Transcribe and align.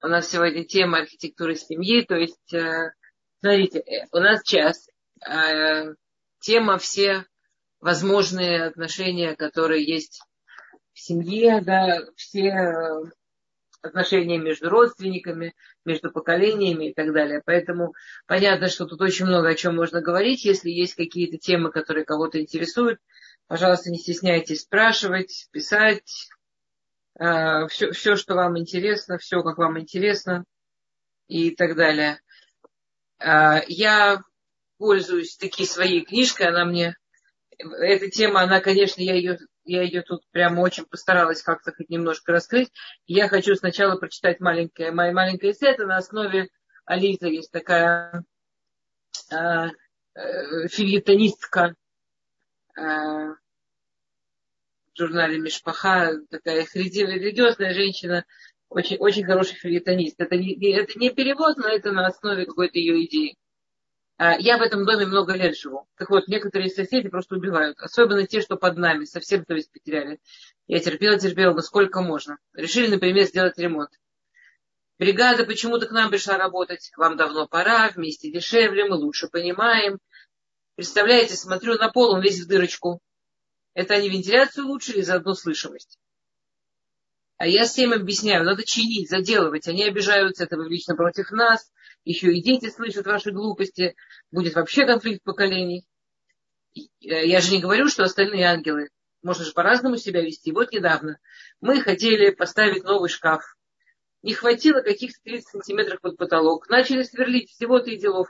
У 0.00 0.06
нас 0.06 0.28
сегодня 0.30 0.64
тема 0.64 0.98
архитектуры 0.98 1.56
семьи, 1.56 2.02
то 2.02 2.14
есть, 2.14 2.54
э, 2.54 2.92
смотрите, 3.40 3.80
э, 3.80 4.06
у 4.12 4.18
нас 4.18 4.44
час. 4.44 4.88
Э, 5.28 5.94
тема 6.38 6.78
все 6.78 7.24
возможные 7.80 8.66
отношения, 8.66 9.34
которые 9.34 9.84
есть 9.84 10.20
в 10.92 11.00
семье, 11.00 11.60
да, 11.62 12.04
все 12.14 13.10
отношения 13.82 14.38
между 14.38 14.68
родственниками, 14.70 15.54
между 15.84 16.12
поколениями 16.12 16.90
и 16.90 16.94
так 16.94 17.12
далее. 17.12 17.42
Поэтому 17.44 17.94
понятно, 18.26 18.68
что 18.68 18.86
тут 18.86 19.00
очень 19.00 19.26
много 19.26 19.48
о 19.48 19.54
чем 19.54 19.74
можно 19.74 20.00
говорить. 20.00 20.44
Если 20.44 20.70
есть 20.70 20.94
какие-то 20.94 21.38
темы, 21.38 21.72
которые 21.72 22.04
кого-то 22.04 22.40
интересуют, 22.40 23.00
пожалуйста, 23.48 23.90
не 23.90 23.98
стесняйтесь 23.98 24.62
спрашивать, 24.62 25.48
писать, 25.50 26.28
все, 27.18 27.90
все, 27.92 28.16
что 28.16 28.34
вам 28.34 28.58
интересно, 28.58 29.18
все, 29.18 29.42
как 29.42 29.58
вам 29.58 29.78
интересно 29.78 30.44
и 31.26 31.54
так 31.54 31.76
далее. 31.76 32.20
А, 33.18 33.60
я 33.66 34.22
пользуюсь 34.78 35.36
таки 35.36 35.66
своей 35.66 36.04
книжкой, 36.04 36.48
она 36.48 36.64
мне, 36.64 36.96
эта 37.58 38.08
тема, 38.08 38.42
она, 38.42 38.60
конечно, 38.60 39.00
я 39.02 39.14
ее, 39.14 39.38
я 39.64 39.82
ее 39.82 40.02
тут 40.02 40.22
прямо 40.30 40.60
очень 40.60 40.84
постаралась 40.84 41.42
как-то 41.42 41.72
хоть 41.72 41.90
немножко 41.90 42.32
раскрыть. 42.32 42.70
Я 43.06 43.28
хочу 43.28 43.54
сначала 43.56 43.96
прочитать 43.96 44.40
маленькое, 44.40 44.92
моя 44.92 45.12
маленькая 45.12 45.50
эссе, 45.50 45.68
это 45.68 45.86
на 45.86 45.96
основе 45.96 46.48
Ализа 46.84 47.26
есть 47.26 47.50
такая 47.50 48.24
э, 49.30 49.36
э, 50.14 50.68
филитонистка, 50.68 51.74
э, 52.78 53.34
журнале 54.98 55.38
Мишпаха, 55.38 56.20
такая 56.30 56.66
религиозная 56.74 57.72
женщина, 57.72 58.24
очень, 58.68 58.96
очень 58.98 59.24
хороший 59.24 59.54
филитонист. 59.54 60.16
Это 60.18 60.36
не, 60.36 60.72
это 60.74 60.98
не 60.98 61.10
перевод, 61.10 61.56
но 61.56 61.68
это 61.68 61.92
на 61.92 62.06
основе 62.06 62.44
какой-то 62.44 62.78
ее 62.78 63.04
идеи. 63.06 63.36
А, 64.18 64.36
я 64.38 64.58
в 64.58 64.62
этом 64.62 64.84
доме 64.84 65.06
много 65.06 65.34
лет 65.34 65.56
живу. 65.56 65.86
Так 65.96 66.10
вот, 66.10 66.26
некоторые 66.26 66.70
соседи 66.70 67.08
просто 67.08 67.36
убивают. 67.36 67.78
Особенно 67.78 68.26
те, 68.26 68.40
что 68.40 68.56
под 68.56 68.76
нами, 68.76 69.04
совсем 69.04 69.44
то 69.44 69.54
есть 69.54 69.72
потеряли. 69.72 70.18
Я 70.66 70.80
терпела, 70.80 71.18
терпела, 71.18 71.54
но 71.54 71.62
сколько 71.62 72.02
можно. 72.02 72.36
Решили, 72.52 72.88
например, 72.88 73.24
сделать 73.26 73.56
ремонт. 73.58 73.90
Бригада 74.98 75.44
почему-то 75.44 75.86
к 75.86 75.92
нам 75.92 76.10
пришла 76.10 76.36
работать. 76.36 76.90
Вам 76.96 77.16
давно 77.16 77.46
пора, 77.46 77.90
вместе 77.90 78.32
дешевле, 78.32 78.86
мы 78.86 78.96
лучше 78.96 79.28
понимаем. 79.28 79.98
Представляете, 80.74 81.36
смотрю 81.36 81.74
на 81.74 81.88
пол, 81.88 82.10
он 82.10 82.20
весь 82.20 82.40
в 82.40 82.48
дырочку. 82.48 83.00
Это 83.74 83.94
они 83.94 84.08
вентиляцию 84.08 84.66
улучшили 84.66 85.02
заодно 85.02 85.34
слышимость. 85.34 85.98
А 87.38 87.46
я 87.46 87.64
всем 87.64 87.92
объясняю, 87.92 88.44
надо 88.44 88.64
чинить, 88.64 89.08
заделывать. 89.08 89.68
Они 89.68 89.84
обижаются, 89.84 90.44
это 90.44 90.56
лично 90.56 90.96
против 90.96 91.30
нас. 91.30 91.70
Еще 92.04 92.32
и 92.32 92.42
дети 92.42 92.68
слышат 92.68 93.06
ваши 93.06 93.30
глупости. 93.30 93.94
Будет 94.32 94.54
вообще 94.54 94.84
конфликт 94.84 95.22
поколений. 95.22 95.86
Э, 96.74 97.26
я 97.26 97.40
же 97.40 97.52
не 97.52 97.60
говорю, 97.60 97.88
что 97.88 98.02
остальные 98.02 98.44
ангелы. 98.44 98.88
Можно 99.22 99.44
же 99.44 99.52
по-разному 99.52 99.96
себя 99.96 100.20
вести. 100.20 100.50
Вот 100.50 100.72
недавно 100.72 101.18
мы 101.60 101.80
хотели 101.80 102.30
поставить 102.30 102.82
новый 102.82 103.08
шкаф. 103.08 103.56
Не 104.22 104.34
хватило 104.34 104.80
каких-то 104.80 105.20
30 105.22 105.48
сантиметров 105.48 106.00
под 106.00 106.16
потолок. 106.16 106.68
Начали 106.68 107.04
сверлить 107.04 107.50
всего-то 107.50 107.90
и 107.90 107.98
делов. 107.98 108.28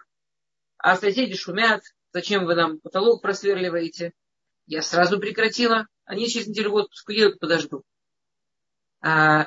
А 0.76 0.96
соседи 0.96 1.34
шумят. 1.34 1.82
Зачем 2.12 2.44
вы 2.44 2.54
нам 2.54 2.78
потолок 2.80 3.22
просверливаете? 3.22 4.12
Я 4.68 4.82
сразу 4.82 5.18
прекратила. 5.18 5.86
Они 6.04 6.28
через 6.28 6.46
неделю 6.46 6.72
в 6.72 6.74
отпуск 6.74 7.08
едут, 7.08 7.40
подожду. 7.40 7.84
А, 9.00 9.46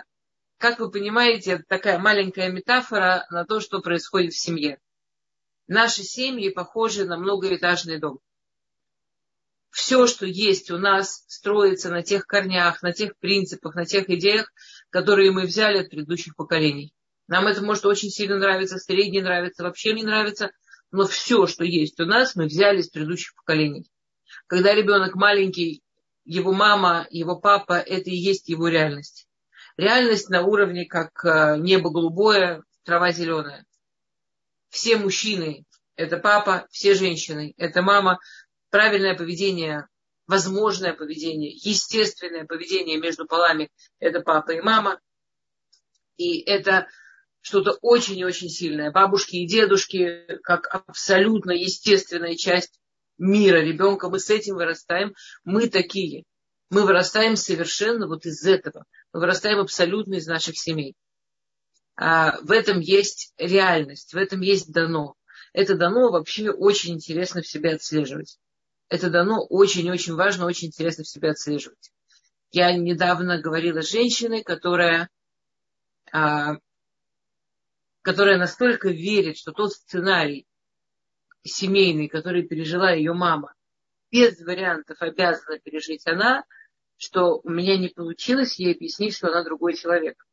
как 0.57 0.79
вы 0.79 0.89
понимаете, 0.89 1.51
это 1.51 1.63
такая 1.67 1.99
маленькая 1.99 2.51
метафора 2.51 3.27
на 3.29 3.45
то, 3.45 3.59
что 3.59 3.81
происходит 3.81 4.33
в 4.33 4.39
семье. 4.39 4.79
Наши 5.67 6.01
семьи 6.01 6.49
похожи 6.49 7.05
на 7.05 7.17
многоэтажный 7.17 7.99
дом. 7.99 8.19
Все, 9.69 10.07
что 10.07 10.25
есть 10.25 10.71
у 10.71 10.79
нас, 10.79 11.23
строится 11.27 11.91
на 11.91 12.01
тех 12.01 12.25
корнях, 12.25 12.81
на 12.81 12.91
тех 12.91 13.15
принципах, 13.19 13.75
на 13.75 13.85
тех 13.85 14.09
идеях, 14.09 14.51
которые 14.89 15.31
мы 15.31 15.43
взяли 15.43 15.77
от 15.77 15.91
предыдущих 15.91 16.35
поколений. 16.35 16.95
Нам 17.27 17.45
это 17.45 17.63
может 17.63 17.85
очень 17.85 18.09
сильно 18.09 18.39
нравиться, 18.39 18.79
средне 18.79 19.21
нравится, 19.21 19.63
вообще 19.63 19.93
не 19.93 20.03
нравится, 20.03 20.49
но 20.89 21.05
все, 21.05 21.45
что 21.45 21.63
есть 21.63 21.99
у 21.99 22.05
нас, 22.05 22.35
мы 22.35 22.47
взяли 22.47 22.79
из 22.79 22.89
предыдущих 22.89 23.35
поколений. 23.35 23.87
Когда 24.47 24.73
ребенок 24.73 25.15
маленький, 25.15 25.83
его 26.25 26.51
мама, 26.51 27.07
его 27.09 27.35
папа, 27.35 27.73
это 27.73 28.09
и 28.09 28.15
есть 28.15 28.49
его 28.49 28.67
реальность. 28.67 29.27
Реальность 29.77 30.29
на 30.29 30.43
уровне, 30.43 30.85
как 30.85 31.23
э, 31.25 31.57
небо 31.57 31.89
голубое, 31.89 32.63
трава 32.83 33.11
зеленая. 33.11 33.65
Все 34.69 34.97
мужчины– 34.97 35.65
это 35.95 36.17
папа, 36.17 36.67
все 36.71 36.93
женщины– 36.93 37.53
это 37.57 37.81
мама. 37.81 38.19
Правильное 38.69 39.15
поведение, 39.15 39.87
возможное 40.27 40.93
поведение, 40.93 41.51
естественное 41.51 42.45
поведение 42.45 42.97
между 42.97 43.25
полами– 43.25 43.69
это 43.99 44.21
папа 44.21 44.51
и 44.51 44.61
мама. 44.61 44.99
И 46.17 46.41
это 46.41 46.87
что-то 47.41 47.77
очень 47.81 48.19
и 48.19 48.25
очень 48.25 48.49
сильное. 48.49 48.91
Бабушки 48.91 49.37
и 49.37 49.47
дедушки, 49.47 50.25
как 50.43 50.67
абсолютно 50.73 51.51
естественная 51.51 52.35
часть 52.35 52.80
мира 53.21 53.57
ребенка, 53.57 54.09
мы 54.09 54.19
с 54.19 54.29
этим 54.29 54.55
вырастаем, 54.55 55.13
мы 55.43 55.69
такие. 55.69 56.23
Мы 56.69 56.85
вырастаем 56.85 57.35
совершенно 57.35 58.07
вот 58.07 58.25
из 58.25 58.43
этого. 58.45 58.85
Мы 59.13 59.19
вырастаем 59.19 59.59
абсолютно 59.59 60.15
из 60.15 60.27
наших 60.27 60.57
семей. 60.57 60.95
А 61.95 62.39
в 62.41 62.51
этом 62.51 62.79
есть 62.79 63.33
реальность, 63.37 64.13
в 64.13 64.17
этом 64.17 64.41
есть 64.41 64.71
дано. 64.71 65.15
Это 65.53 65.75
дано 65.75 66.11
вообще 66.11 66.49
очень 66.49 66.95
интересно 66.95 67.41
в 67.41 67.47
себе 67.47 67.73
отслеживать. 67.73 68.39
Это 68.89 69.09
дано 69.09 69.45
очень-очень 69.45 70.15
важно, 70.15 70.45
очень 70.45 70.69
интересно 70.69 71.03
в 71.03 71.07
себе 71.07 71.31
отслеживать. 71.31 71.91
Я 72.51 72.75
недавно 72.75 73.39
говорила 73.39 73.81
с 73.81 73.91
женщиной, 73.91 74.43
которая, 74.43 75.09
а, 76.11 76.55
которая 78.01 78.37
настолько 78.37 78.89
верит, 78.89 79.37
что 79.37 79.51
тот 79.51 79.73
сценарий, 79.73 80.45
семейный, 81.43 82.07
который 82.07 82.43
пережила 82.43 82.91
ее 82.91 83.13
мама, 83.13 83.53
без 84.11 84.39
вариантов 84.41 85.01
обязана 85.01 85.59
пережить 85.59 86.05
она, 86.05 86.43
что 86.97 87.41
у 87.43 87.49
меня 87.49 87.77
не 87.77 87.89
получилось 87.89 88.59
ей 88.59 88.75
объяснить, 88.75 89.15
что 89.15 89.27
она 89.29 89.43
другой 89.43 89.73
человек. 89.75 90.23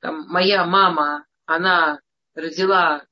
Там, 0.00 0.26
моя 0.28 0.64
мама, 0.66 1.26
она 1.46 2.00
родила 2.34 3.06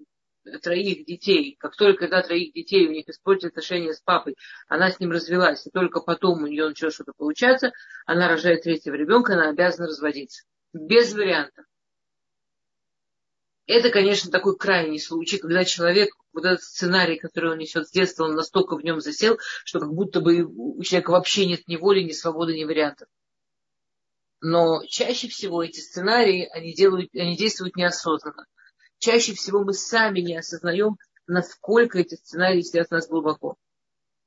троих 0.62 1.04
детей. 1.06 1.56
Как 1.58 1.76
только 1.76 2.00
когда 2.00 2.22
троих 2.22 2.52
детей 2.52 2.88
у 2.88 2.90
них 2.90 3.08
испортили 3.08 3.48
отношения 3.48 3.92
с 3.94 4.00
папой, 4.00 4.36
она 4.68 4.90
с 4.90 4.98
ним 4.98 5.10
развелась, 5.10 5.66
и 5.66 5.70
только 5.70 6.00
потом 6.00 6.42
у 6.42 6.46
нее 6.46 6.68
начало 6.68 6.90
что-то 6.90 7.12
получаться, 7.16 7.72
она 8.06 8.28
рожает 8.28 8.62
третьего 8.62 8.94
ребенка, 8.94 9.34
она 9.34 9.50
обязана 9.50 9.86
разводиться. 9.88 10.44
Без 10.72 11.14
вариантов. 11.14 11.64
Это, 13.70 13.90
конечно, 13.90 14.32
такой 14.32 14.56
крайний 14.56 14.98
случай, 14.98 15.38
когда 15.38 15.64
человек, 15.64 16.12
вот 16.32 16.44
этот 16.44 16.60
сценарий, 16.60 17.16
который 17.16 17.52
он 17.52 17.58
несет 17.58 17.86
с 17.86 17.92
детства, 17.92 18.24
он 18.24 18.34
настолько 18.34 18.76
в 18.76 18.82
нем 18.82 19.00
засел, 19.00 19.38
что 19.64 19.78
как 19.78 19.94
будто 19.94 20.20
бы 20.20 20.42
у 20.42 20.82
человека 20.82 21.12
вообще 21.12 21.46
нет 21.46 21.68
ни 21.68 21.76
воли, 21.76 22.00
ни 22.00 22.10
свободы, 22.10 22.56
ни 22.56 22.64
вариантов. 22.64 23.06
Но 24.40 24.84
чаще 24.88 25.28
всего 25.28 25.62
эти 25.62 25.78
сценарии, 25.78 26.48
они, 26.52 26.74
делают, 26.74 27.14
они 27.14 27.36
действуют 27.36 27.76
неосознанно. 27.76 28.44
Чаще 28.98 29.34
всего 29.34 29.62
мы 29.62 29.72
сами 29.72 30.18
не 30.18 30.36
осознаем, 30.36 30.96
насколько 31.28 32.00
эти 32.00 32.16
сценарии 32.16 32.62
сидят 32.62 32.88
в 32.88 32.90
нас 32.90 33.06
глубоко. 33.06 33.54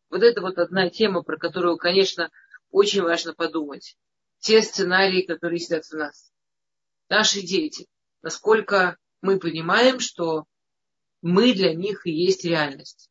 Вот 0.10 0.24
это 0.24 0.40
вот 0.40 0.58
одна 0.58 0.90
тема, 0.90 1.22
про 1.22 1.36
которую, 1.38 1.76
конечно, 1.76 2.32
очень 2.72 3.02
важно 3.02 3.34
подумать. 3.34 3.98
Те 4.40 4.62
сценарии, 4.62 5.24
которые 5.24 5.60
сидят 5.60 5.84
в 5.84 5.92
нас. 5.92 6.32
Наши 7.10 7.42
дети. 7.42 7.88
Насколько 8.22 8.98
мы 9.24 9.40
понимаем, 9.40 10.00
что 10.00 10.46
мы 11.22 11.54
для 11.54 11.74
них 11.74 12.06
и 12.06 12.12
есть 12.12 12.44
реальность. 12.44 13.10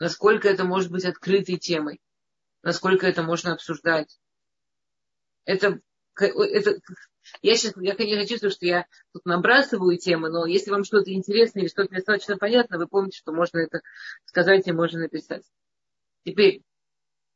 Насколько 0.00 0.48
это 0.48 0.64
может 0.64 0.90
быть 0.90 1.04
открытой 1.04 1.56
темой, 1.56 2.00
насколько 2.62 3.06
это 3.06 3.22
можно 3.22 3.52
обсуждать. 3.52 4.18
Это, 5.44 5.80
это 6.16 6.80
я 7.42 7.56
сейчас, 7.56 7.74
я, 7.76 7.94
конечно, 7.94 8.26
чувствую, 8.26 8.50
что 8.50 8.66
я 8.66 8.86
тут 9.12 9.24
набрасываю 9.24 9.96
темы, 9.98 10.30
но 10.30 10.46
если 10.46 10.72
вам 10.72 10.82
что-то 10.82 11.12
интересно 11.12 11.60
или 11.60 11.68
что-то 11.68 11.94
достаточно 11.94 12.36
понятно, 12.36 12.78
вы 12.78 12.88
помните, 12.88 13.18
что 13.18 13.32
можно 13.32 13.58
это 13.58 13.82
сказать 14.24 14.66
и 14.66 14.72
можно 14.72 15.00
написать. 15.00 15.44
Теперь, 16.24 16.62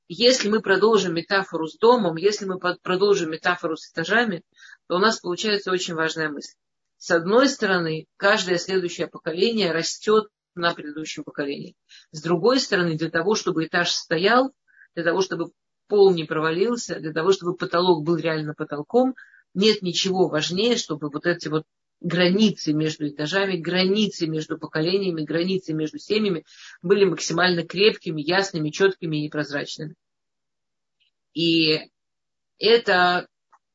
если 0.08 0.49
мы 0.49 0.61
продолжим 0.61 1.15
метафору 1.15 1.69
с 1.69 1.79
домом, 1.79 2.17
если 2.17 2.44
мы 2.44 2.58
продолжим 2.58 3.31
метафору 3.31 3.76
с 3.76 3.88
этажами, 3.88 4.43
то 4.88 4.97
у 4.97 4.99
нас 4.99 5.20
получается 5.20 5.70
очень 5.70 5.94
важная 5.94 6.29
мысль. 6.29 6.56
С 7.03 7.11
одной 7.11 7.49
стороны, 7.49 8.07
каждое 8.17 8.59
следующее 8.59 9.09
поколение 9.09 9.73
растет 9.73 10.29
на 10.55 10.73
предыдущем 10.73 11.25
поколении. 11.25 11.75
С 12.13 12.23
другой 12.23 12.61
стороны, 12.61 12.97
для 12.97 13.11
того, 13.11 13.35
чтобы 13.35 13.67
этаж 13.67 13.91
стоял, 13.91 14.55
для 14.95 15.03
того, 15.03 15.21
чтобы 15.21 15.51
пол 15.89 16.15
не 16.15 16.23
провалился, 16.23 17.01
для 17.01 17.13
того, 17.13 17.33
чтобы 17.33 17.57
потолок 17.57 18.05
был 18.05 18.15
реально 18.15 18.55
потолком, 18.55 19.17
нет 19.53 19.83
ничего 19.83 20.29
важнее, 20.29 20.77
чтобы 20.77 21.11
вот 21.11 21.27
эти 21.27 21.49
вот 21.49 21.65
границы 22.01 22.73
между 22.73 23.09
этажами, 23.09 23.57
границы 23.57 24.29
между 24.29 24.57
поколениями, 24.57 25.25
границы 25.25 25.73
между 25.73 25.99
семьями 25.99 26.45
были 26.83 27.05
максимально 27.05 27.67
крепкими, 27.67 28.23
ясными, 28.23 28.71
четкими 28.71 29.27
и 29.27 29.29
прозрачными. 29.29 29.97
И 31.35 31.81
это 32.59 33.27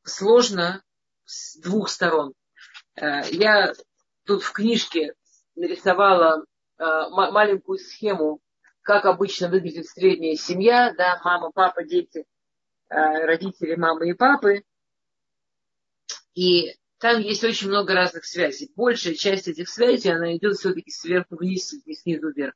сложно 0.05 0.81
с 1.25 1.59
двух 1.59 1.89
сторон. 1.89 2.31
Э, 2.97 3.21
я 3.31 3.73
тут 4.25 4.43
в 4.43 4.51
книжке 4.51 5.13
нарисовала 5.55 6.45
э, 6.77 6.83
маленькую 7.09 7.77
схему, 7.77 8.41
как 8.81 9.05
обычно 9.05 9.49
выглядит 9.49 9.87
средняя 9.87 10.35
семья, 10.35 10.93
да, 10.97 11.21
мама, 11.23 11.51
папа, 11.51 11.83
дети, 11.83 12.25
э, 12.89 12.95
родители, 13.25 13.75
мамы 13.75 14.09
и 14.09 14.13
папы. 14.13 14.63
И 16.33 16.75
там 16.99 17.19
есть 17.19 17.43
очень 17.43 17.67
много 17.67 17.93
разных 17.93 18.25
связей. 18.25 18.71
Большая 18.75 19.13
часть 19.13 19.47
этих 19.47 19.69
связей, 19.69 20.09
она 20.09 20.35
идет 20.35 20.55
все-таки 20.55 20.89
сверху 20.91 21.35
вниз 21.35 21.73
и 21.73 21.93
снизу 21.93 22.31
вверх. 22.31 22.55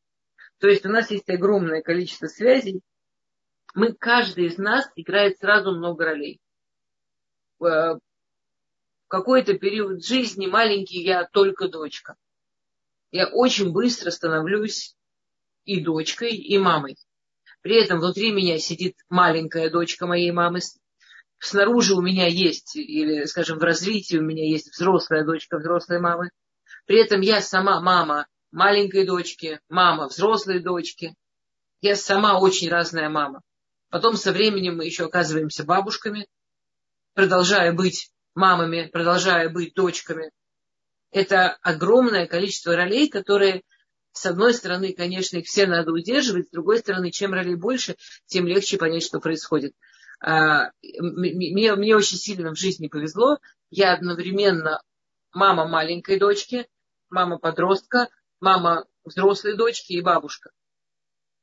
То 0.59 0.67
есть 0.67 0.85
у 0.85 0.89
нас 0.89 1.11
есть 1.11 1.29
огромное 1.29 1.81
количество 1.81 2.27
связей. 2.27 2.81
Мы, 3.73 3.93
каждый 3.93 4.45
из 4.45 4.57
нас 4.57 4.89
играет 4.95 5.37
сразу 5.39 5.71
много 5.71 6.05
ролей. 6.05 6.39
Какой-то 9.11 9.55
период 9.55 10.05
жизни 10.05 10.47
маленький 10.47 11.03
я 11.03 11.25
только 11.25 11.67
дочка. 11.67 12.15
Я 13.11 13.27
очень 13.27 13.73
быстро 13.73 14.09
становлюсь 14.09 14.95
и 15.65 15.83
дочкой, 15.83 16.31
и 16.33 16.57
мамой. 16.57 16.95
При 17.61 17.75
этом 17.75 17.99
внутри 17.99 18.31
меня 18.31 18.57
сидит 18.57 18.95
маленькая 19.09 19.69
дочка 19.69 20.07
моей 20.07 20.31
мамы, 20.31 20.61
снаружи 21.39 21.93
у 21.93 21.99
меня 21.99 22.27
есть, 22.27 22.77
или, 22.77 23.25
скажем, 23.25 23.59
в 23.59 23.63
развитии 23.63 24.15
у 24.15 24.23
меня 24.23 24.45
есть 24.45 24.71
взрослая 24.71 25.25
дочка 25.25 25.57
взрослой 25.57 25.99
мамы. 25.99 26.29
При 26.85 27.03
этом 27.03 27.19
я 27.19 27.41
сама 27.41 27.81
мама 27.81 28.27
маленькой 28.53 29.05
дочки, 29.05 29.59
мама 29.67 30.07
взрослой 30.07 30.59
дочки. 30.61 31.17
Я 31.81 31.97
сама 31.97 32.39
очень 32.39 32.69
разная 32.69 33.09
мама. 33.09 33.41
Потом 33.89 34.15
со 34.15 34.31
временем 34.31 34.77
мы 34.77 34.85
еще 34.85 35.03
оказываемся 35.03 35.65
бабушками, 35.65 36.29
продолжая 37.13 37.73
быть 37.73 38.09
мамами, 38.35 38.89
продолжая 38.91 39.49
быть 39.49 39.73
дочками. 39.73 40.31
Это 41.11 41.57
огромное 41.61 42.27
количество 42.27 42.75
ролей, 42.75 43.09
которые, 43.09 43.63
с 44.13 44.25
одной 44.25 44.53
стороны, 44.53 44.93
конечно, 44.93 45.37
их 45.37 45.45
все 45.45 45.67
надо 45.67 45.91
удерживать, 45.91 46.47
с 46.47 46.51
другой 46.51 46.79
стороны, 46.79 47.11
чем 47.11 47.33
ролей 47.33 47.55
больше, 47.55 47.95
тем 48.25 48.47
легче 48.47 48.77
понять, 48.77 49.03
что 49.03 49.19
происходит. 49.19 49.73
А, 50.23 50.71
мне, 50.81 51.75
мне 51.75 51.95
очень 51.95 52.17
сильно 52.17 52.51
в 52.51 52.57
жизни 52.57 52.87
повезло. 52.87 53.39
Я 53.69 53.93
одновременно 53.93 54.81
мама 55.33 55.67
маленькой 55.67 56.19
дочки, 56.19 56.67
мама 57.09 57.37
подростка, 57.39 58.07
мама 58.39 58.85
взрослой 59.03 59.57
дочки 59.57 59.93
и 59.93 60.01
бабушка. 60.01 60.51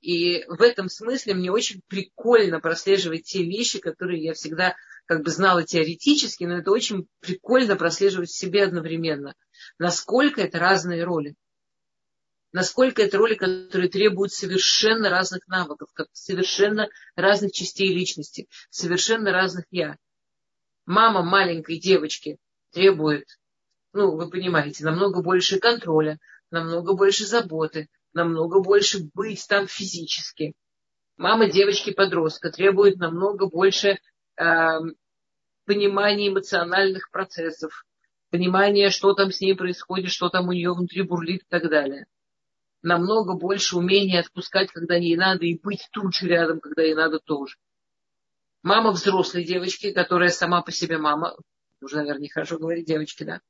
И 0.01 0.45
в 0.47 0.63
этом 0.63 0.89
смысле 0.89 1.35
мне 1.35 1.51
очень 1.51 1.83
прикольно 1.89 2.61
прослеживать 2.61 3.25
те 3.25 3.43
вещи, 3.43 3.81
которые 3.81 4.23
я 4.23 4.33
всегда 4.33 4.77
как 5.09 5.25
бы 5.25 5.31
знала 5.31 5.65
теоретически, 5.65 6.45
но 6.45 6.59
это 6.59 6.71
очень 6.71 7.09
прикольно 7.21 7.75
прослеживать 7.75 8.29
в 8.29 8.39
себе 8.39 8.65
одновременно. 8.65 9.35
Насколько 9.79 10.43
это 10.43 10.61
разные 10.61 11.03
роли 11.03 11.35
насколько 12.53 13.03
это 13.03 13.19
роли, 13.19 13.35
которые 13.35 13.89
требуют 13.89 14.33
совершенно 14.33 15.11
разных 15.11 15.47
навыков, 15.49 15.91
совершенно 16.13 16.89
разных 17.15 17.53
частей 17.53 17.95
личности, 17.95 18.49
совершенно 18.71 19.33
разных 19.33 19.67
я. 19.71 19.97
Мама 20.87 21.23
маленькой 21.23 21.79
девочки 21.79 22.39
требует, 22.73 23.27
ну, 23.93 24.17
вы 24.17 24.31
понимаете, 24.31 24.85
намного 24.85 25.23
больше 25.23 25.59
контроля, 25.59 26.19
намного 26.51 26.95
больше 26.95 27.27
заботы, 27.27 27.89
намного 28.15 28.61
больше 28.61 29.01
быть 29.15 29.47
там 29.47 29.67
физически. 29.67 30.55
Мама 31.17 31.51
девочки-подростка 31.51 32.51
требует 32.51 32.97
намного 32.97 33.47
больше 33.47 33.99
э, 34.39 34.81
понимания 35.65 36.29
эмоциональных 36.29 37.11
процессов, 37.11 37.85
понимания, 38.31 38.91
что 38.91 39.15
там 39.15 39.31
с 39.31 39.41
ней 39.41 39.55
происходит, 39.55 40.11
что 40.11 40.29
там 40.29 40.49
у 40.49 40.53
нее 40.53 40.73
внутри 40.73 41.03
бурлит 41.03 41.43
и 41.43 41.47
так 41.49 41.69
далее 41.69 42.07
намного 42.83 43.35
больше 43.35 43.77
умения 43.77 44.21
отпускать, 44.21 44.71
когда 44.71 44.97
ей 44.97 45.17
надо, 45.17 45.45
и 45.45 45.59
быть 45.59 45.89
тут 45.93 46.15
же 46.15 46.29
рядом, 46.29 46.61
когда 46.61 46.83
ей 46.83 46.95
надо 46.95 47.19
тоже. 47.19 47.57
Мама 48.63 48.93
взрослой 48.93 49.45
девочки, 49.45 49.93
которая 49.93 50.31
сама 50.31 50.63
по 50.63 50.73
себе 50.73 50.99
мама, 50.99 51.37
уже, 51.81 51.97
наверное, 51.97 52.23
нехорошо 52.23 52.59
говорить 52.59 52.87
девочки, 52.87 53.25
да, 53.25 53.41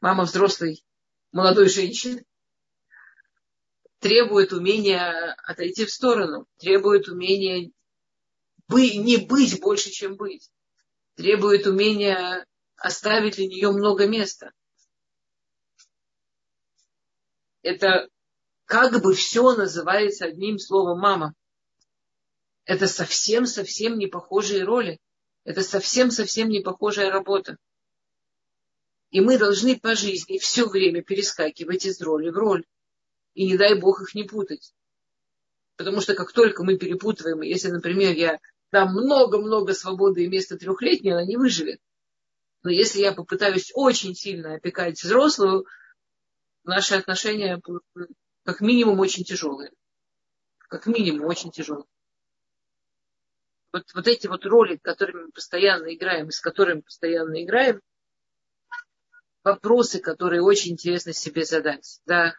мама 0.00 0.24
взрослой 0.24 0.84
молодой 1.32 1.68
женщины, 1.68 2.24
требует 3.98 4.52
умения 4.52 5.34
отойти 5.44 5.84
в 5.84 5.90
сторону, 5.90 6.46
требует 6.58 7.08
умения 7.08 7.70
бы, 8.68 8.90
не 8.90 9.16
быть 9.18 9.60
больше, 9.60 9.90
чем 9.90 10.16
быть, 10.16 10.50
требует 11.14 11.66
умения 11.66 12.46
оставить 12.76 13.36
для 13.36 13.46
нее 13.46 13.70
много 13.70 14.06
места. 14.06 14.52
Это 17.62 18.08
как 18.64 19.02
бы 19.02 19.14
все 19.14 19.54
называется 19.54 20.26
одним 20.26 20.58
словом 20.58 21.00
мама. 21.00 21.34
Это 22.64 22.86
совсем-совсем 22.86 23.98
не 23.98 24.06
похожие 24.06 24.64
роли. 24.64 24.98
Это 25.44 25.62
совсем-совсем 25.62 26.48
не 26.48 26.60
похожая 26.60 27.10
работа. 27.10 27.56
И 29.10 29.20
мы 29.20 29.38
должны 29.38 29.78
по 29.78 29.94
жизни 29.94 30.38
все 30.38 30.68
время 30.68 31.02
перескакивать 31.02 31.86
из 31.86 32.00
роли 32.00 32.30
в 32.30 32.36
роль. 32.36 32.66
И 33.34 33.46
не 33.46 33.56
дай 33.56 33.78
бог 33.78 34.02
их 34.02 34.14
не 34.14 34.24
путать. 34.24 34.74
Потому 35.76 36.00
что 36.00 36.14
как 36.14 36.32
только 36.32 36.64
мы 36.64 36.76
перепутываем, 36.76 37.42
если, 37.42 37.70
например, 37.70 38.14
я 38.14 38.40
дам 38.72 38.92
много-много 38.92 39.74
свободы 39.74 40.24
и 40.24 40.28
места 40.28 40.56
трехлетней, 40.56 41.12
она 41.12 41.24
не 41.24 41.36
выживет. 41.36 41.80
Но 42.62 42.70
если 42.70 43.00
я 43.00 43.12
попытаюсь 43.12 43.70
очень 43.74 44.14
сильно 44.14 44.54
опекать 44.54 45.00
взрослую, 45.00 45.66
наши 46.64 46.94
отношения 46.94 47.60
как 48.44 48.60
минимум 48.60 49.00
очень 49.00 49.24
тяжелые. 49.24 49.72
Как 50.58 50.86
минимум 50.86 51.26
очень 51.26 51.50
тяжелые. 51.50 51.86
Вот, 53.72 53.84
вот 53.94 54.08
эти 54.08 54.26
вот 54.26 54.44
роли, 54.46 54.76
которыми 54.76 55.24
мы 55.24 55.32
постоянно 55.32 55.94
играем, 55.94 56.30
с 56.30 56.40
которыми 56.40 56.80
постоянно 56.80 57.42
играем, 57.44 57.80
вопросы, 59.44 60.00
которые 60.00 60.42
очень 60.42 60.72
интересно 60.72 61.12
себе 61.12 61.44
задать. 61.44 62.00
Да. 62.06 62.34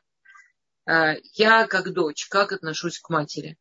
А, 0.86 1.16
я 1.34 1.68
как 1.68 1.94
дочь, 1.94 2.28
как 2.28 2.52
отношусь 2.52 3.00
к 3.00 3.10
матери? 3.10 3.58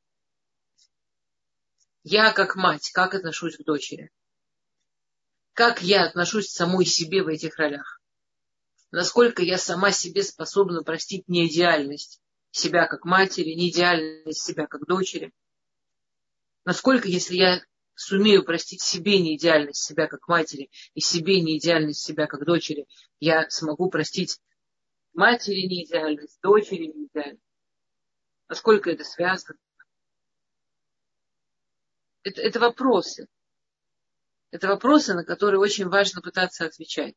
Я 2.08 2.32
как 2.32 2.54
мать, 2.54 2.92
как 2.92 3.14
отношусь 3.14 3.56
к 3.56 3.64
дочери? 3.64 4.12
Как 5.54 5.82
я 5.82 6.04
отношусь 6.04 6.46
к 6.46 6.52
самой 6.52 6.84
себе 6.84 7.24
в 7.24 7.26
этих 7.26 7.58
ролях? 7.58 8.00
Насколько 8.92 9.42
я 9.42 9.58
сама 9.58 9.90
себе 9.90 10.22
способна 10.22 10.84
простить 10.84 11.26
неидеальность 11.26 12.22
себя 12.52 12.86
как 12.86 13.04
матери, 13.04 13.54
не 13.54 13.70
идеальность 13.70 14.40
себя 14.40 14.68
как 14.68 14.86
дочери. 14.86 15.32
Насколько, 16.64 17.08
если 17.08 17.34
я 17.34 17.60
сумею 17.96 18.44
простить 18.44 18.82
себе 18.82 19.18
неидеальность 19.18 19.82
себя 19.82 20.06
как 20.06 20.28
матери 20.28 20.70
и 20.94 21.00
себе 21.00 21.40
неидеальность 21.40 22.04
себя 22.04 22.28
как 22.28 22.44
дочери, 22.44 22.86
я 23.18 23.50
смогу 23.50 23.90
простить 23.90 24.38
матери 25.12 25.66
неидеальность, 25.66 26.38
дочери 26.40 26.86
неидеальность. 26.86 27.42
Насколько 28.48 28.92
это 28.92 29.02
связано? 29.02 29.58
Это, 32.26 32.42
это 32.42 32.58
вопросы. 32.58 33.28
Это 34.50 34.66
вопросы, 34.66 35.14
на 35.14 35.22
которые 35.22 35.60
очень 35.60 35.88
важно 35.88 36.20
пытаться 36.20 36.64
отвечать. 36.64 37.14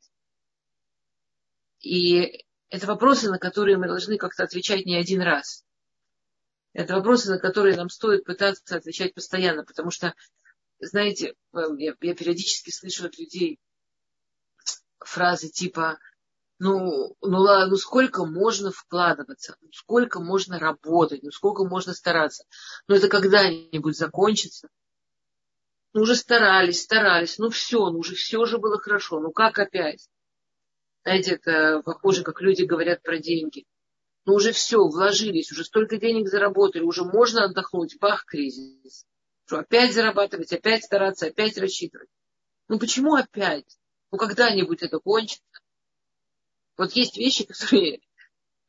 И 1.80 2.46
это 2.70 2.86
вопросы, 2.86 3.28
на 3.32 3.40
которые 3.40 3.78
мы 3.78 3.88
должны 3.88 4.18
как-то 4.18 4.44
отвечать 4.44 4.86
не 4.86 4.96
один 4.96 5.24
раз. 5.24 5.66
Это 6.74 6.94
вопросы, 6.94 7.32
на 7.32 7.40
которые 7.40 7.76
нам 7.76 7.90
стоит 7.90 8.24
пытаться 8.24 8.76
отвечать 8.76 9.16
постоянно, 9.16 9.66
потому 9.66 9.90
что, 9.90 10.14
знаете, 10.80 11.34
эм, 11.54 11.78
я, 11.78 11.96
я 12.02 12.14
периодически 12.14 12.70
слышу 12.70 13.08
от 13.08 13.18
людей 13.18 13.60
фразы 15.00 15.50
типа, 15.50 15.98
ну, 16.60 17.16
ну 17.22 17.40
ладно, 17.40 17.72
ну 17.72 17.78
сколько 17.78 18.26
можно 18.26 18.72
вкладываться, 18.72 19.58
ну 19.60 19.70
сколько 19.72 20.20
можно 20.20 20.60
работать, 20.60 21.24
ну 21.24 21.32
сколько 21.32 21.64
можно 21.64 21.96
стараться. 21.96 22.44
Но 22.88 22.94
это 22.96 23.08
когда-нибудь 23.08 23.98
закончится. 23.98 24.70
Ну 25.94 26.02
уже 26.02 26.16
старались, 26.16 26.84
старались, 26.84 27.40
ну 27.40 27.50
все, 27.50 27.90
ну 27.90 28.00
уже 28.00 28.16
все 28.16 28.46
же 28.46 28.58
было 28.60 28.78
хорошо, 28.80 29.20
ну 29.20 29.32
как 29.32 29.58
опять? 29.58 30.08
Знаете, 31.04 31.36
это 31.36 31.82
похоже, 31.84 32.24
как 32.24 32.42
люди 32.42 32.64
говорят 32.64 33.02
про 33.02 33.18
деньги. 33.18 33.66
Ну 34.26 34.36
уже 34.36 34.52
все, 34.52 34.78
вложились, 34.78 35.52
уже 35.52 35.64
столько 35.64 35.98
денег 35.98 36.28
заработали, 36.28 36.84
уже 36.84 37.04
можно 37.04 37.46
отдохнуть. 37.46 37.98
Бах, 38.00 38.26
кризис. 38.26 39.06
Что 39.46 39.60
опять 39.60 39.94
зарабатывать, 39.94 40.54
опять 40.54 40.84
стараться, 40.84 41.28
опять 41.28 41.58
рассчитывать. 41.58 42.10
Ну 42.68 42.78
почему 42.78 43.16
опять? 43.16 43.80
Ну 44.12 44.20
когда-нибудь 44.20 44.84
это 44.84 45.00
кончится. 45.00 45.42
Вот 46.78 46.92
есть 46.92 47.18
вещи, 47.18 47.46
которые 47.48 48.02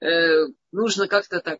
э, 0.01 0.47
нужно 0.73 1.09
как-то 1.09 1.41
так 1.41 1.59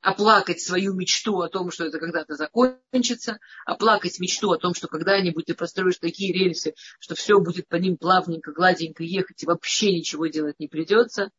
оплакать 0.00 0.60
свою 0.60 0.94
мечту 0.94 1.40
о 1.40 1.48
том, 1.48 1.70
что 1.70 1.84
это 1.84 1.98
когда-то 1.98 2.34
закончится, 2.34 3.38
оплакать 3.66 4.18
мечту 4.18 4.50
о 4.50 4.58
том, 4.58 4.74
что 4.74 4.88
когда-нибудь 4.88 5.46
ты 5.46 5.54
построишь 5.54 5.98
такие 5.98 6.32
рельсы, 6.32 6.74
что 6.98 7.14
все 7.14 7.38
будет 7.38 7.68
по 7.68 7.76
ним 7.76 7.96
плавненько, 7.96 8.52
гладенько 8.52 9.02
ехать, 9.02 9.42
и 9.42 9.46
вообще 9.46 9.92
ничего 9.92 10.26
делать 10.26 10.58
не 10.58 10.68
придется. 10.68 11.30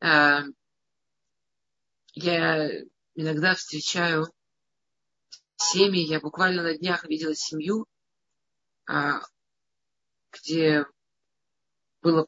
А, 0.00 0.42
я 2.14 2.68
иногда 3.14 3.54
встречаю 3.54 4.26
семьи, 5.56 6.04
я 6.04 6.20
буквально 6.20 6.62
на 6.62 6.76
днях 6.76 7.04
видела 7.04 7.34
семью, 7.34 7.86
а, 8.86 9.20
где 10.32 10.84
было 12.02 12.26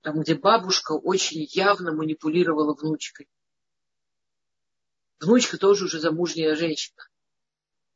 там, 0.00 0.20
где 0.20 0.34
бабушка 0.34 0.92
очень 0.92 1.46
явно 1.50 1.92
манипулировала 1.92 2.74
внучкой. 2.74 3.28
Внучка 5.20 5.58
тоже 5.58 5.84
уже 5.84 6.00
замужняя 6.00 6.54
женщина. 6.54 7.08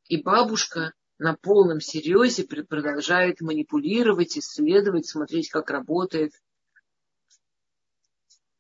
И 0.09 0.23
бабушка 0.23 0.95
на 1.19 1.35
полном 1.35 1.81
серьезе 1.81 2.45
продолжает 2.45 3.41
манипулировать, 3.41 4.39
исследовать, 4.39 5.07
смотреть, 5.07 5.51
как 5.51 5.71
работает. 5.71 6.33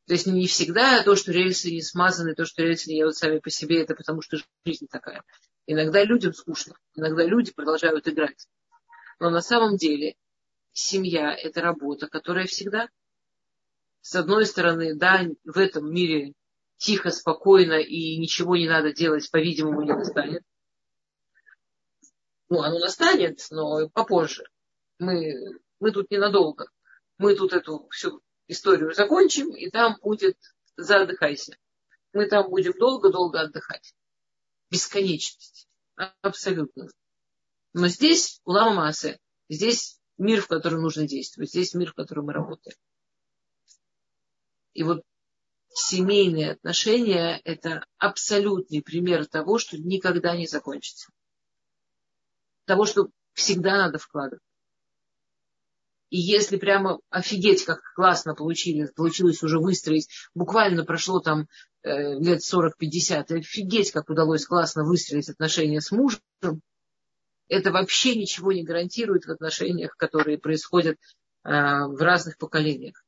То 0.07 0.15
есть 0.15 0.27
не 0.27 0.47
всегда 0.47 1.03
то, 1.03 1.15
что 1.17 1.33
рельсы 1.33 1.71
не 1.71 1.83
смазаны, 1.83 2.35
то, 2.35 2.45
что 2.45 2.63
рельсы 2.63 2.91
не 2.91 2.99
едут 2.99 3.17
сами 3.17 3.39
по 3.39 3.51
себе, 3.51 3.83
это 3.83 3.95
потому 3.95 4.23
что 4.23 4.39
жизнь 4.65 4.87
такая. 4.91 5.23
Иногда 5.67 6.03
людям 6.03 6.33
скучно, 6.33 6.75
иногда 6.95 7.25
люди 7.25 7.53
продолжают 7.53 8.09
играть. 8.09 8.49
Но 9.21 9.31
на 9.31 9.43
самом 9.43 9.77
деле 9.77 10.15
семья– 10.73 11.35
это 11.43 11.61
работа, 11.61 12.09
которая 12.09 12.47
всегда. 12.47 12.89
С 14.01 14.15
одной 14.15 14.47
стороны, 14.47 14.95
да, 14.95 15.27
в 15.45 15.59
этом 15.59 15.93
мире 15.93 16.33
тихо, 16.79 17.11
спокойно 17.11 17.75
и 17.75 18.17
ничего 18.17 18.57
не 18.57 18.69
надо 18.69 18.93
делать, 18.93 19.31
по-видимому, 19.31 19.83
не 19.83 19.93
настанет. 19.93 20.43
Ну, 22.49 22.63
оно 22.63 22.79
настанет, 22.79 23.47
но 23.51 23.89
попозже. 23.91 24.45
Мы, 24.99 25.35
мы 25.81 25.93
тут 25.93 26.11
ненадолго. 26.11 26.71
Мы 27.19 27.35
тут 27.35 27.53
эту 27.53 27.89
всю 27.91 28.23
историю 28.47 28.95
закончим, 28.95 29.55
и 29.55 29.69
там 29.71 29.99
будет 30.01 30.39
заотдыхайся. 30.77 31.57
Мы 32.13 32.27
там 32.27 32.49
будем 32.49 32.73
долго-долго 32.79 33.41
отдыхать. 33.41 33.95
Бесконечность. 34.71 35.69
Абсолютно. 36.23 36.89
Но 37.75 37.89
здесь 37.89 38.41
улама 38.45 38.75
Маасе. 38.75 39.19
Здесь 39.49 40.01
мир, 40.17 40.41
в 40.41 40.49
котором 40.49 40.83
нужно 40.83 41.07
действовать. 41.07 41.51
Здесь 41.51 41.75
мир, 41.75 41.91
в 41.91 41.95
котором 41.95 42.27
мы 42.27 42.33
работаем. 42.33 42.77
И 44.75 44.85
вот 44.85 45.03
семейные 45.79 46.53
отношения– 46.53 47.41
это 47.45 47.85
абсолютный 47.99 48.83
пример 48.83 49.27
того, 49.27 49.59
что 49.59 49.79
никогда 49.79 50.37
не 50.37 50.47
закончится. 50.47 51.11
Того, 52.65 52.85
что 52.85 53.09
всегда 53.33 53.77
надо 53.77 53.99
вкладывать. 53.99 54.43
И 56.11 56.19
если 56.19 56.57
прямо 56.57 57.01
офигеть, 57.11 57.65
как 57.65 57.81
классно 57.95 58.35
получили, 58.35 58.87
получилось 58.97 59.43
уже 59.43 59.59
выстроить, 59.59 60.09
буквально 60.35 60.85
прошло 60.85 61.21
там 61.21 61.49
э, 61.83 62.15
лет 62.15 62.41
40-50, 62.41 63.33
офигеть, 63.35 63.93
как 63.93 64.09
удалось 64.09 64.47
классно 64.47 64.85
выстроить 64.85 65.29
отношения 65.29 65.81
с 65.81 65.91
мужем, 65.91 66.21
это 67.49 67.73
вообще 67.73 68.15
ничего 68.15 68.53
не 68.53 68.65
гарантирует 68.65 69.27
в 69.27 69.31
отношениях, 69.31 69.97
которые 69.97 70.39
происходят 70.39 70.97
э, 70.97 71.51
в 71.51 72.01
разных 72.01 72.39
поколениях. 72.39 73.05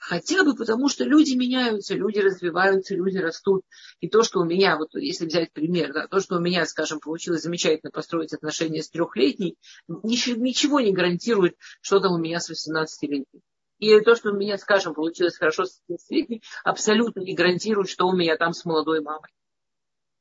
Хотя 0.00 0.44
бы 0.44 0.56
потому, 0.56 0.88
что 0.88 1.04
люди 1.04 1.34
меняются, 1.34 1.94
люди 1.94 2.20
развиваются, 2.20 2.94
люди 2.94 3.18
растут. 3.18 3.64
И 4.00 4.08
то, 4.08 4.22
что 4.22 4.40
у 4.40 4.44
меня, 4.44 4.78
вот 4.78 4.94
если 4.94 5.26
взять 5.26 5.52
пример, 5.52 5.92
да, 5.92 6.08
то, 6.08 6.20
что 6.20 6.36
у 6.36 6.40
меня, 6.40 6.64
скажем, 6.64 7.00
получилось 7.00 7.42
замечательно 7.42 7.90
построить 7.90 8.32
отношения 8.32 8.82
с 8.82 8.88
трехлетней, 8.88 9.58
ничего 9.88 10.80
не 10.80 10.92
гарантирует, 10.92 11.56
что 11.82 12.00
там 12.00 12.14
у 12.14 12.18
меня 12.18 12.40
с 12.40 12.50
18-летней. 12.50 13.42
И 13.78 14.00
то, 14.00 14.14
что 14.16 14.30
у 14.30 14.36
меня, 14.36 14.56
скажем, 14.56 14.94
получилось 14.94 15.36
хорошо 15.36 15.66
с 15.66 15.82
15-летней, 15.90 16.42
абсолютно 16.64 17.20
не 17.20 17.34
гарантирует, 17.34 17.90
что 17.90 18.06
у 18.06 18.16
меня 18.16 18.38
там 18.38 18.54
с 18.54 18.64
молодой 18.64 19.02
мамой. 19.02 19.28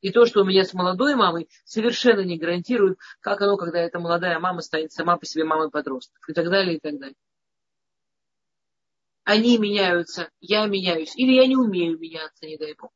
И 0.02 0.12
то, 0.12 0.26
что 0.26 0.42
у 0.42 0.46
меня 0.46 0.66
с 0.66 0.74
молодой 0.74 1.16
мамой, 1.16 1.48
совершенно 1.64 2.22
не 2.22 2.38
гарантирует, 2.38 2.98
как 3.22 3.42
оно, 3.42 3.56
когда 3.56 3.80
эта 3.80 3.98
молодая 3.98 4.40
мама 4.40 4.60
станет 4.60 4.92
сама 4.92 5.16
по 5.16 5.26
себе 5.26 5.46
мамой 5.46 5.72
подростков. 5.72 6.28
И 6.28 6.34
так 6.34 6.50
далее, 6.50 6.76
и 6.76 6.80
так 6.82 7.00
далее 7.00 7.16
они 9.30 9.60
меняются, 9.60 10.32
я 10.40 10.66
меняюсь, 10.66 11.16
или 11.16 11.34
я 11.34 11.46
не 11.46 11.56
умею 11.56 12.00
меняться, 12.00 12.48
не 12.48 12.58
дай 12.58 12.74
бог. 12.74 12.90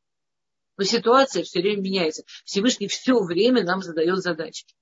Но 0.78 0.84
ситуация 0.84 1.44
все 1.44 1.62
время 1.62 1.84
меняется. 1.84 2.24
Всевышний 2.44 2.88
все 2.88 3.24
время 3.24 3.64
нам 3.64 3.84
задает 3.84 4.18
задачки. 4.18 4.74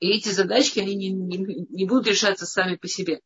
И 0.00 0.10
эти 0.10 0.30
задачки, 0.30 0.80
они 0.80 0.96
не, 0.96 1.10
не, 1.10 1.66
не 1.70 1.86
будут 1.86 2.08
решаться 2.08 2.44
сами 2.44 2.74
по 2.74 2.88
себе. 2.88 3.20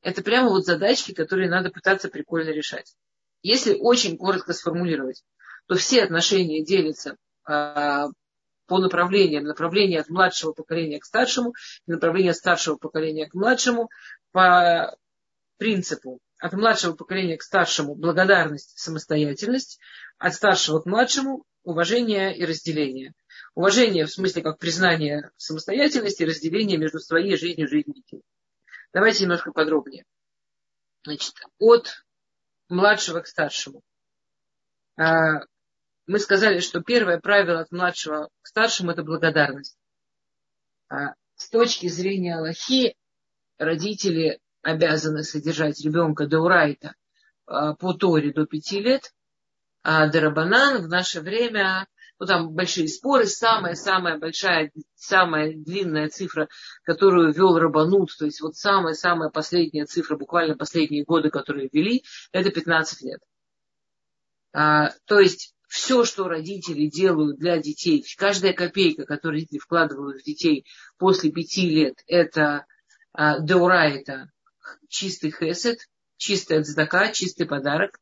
Это 0.00 0.22
прямо 0.22 0.50
вот 0.50 0.64
задачки, 0.64 1.12
которые 1.12 1.50
надо 1.50 1.70
пытаться 1.70 2.08
прикольно 2.08 2.50
решать. 2.50 2.94
Если 3.42 3.74
очень 3.74 4.16
коротко 4.16 4.52
сформулировать, 4.52 5.24
то 5.66 5.74
все 5.74 6.04
отношения 6.04 6.64
делятся 6.64 7.16
а, 7.46 8.06
по 8.66 8.78
направлениям. 8.78 9.42
Направление 9.42 9.98
от 9.98 10.08
младшего 10.08 10.52
поколения 10.52 11.00
к 11.00 11.04
старшему, 11.04 11.54
направление 11.88 12.30
от 12.30 12.36
старшего 12.36 12.76
поколения 12.76 13.28
к 13.28 13.34
младшему 13.34 13.90
по 14.30 14.96
принципу 15.56 16.20
от 16.38 16.52
младшего 16.52 16.94
поколения 16.94 17.36
к 17.36 17.42
старшему 17.42 17.94
благодарность, 17.94 18.78
самостоятельность, 18.78 19.80
от 20.18 20.34
старшего 20.34 20.80
к 20.80 20.86
младшему 20.86 21.44
уважение 21.64 22.36
и 22.36 22.44
разделение. 22.44 23.14
Уважение 23.54 24.06
в 24.06 24.12
смысле 24.12 24.42
как 24.42 24.58
признание 24.58 25.30
самостоятельности 25.36 26.22
и 26.22 26.26
разделение 26.26 26.78
между 26.78 27.00
своей 27.00 27.36
жизнью 27.36 27.66
и 27.66 27.70
жизнью 27.70 27.94
детей. 27.94 28.22
Давайте 28.92 29.24
немножко 29.24 29.52
подробнее. 29.52 30.04
Значит, 31.04 31.34
от 31.58 32.04
младшего 32.68 33.20
к 33.20 33.26
старшему. 33.26 33.82
А, 34.96 35.44
мы 36.06 36.18
сказали, 36.18 36.60
что 36.60 36.82
первое 36.82 37.18
правило 37.18 37.60
от 37.60 37.70
младшего 37.72 38.30
к 38.42 38.46
старшему– 38.46 38.90
это 38.92 39.02
благодарность. 39.02 39.76
А, 40.88 41.14
с 41.34 41.48
точки 41.50 41.88
зрения 41.88 42.36
Аллахи 42.36 42.96
родители 43.58 44.40
обязаны 44.68 45.22
содержать 45.22 45.80
ребенка 45.80 46.26
до 46.26 46.40
урайта 46.40 46.94
а, 47.46 47.74
по 47.74 47.94
Торе 47.94 48.32
до 48.32 48.44
пяти 48.46 48.80
лет, 48.80 49.14
а 49.82 50.08
Дарабанан 50.08 50.82
в 50.82 50.88
наше 50.88 51.20
время, 51.20 51.86
ну 52.18 52.26
там 52.26 52.52
большие 52.52 52.88
споры, 52.88 53.24
самая-самая 53.24 54.18
большая, 54.18 54.70
самая 54.94 55.54
длинная 55.54 56.08
цифра, 56.08 56.48
которую 56.82 57.32
вел 57.32 57.58
Рабанут, 57.58 58.10
то 58.18 58.26
есть 58.26 58.42
вот 58.42 58.56
самая-самая 58.56 59.30
последняя 59.30 59.86
цифра, 59.86 60.16
буквально 60.16 60.56
последние 60.56 61.04
годы, 61.04 61.30
которые 61.30 61.70
ввели, 61.72 62.04
это 62.32 62.50
15 62.50 63.02
лет. 63.02 63.20
А, 64.52 64.90
то 65.06 65.18
есть 65.18 65.54
все, 65.66 66.04
что 66.04 66.28
родители 66.28 66.88
делают 66.88 67.38
для 67.38 67.58
детей, 67.58 68.04
каждая 68.18 68.52
копейка, 68.52 69.04
которую 69.06 69.36
родители 69.36 69.58
вкладывают 69.58 70.20
в 70.20 70.24
детей 70.24 70.66
после 70.98 71.30
пяти 71.30 71.70
лет, 71.70 71.94
это 72.06 72.66
а, 73.12 73.40
деурайта, 73.40 74.30
чистый 74.88 75.30
хесед, 75.30 75.80
чистая 76.16 76.62
цдака, 76.62 77.12
чистый 77.12 77.46
подарок. 77.46 77.98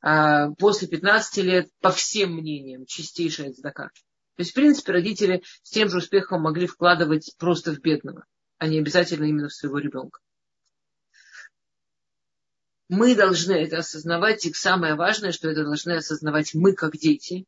А 0.00 0.50
после 0.58 0.88
15 0.88 1.44
лет, 1.44 1.68
по 1.80 1.90
всем 1.90 2.34
мнениям, 2.34 2.86
чистейшая 2.86 3.52
цдака. 3.52 3.90
То 4.36 4.40
есть, 4.40 4.52
в 4.52 4.54
принципе, 4.54 4.92
родители 4.92 5.42
с 5.62 5.70
тем 5.70 5.88
же 5.88 5.98
успехом 5.98 6.42
могли 6.42 6.66
вкладывать 6.66 7.34
просто 7.38 7.72
в 7.72 7.80
бедного, 7.80 8.24
а 8.58 8.66
не 8.66 8.78
обязательно 8.78 9.24
именно 9.24 9.48
в 9.48 9.54
своего 9.54 9.78
ребенка. 9.78 10.20
Мы 12.88 13.14
должны 13.14 13.52
это 13.52 13.78
осознавать, 13.78 14.44
и 14.44 14.52
самое 14.52 14.94
важное, 14.94 15.32
что 15.32 15.48
это 15.48 15.64
должны 15.64 15.92
осознавать 15.92 16.54
мы 16.54 16.74
как 16.74 16.96
дети, 16.96 17.46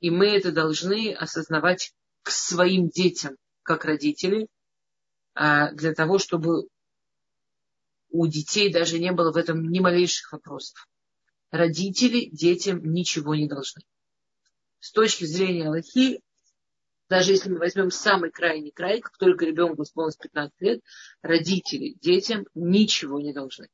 и 0.00 0.10
мы 0.10 0.26
это 0.26 0.52
должны 0.52 1.14
осознавать 1.14 1.92
к 2.22 2.30
своим 2.30 2.88
детям, 2.88 3.36
как 3.62 3.84
родители, 3.84 4.48
а, 5.34 5.72
для 5.72 5.94
того, 5.94 6.18
чтобы 6.18 6.68
у 8.14 8.28
детей 8.28 8.72
даже 8.72 9.00
не 9.00 9.10
было 9.10 9.32
в 9.32 9.36
этом 9.36 9.68
ни 9.68 9.80
малейших 9.80 10.30
вопросов. 10.30 10.88
Родители 11.50 12.26
детям 12.30 12.80
ничего 12.92 13.34
не 13.34 13.48
должны. 13.48 13.82
С 14.78 14.92
точки 14.92 15.24
зрения 15.24 15.66
Аллахи, 15.66 16.20
даже 17.08 17.32
если 17.32 17.50
мы 17.50 17.58
возьмем 17.58 17.90
самый 17.90 18.30
крайний 18.30 18.70
край, 18.70 19.00
как 19.00 19.18
только 19.18 19.44
ребенку 19.44 19.82
исполнилось 19.82 20.16
15 20.16 20.60
лет, 20.60 20.80
родители 21.22 21.96
детям 22.00 22.46
ничего 22.54 23.20
не 23.20 23.32
должны. 23.32 23.66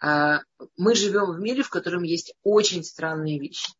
А 0.00 0.42
мы 0.76 0.94
живем 0.94 1.32
в 1.32 1.40
мире, 1.40 1.64
в 1.64 1.70
котором 1.70 2.04
есть 2.04 2.32
очень 2.44 2.84
странные 2.84 3.40
вещи. 3.40 3.72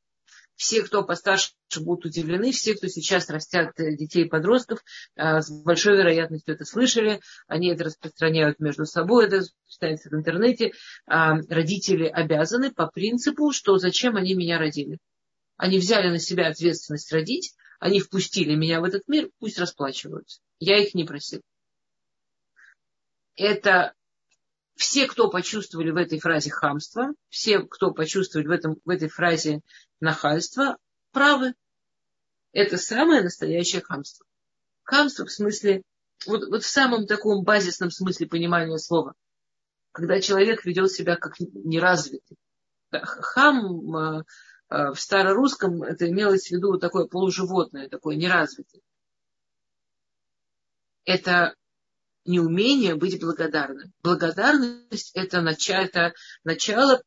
Все, 0.58 0.82
кто 0.82 1.04
постарше, 1.04 1.52
будут 1.76 2.06
удивлены. 2.06 2.50
Все, 2.50 2.74
кто 2.74 2.88
сейчас 2.88 3.30
растят 3.30 3.78
э, 3.78 3.94
детей 3.94 4.24
и 4.24 4.28
подростков, 4.28 4.82
э, 5.14 5.40
с 5.40 5.50
большой 5.50 5.96
вероятностью 5.96 6.52
это 6.52 6.64
слышали. 6.64 7.20
Они 7.46 7.68
это 7.68 7.84
распространяют 7.84 8.58
между 8.58 8.84
собой, 8.84 9.26
это 9.26 9.42
читается 9.68 10.10
в 10.10 10.14
интернете. 10.14 10.72
А, 11.06 11.36
родители 11.48 12.06
обязаны 12.06 12.72
по 12.72 12.88
принципу, 12.88 13.52
что 13.52 13.78
зачем 13.78 14.16
они 14.16 14.34
меня 14.34 14.58
родили. 14.58 14.98
Они 15.56 15.78
взяли 15.78 16.08
на 16.08 16.18
себя 16.18 16.48
ответственность 16.48 17.12
родить, 17.12 17.54
они 17.78 18.00
впустили 18.00 18.56
меня 18.56 18.80
в 18.80 18.84
этот 18.84 19.06
мир, 19.06 19.30
пусть 19.38 19.60
расплачиваются. 19.60 20.40
Я 20.58 20.78
их 20.78 20.92
не 20.94 21.04
просил. 21.04 21.40
Это 23.36 23.94
все, 24.78 25.08
кто 25.08 25.28
почувствовали 25.28 25.90
в 25.90 25.97
этой 25.97 26.20
фразе 26.20 26.50
хамство, 26.50 27.12
все, 27.30 27.58
кто 27.58 27.90
почувствовали 27.90 28.47
в, 28.47 28.52
этом, 28.52 28.76
в 28.85 28.88
этой 28.88 29.08
фразе 29.08 29.61
нахальство, 29.99 30.78
правы. 31.11 31.54
Это 32.52 32.78
самое 32.78 33.23
настоящее 33.23 33.82
хамство. 33.82 34.25
Хамство 34.85 35.26
в 35.26 35.32
смысле, 35.32 35.82
вот, 36.26 36.49
вот 36.49 36.62
в 36.62 36.68
самом 36.68 37.06
таком 37.08 37.42
базисном 37.42 37.90
смысле 37.90 38.28
понимания 38.28 38.78
слова. 38.78 39.14
Когда 39.90 40.20
человек 40.20 40.64
ведет 40.64 40.92
себя 40.92 41.16
как 41.16 41.40
неразвитый. 41.40 42.37
Хам 42.92 43.97
э, 43.97 44.25
э, 44.70 44.92
в 44.92 45.00
старорусском 45.00 45.82
это 45.82 46.08
имелось 46.08 46.47
в 46.47 46.50
виду 46.52 46.78
такое 46.78 47.06
полуживотное, 47.06 47.88
такое 47.88 48.14
неразвитое. 48.14 48.80
Это 51.04 51.56
неумение 52.28 52.94
быть 52.94 53.20
благодарным. 53.20 53.92
Благодарность 54.02 55.11
это 55.14 55.40
начало, 55.40 55.82
это 55.82 56.14
начало 56.44 57.02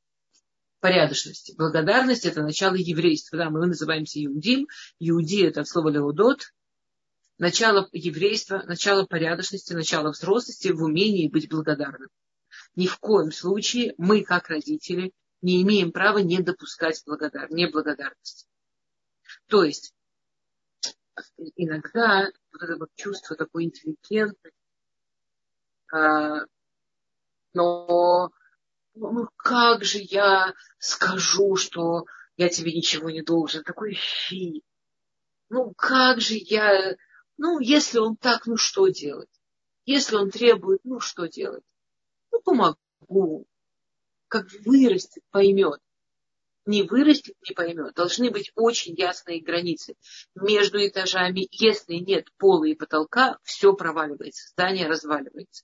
порядочности. 0.79 1.53
Благодарность 1.57 2.25
это 2.25 2.41
начало 2.41 2.75
еврейства. 2.75 3.37
Да, 3.37 3.49
мы 3.49 3.65
называемся 3.67 4.23
иудим. 4.23 4.67
Иуди 4.99 5.43
это 5.43 5.63
слово 5.63 5.89
леудот. 5.89 6.51
Начало 7.37 7.87
еврейства, 7.91 8.63
начало 8.65 9.05
порядочности, 9.05 9.73
начало 9.73 10.11
взрослости 10.11 10.69
в 10.69 10.83
умении 10.83 11.29
быть 11.29 11.49
благодарным. 11.49 12.09
Ни 12.75 12.87
в 12.87 12.97
коем 12.99 13.31
случае 13.31 13.93
мы, 13.97 14.23
как 14.23 14.49
родители, 14.49 15.11
не 15.41 15.61
имеем 15.63 15.91
права 15.91 16.19
не 16.19 16.39
допускать 16.39 17.01
благодар... 17.05 17.49
неблагодарности. 17.49 18.47
То 19.47 19.63
есть 19.63 19.93
иногда 21.55 22.29
вот 22.51 22.61
это 22.61 22.77
вот 22.77 22.89
чувство 22.95 23.35
такой 23.35 23.65
интеллигентности, 23.65 24.60
но 25.91 26.47
ну 28.93 29.27
как 29.37 29.83
же 29.83 29.99
я 29.99 30.53
скажу, 30.79 31.55
что 31.55 32.05
я 32.37 32.49
тебе 32.49 32.73
ничего 32.73 33.09
не 33.09 33.21
должен, 33.21 33.63
такой 33.63 33.93
фи. 33.93 34.63
Ну 35.49 35.73
как 35.75 36.21
же 36.21 36.35
я, 36.35 36.95
ну 37.37 37.59
если 37.59 37.99
он 37.99 38.15
так, 38.15 38.47
ну 38.47 38.57
что 38.57 38.87
делать? 38.87 39.29
Если 39.85 40.15
он 40.15 40.29
требует, 40.29 40.81
ну 40.83 40.99
что 40.99 41.27
делать? 41.27 41.63
Ну 42.31 42.41
помогу. 42.41 43.47
Как 44.27 44.47
вырастет, 44.65 45.23
поймет. 45.31 45.79
Не 46.65 46.83
вырастет, 46.83 47.35
не 47.47 47.55
поймет. 47.55 47.95
Должны 47.95 48.29
быть 48.29 48.51
очень 48.55 48.95
ясные 48.95 49.41
границы 49.41 49.95
между 50.35 50.85
этажами. 50.85 51.47
Если 51.51 51.95
нет 51.95 52.27
пола 52.37 52.65
и 52.65 52.75
потолка, 52.75 53.39
все 53.43 53.73
проваливается, 53.73 54.49
здание 54.49 54.87
разваливается 54.87 55.63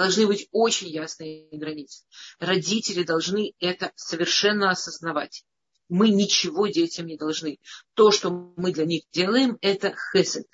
должны 0.00 0.26
быть 0.26 0.48
очень 0.50 0.88
ясные 0.88 1.46
границы. 1.52 2.06
Родители 2.38 3.02
должны 3.02 3.52
это 3.60 3.92
совершенно 3.96 4.70
осознавать. 4.70 5.44
Мы 5.90 6.08
ничего 6.08 6.68
детям 6.68 7.04
не 7.04 7.18
должны. 7.18 7.58
То, 7.92 8.10
что 8.10 8.30
мы 8.56 8.72
для 8.72 8.86
них 8.86 9.02
делаем, 9.12 9.58
это 9.60 9.94
хесед. 10.10 10.46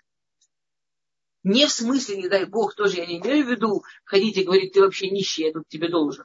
Не 1.44 1.66
в 1.66 1.70
смысле, 1.70 2.16
не 2.16 2.28
дай 2.28 2.44
бог, 2.44 2.74
тоже 2.74 2.96
я 2.96 3.06
не 3.06 3.18
имею 3.18 3.46
в 3.46 3.48
виду 3.48 3.84
ходить 4.04 4.36
и 4.36 4.42
говорить, 4.42 4.72
ты 4.72 4.80
вообще 4.80 5.10
нищий, 5.10 5.44
я 5.44 5.52
тут 5.52 5.68
тебе 5.68 5.88
должен. 5.88 6.24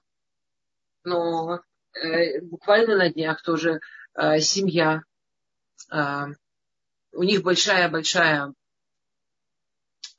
Но 1.04 1.60
э, 1.94 2.42
буквально 2.42 2.98
на 2.98 3.14
днях 3.14 3.44
тоже 3.44 3.82
э, 4.16 4.40
семья, 4.40 5.04
э, 5.92 6.26
у 7.12 7.22
них 7.22 7.44
большая-большая 7.44 8.56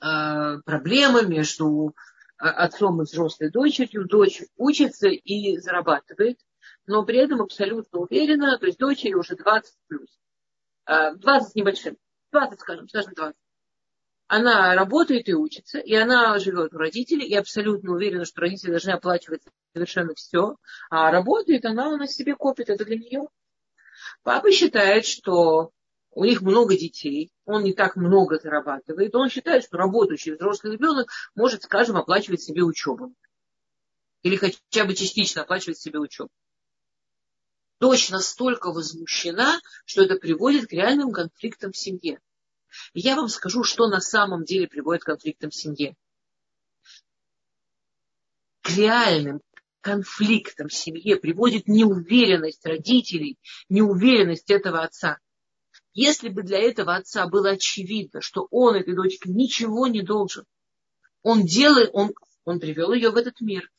э, 0.00 0.58
проблема 0.64 1.22
между 1.22 1.96
отцом 2.50 3.00
и 3.00 3.04
взрослой 3.04 3.50
дочерью. 3.50 4.06
Дочь 4.06 4.42
учится 4.56 5.08
и 5.08 5.58
зарабатывает, 5.58 6.38
но 6.86 7.04
при 7.04 7.18
этом 7.18 7.40
абсолютно 7.40 8.00
уверена, 8.00 8.58
то 8.58 8.66
есть 8.66 8.78
дочери 8.78 9.14
уже 9.14 9.36
20 9.36 9.74
плюс. 9.86 10.18
20 10.86 11.26
а, 11.26 11.40
небольшим. 11.54 11.96
20, 12.32 12.60
скажем, 12.60 12.88
скажем 12.88 13.12
20. 13.14 13.36
Она 14.26 14.74
работает 14.74 15.28
и 15.28 15.34
учится, 15.34 15.78
и 15.78 15.94
она 15.94 16.38
живет 16.38 16.72
у 16.72 16.78
родителей, 16.78 17.26
и 17.26 17.34
абсолютно 17.34 17.92
уверена, 17.92 18.24
что 18.24 18.40
родители 18.40 18.70
должны 18.70 18.90
оплачивать 18.90 19.42
совершенно 19.74 20.14
все. 20.14 20.56
А 20.90 21.10
работает 21.10 21.64
она, 21.64 21.94
она 21.94 22.06
себе 22.06 22.34
копит, 22.34 22.70
это 22.70 22.84
для 22.84 22.96
нее. 22.96 23.28
Папа 24.22 24.50
считает, 24.50 25.04
что 25.04 25.70
у 26.10 26.24
них 26.24 26.40
много 26.40 26.76
детей, 26.76 27.30
он 27.44 27.64
не 27.64 27.72
так 27.72 27.96
много 27.96 28.38
зарабатывает, 28.38 29.14
он 29.14 29.28
считает, 29.28 29.64
что 29.64 29.76
работающий 29.76 30.32
взрослый 30.32 30.74
ребенок 30.74 31.10
может, 31.34 31.62
скажем, 31.64 31.96
оплачивать 31.96 32.42
себе 32.42 32.62
учебу. 32.62 33.14
Или 34.22 34.36
хотя 34.36 34.84
бы 34.84 34.94
частично 34.94 35.42
оплачивать 35.42 35.78
себе 35.78 35.98
учебу. 35.98 36.30
Дочь 37.80 38.10
настолько 38.10 38.70
возмущена, 38.70 39.60
что 39.84 40.02
это 40.04 40.14
приводит 40.14 40.68
к 40.68 40.72
реальным 40.72 41.10
конфликтам 41.10 41.72
в 41.72 41.76
семье. 41.76 42.20
Я 42.94 43.16
вам 43.16 43.28
скажу, 43.28 43.64
что 43.64 43.88
на 43.88 44.00
самом 44.00 44.44
деле 44.44 44.68
приводит 44.68 45.02
к 45.02 45.06
конфликтам 45.06 45.50
в 45.50 45.54
семье. 45.54 45.96
К 48.60 48.70
реальным 48.70 49.40
конфликтам 49.80 50.68
в 50.68 50.74
семье 50.74 51.16
приводит 51.16 51.66
неуверенность 51.66 52.64
родителей, 52.64 53.36
неуверенность 53.68 54.48
этого 54.50 54.82
отца– 54.84 55.18
если 55.94 56.28
бы 56.28 56.42
для 56.42 56.58
этого 56.58 56.94
отца 56.94 57.26
было 57.26 57.50
очевидно, 57.50 58.20
что 58.20 58.46
он 58.50 58.76
этой 58.76 58.94
дочке 58.94 59.30
ничего 59.30 59.86
не 59.86 60.02
должен, 60.02 60.44
он 61.22 61.44
делает, 61.44 61.90
он, 61.92 62.12
он 62.44 62.60
привел 62.60 62.92
ее 62.92 63.10
в 63.10 63.16
этот 63.16 63.40
мир. 63.40 63.70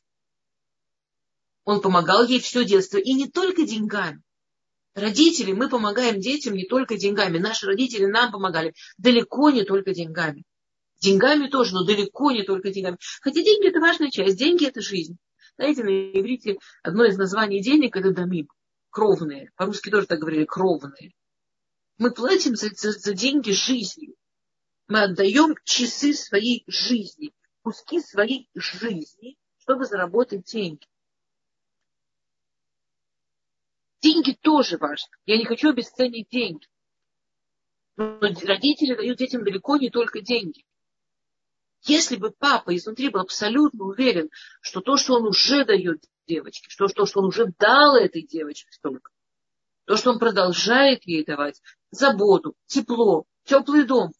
Он 1.64 1.80
помогал 1.80 2.24
ей 2.24 2.40
все 2.40 2.64
детство. 2.64 2.98
И 2.98 3.12
не 3.14 3.28
только 3.28 3.64
деньгами. 3.64 4.22
Родители, 4.94 5.52
мы 5.52 5.68
помогаем 5.68 6.20
детям 6.20 6.54
не 6.54 6.66
только 6.66 6.96
деньгами. 6.96 7.38
Наши 7.38 7.66
родители 7.66 8.06
нам 8.06 8.30
помогали 8.30 8.74
далеко 8.96 9.50
не 9.50 9.64
только 9.64 9.92
деньгами. 9.92 10.44
Деньгами 11.00 11.48
тоже, 11.48 11.74
но 11.74 11.84
далеко 11.84 12.30
не 12.30 12.44
только 12.44 12.70
деньгами. 12.70 12.98
Хотя 13.20 13.42
деньги 13.42 13.68
это 13.68 13.80
важная 13.80 14.10
часть. 14.10 14.38
Деньги 14.38 14.66
это 14.66 14.80
жизнь. 14.80 15.16
Знаете, 15.56 15.82
на 15.82 15.88
иврите 15.88 16.58
одно 16.82 17.04
из 17.04 17.16
названий 17.16 17.60
денег 17.60 17.96
это 17.96 18.12
дамим. 18.12 18.48
Кровные. 18.90 19.50
По-русски 19.56 19.90
тоже 19.90 20.06
так 20.06 20.20
говорили, 20.20 20.44
кровные. 20.44 21.12
Мы 21.98 22.12
платим 22.12 22.56
за, 22.56 22.70
за, 22.70 22.92
за 22.92 23.14
деньги 23.14 23.52
жизни. 23.52 24.14
Мы 24.88 25.02
отдаем 25.04 25.54
часы 25.64 26.12
своей 26.12 26.64
жизни, 26.66 27.32
куски 27.62 28.00
своей 28.00 28.50
жизни, 28.54 29.38
чтобы 29.58 29.86
заработать 29.86 30.44
деньги. 30.44 30.86
Деньги 34.02 34.32
тоже 34.32 34.76
важны. 34.76 35.10
Я 35.24 35.38
не 35.38 35.46
хочу 35.46 35.70
обесценить 35.70 36.28
деньги. 36.28 36.66
Но 37.96 38.18
родители 38.20 38.94
дают 38.94 39.18
детям 39.18 39.44
далеко 39.44 39.76
не 39.76 39.88
только 39.88 40.20
деньги. 40.20 40.64
Если 41.86 42.16
бы 42.16 42.30
папа 42.30 42.74
изнутри 42.76 43.08
был 43.08 43.20
абсолютно 43.20 43.84
уверен, 43.84 44.30
что 44.60 44.80
то, 44.80 44.96
что 44.96 45.14
он 45.14 45.26
уже 45.26 45.64
дает 45.64 46.04
девочке, 46.26 46.68
что 46.68 46.88
то, 46.88 47.06
что 47.06 47.20
он 47.20 47.26
уже 47.26 47.46
дал 47.58 47.96
этой 47.96 48.22
девочке 48.22 48.70
столько, 48.72 49.10
то, 49.84 49.96
что 49.96 50.10
он 50.10 50.18
продолжает 50.18 51.04
ей 51.04 51.24
давать, 51.24 51.60
заботу, 51.90 52.54
тепло, 52.66 53.24
теплый 53.44 53.84
дом. 53.84 54.12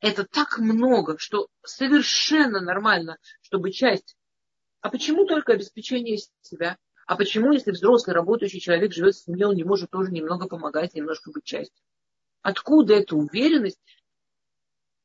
Это 0.00 0.24
так 0.24 0.58
много, 0.58 1.18
что 1.18 1.48
совершенно 1.64 2.60
нормально, 2.60 3.18
чтобы 3.42 3.72
часть. 3.72 4.16
А 4.80 4.90
почему 4.90 5.26
только 5.26 5.52
обеспечение 5.52 6.18
себя? 6.40 6.78
А 7.06 7.16
почему, 7.16 7.52
если 7.52 7.72
взрослый 7.72 8.14
работающий 8.14 8.60
человек 8.60 8.92
живет 8.92 9.14
в 9.14 9.24
семье, 9.24 9.48
он 9.48 9.56
не 9.56 9.64
может 9.64 9.90
тоже 9.90 10.12
немного 10.12 10.46
помогать, 10.46 10.94
немножко 10.94 11.30
быть 11.30 11.44
частью? 11.44 11.82
Откуда 12.42 12.94
эта 12.94 13.16
уверенность? 13.16 13.80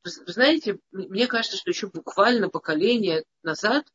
Вы 0.03 0.33
знаете, 0.33 0.79
мне 0.91 1.27
кажется, 1.27 1.57
что 1.57 1.69
еще 1.69 1.87
буквально 1.87 2.49
поколение 2.49 3.23
назад 3.41 3.85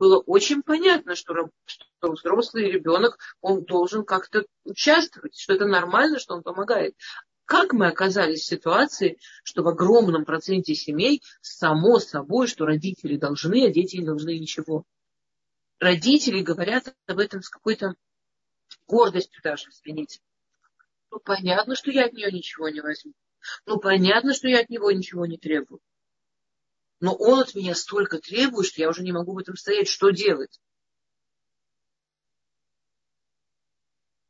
было 0.00 0.18
очень 0.18 0.62
понятно, 0.62 1.14
что, 1.14 1.34
что 1.66 2.12
взрослый 2.12 2.72
ребенок, 2.72 3.18
он 3.42 3.64
должен 3.64 4.02
как-то 4.02 4.46
участвовать, 4.64 5.38
что 5.38 5.52
это 5.52 5.66
нормально, 5.66 6.18
что 6.18 6.34
он 6.34 6.42
помогает. 6.42 6.96
Как 7.44 7.74
мы 7.74 7.86
оказались 7.86 8.40
в 8.40 8.46
ситуации, 8.46 9.18
что 9.44 9.62
в 9.62 9.68
огромном 9.68 10.24
проценте 10.24 10.74
семей 10.74 11.22
само 11.42 11.98
собой, 11.98 12.46
что 12.46 12.64
родители 12.64 13.16
должны, 13.18 13.66
а 13.66 13.70
дети 13.70 13.96
не 13.96 14.06
должны 14.06 14.38
ничего. 14.38 14.84
Родители 15.78 16.40
говорят 16.40 16.94
об 17.06 17.18
этом 17.18 17.42
с 17.42 17.50
какой-то 17.50 17.94
гордостью 18.86 19.42
даже, 19.42 19.68
извините. 19.68 20.20
Ну, 21.10 21.18
понятно, 21.18 21.74
что 21.74 21.90
я 21.90 22.06
от 22.06 22.14
нее 22.14 22.32
ничего 22.32 22.70
не 22.70 22.80
возьму. 22.80 23.12
Ну, 23.66 23.78
понятно, 23.78 24.32
что 24.32 24.48
я 24.48 24.60
от 24.60 24.70
него 24.70 24.90
ничего 24.92 25.26
не 25.26 25.36
требую. 25.36 25.80
Но 27.00 27.14
он 27.14 27.40
от 27.40 27.54
меня 27.54 27.74
столько 27.74 28.18
требует, 28.18 28.66
что 28.66 28.82
я 28.82 28.90
уже 28.90 29.02
не 29.02 29.12
могу 29.12 29.32
в 29.32 29.38
этом 29.38 29.56
стоять. 29.56 29.88
Что 29.88 30.10
делать? 30.10 30.60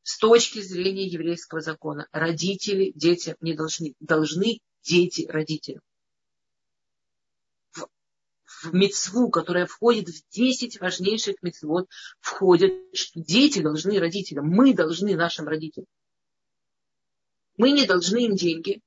С 0.03 0.19
точки 0.19 0.61
зрения 0.61 1.07
еврейского 1.07 1.61
закона, 1.61 2.09
родители 2.13 2.93
детям 2.95 3.37
не 3.41 3.55
должны. 3.55 3.95
Должны 3.99 4.61
дети 4.83 5.27
родителям. 5.27 5.83
В, 7.73 7.89
в 8.45 8.73
мецву, 8.73 9.31
которая 9.31 9.67
входит 9.67 10.09
в 10.09 10.29
10 10.31 10.81
важнейших 10.81 11.43
мецвод, 11.43 11.89
входит, 12.21 12.73
что 12.95 13.21
дети 13.21 13.61
должны 13.61 13.99
родителям. 13.99 14.47
Мы 14.49 14.75
должны 14.75 15.17
нашим 15.17 15.49
родителям. 15.49 15.89
Мы 17.57 17.73
не 17.73 17.85
должны 17.85 18.27
им 18.27 18.37
деньги. 18.37 18.81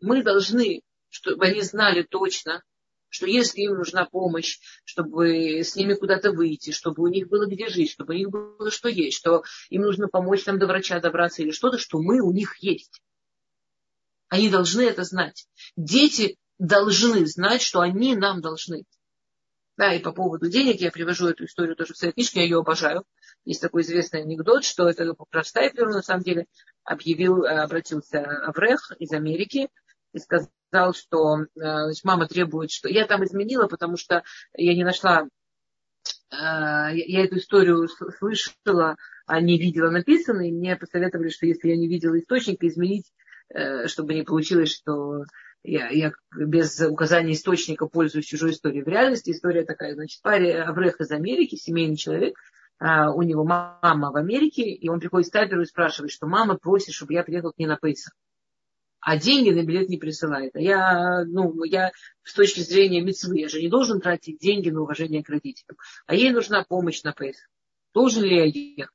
Мы 0.00 0.24
должны, 0.24 0.82
чтобы 1.10 1.46
они 1.46 1.62
знали 1.62 2.02
точно, 2.02 2.62
что 3.10 3.26
если 3.26 3.60
им 3.60 3.74
нужна 3.74 4.06
помощь, 4.06 4.58
чтобы 4.84 5.60
с 5.60 5.76
ними 5.76 5.94
куда-то 5.94 6.32
выйти, 6.32 6.70
чтобы 6.70 7.02
у 7.02 7.08
них 7.08 7.28
было 7.28 7.46
где 7.46 7.68
жить, 7.68 7.90
чтобы 7.90 8.14
у 8.14 8.16
них 8.16 8.30
было 8.30 8.70
что 8.70 8.88
есть, 8.88 9.18
что 9.18 9.42
им 9.68 9.82
нужно 9.82 10.08
помочь 10.08 10.44
там 10.44 10.58
до 10.58 10.66
врача 10.66 11.00
добраться 11.00 11.42
или 11.42 11.50
что-то, 11.50 11.76
что 11.76 12.00
мы 12.00 12.20
у 12.20 12.32
них 12.32 12.56
есть. 12.62 13.02
Они 14.28 14.48
должны 14.48 14.82
это 14.82 15.04
знать. 15.04 15.48
Дети 15.76 16.38
должны 16.58 17.26
знать, 17.26 17.62
что 17.62 17.80
они 17.80 18.14
нам 18.14 18.40
должны. 18.40 18.84
Да, 19.76 19.94
и 19.94 19.98
по 19.98 20.12
поводу 20.12 20.48
денег 20.48 20.80
я 20.80 20.90
привожу 20.90 21.28
эту 21.28 21.46
историю 21.46 21.74
тоже 21.74 21.94
в 21.94 21.96
своей 21.96 22.12
книжке, 22.12 22.40
я 22.40 22.44
ее 22.44 22.58
обожаю. 22.58 23.04
Есть 23.44 23.62
такой 23.62 23.82
известный 23.82 24.22
анекдот, 24.22 24.62
что 24.62 24.88
это 24.88 25.14
про 25.30 25.42
Штайплеру 25.42 25.90
на 25.90 26.02
самом 26.02 26.22
деле 26.22 26.46
объявил, 26.84 27.46
обратился 27.46 28.20
Аврех 28.20 28.92
из 28.98 29.10
Америки 29.12 29.68
и 30.12 30.18
сказал, 30.18 30.94
что 30.94 31.40
э, 31.40 31.46
значит, 31.54 32.04
мама 32.04 32.26
требует, 32.26 32.70
что 32.70 32.88
я 32.88 33.06
там 33.06 33.24
изменила, 33.24 33.66
потому 33.66 33.96
что 33.96 34.22
я 34.56 34.74
не 34.74 34.84
нашла, 34.84 35.22
э, 35.22 35.26
я 36.32 37.24
эту 37.24 37.38
историю 37.38 37.88
слышала, 38.18 38.96
а 39.26 39.40
не 39.40 39.58
видела 39.58 39.90
написанной, 39.90 40.48
и 40.48 40.52
мне 40.52 40.76
посоветовали, 40.76 41.28
что 41.28 41.46
если 41.46 41.68
я 41.68 41.76
не 41.76 41.88
видела 41.88 42.18
источника, 42.18 42.66
изменить, 42.66 43.12
э, 43.54 43.86
чтобы 43.86 44.14
не 44.14 44.22
получилось, 44.22 44.72
что 44.72 45.24
я, 45.62 45.88
я 45.90 46.12
без 46.34 46.80
указания 46.80 47.32
источника 47.32 47.86
пользуюсь 47.86 48.26
чужой 48.26 48.52
историей. 48.52 48.82
В 48.82 48.88
реальности 48.88 49.30
история 49.30 49.64
такая, 49.64 49.94
значит, 49.94 50.22
паре 50.22 50.62
Аврех 50.62 51.00
из 51.00 51.10
Америки, 51.10 51.56
семейный 51.56 51.96
человек, 51.96 52.38
у 52.82 53.20
него 53.20 53.44
мама 53.44 54.10
в 54.10 54.16
Америке, 54.16 54.62
и 54.62 54.88
он 54.88 55.00
приходит 55.00 55.28
в 55.28 55.32
Таперу 55.32 55.60
и 55.60 55.66
спрашивает, 55.66 56.12
что 56.12 56.26
мама 56.26 56.56
просит, 56.56 56.94
чтобы 56.94 57.12
я 57.12 57.22
приехал 57.22 57.52
к 57.52 57.58
ней 57.58 57.66
на 57.66 57.76
Пейсах 57.76 58.14
а 59.00 59.18
деньги 59.18 59.50
на 59.50 59.64
билет 59.64 59.88
не 59.88 59.98
присылает. 59.98 60.54
А 60.54 60.60
я, 60.60 61.24
ну, 61.24 61.64
я 61.64 61.90
с 62.22 62.34
точки 62.34 62.60
зрения 62.60 63.00
мецвы, 63.00 63.40
я 63.40 63.48
же 63.48 63.60
не 63.60 63.68
должен 63.68 64.00
тратить 64.00 64.38
деньги 64.38 64.70
на 64.70 64.82
уважение 64.82 65.24
к 65.24 65.28
родителям. 65.28 65.76
А 66.06 66.14
ей 66.14 66.30
нужна 66.30 66.64
помощь 66.64 67.02
на 67.02 67.12
Пейсах. 67.12 67.48
Должен 67.94 68.24
ли 68.24 68.36
я 68.36 68.44
ехать? 68.44 68.94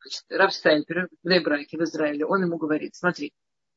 Значит, 0.00 0.24
Раф 0.28 0.52
Стайпер 0.52 1.08
в 1.22 1.28
Дейбраке 1.28 1.78
в 1.78 1.82
Израиле, 1.82 2.26
он 2.26 2.42
ему 2.42 2.58
говорит, 2.58 2.94
смотри, 2.94 3.32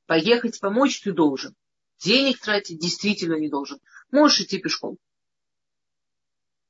поехать 0.06 0.60
помочь 0.60 1.02
ты 1.02 1.14
должен. 1.14 1.56
Денег 2.00 2.40
тратить 2.40 2.80
действительно 2.80 3.36
не 3.36 3.50
должен. 3.50 3.80
Можешь 4.12 4.42
идти 4.42 4.60
пешком. 4.60 4.98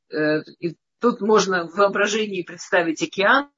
Э, 0.09 0.41
и 0.59 0.77
тут 0.99 1.21
можно 1.21 1.67
в 1.67 1.75
воображении 1.75 2.43
представить 2.43 3.01
океан, 3.01 3.49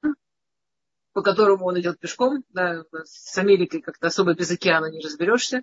по 1.12 1.22
которому 1.22 1.66
он 1.66 1.80
идет 1.80 1.98
пешком. 1.98 2.44
Да, 2.50 2.84
с 3.04 3.36
Америкой 3.38 3.80
как-то 3.80 4.08
особо 4.08 4.34
без 4.34 4.50
океана 4.50 4.90
не 4.90 5.00
разберешься. 5.00 5.62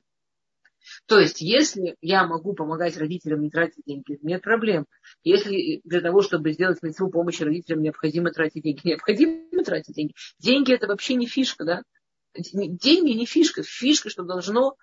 То 1.05 1.19
есть, 1.19 1.41
если 1.41 1.97
я 2.01 2.25
могу 2.25 2.53
помогать 2.53 2.97
родителям 2.97 3.41
не 3.41 3.49
тратить 3.49 3.83
деньги, 3.85 4.17
нет 4.21 4.41
проблем. 4.41 4.85
Если 5.23 5.81
для 5.83 6.01
того, 6.01 6.21
чтобы 6.21 6.53
сделать 6.53 6.81
мецву 6.81 7.09
помощи 7.09 7.43
родителям, 7.43 7.81
необходимо 7.81 8.31
тратить 8.31 8.63
деньги, 8.63 8.81
необходимо 8.83 9.63
тратить 9.63 9.95
деньги. 9.95 10.13
Деньги 10.39 10.73
это 10.73 10.87
вообще 10.87 11.15
не 11.15 11.27
фишка, 11.27 11.65
да? 11.65 11.81
Деньги 12.33 13.11
не 13.11 13.25
фишка. 13.25 13.63
Фишка, 13.63 14.09
что 14.09 14.23
должно 14.23 14.75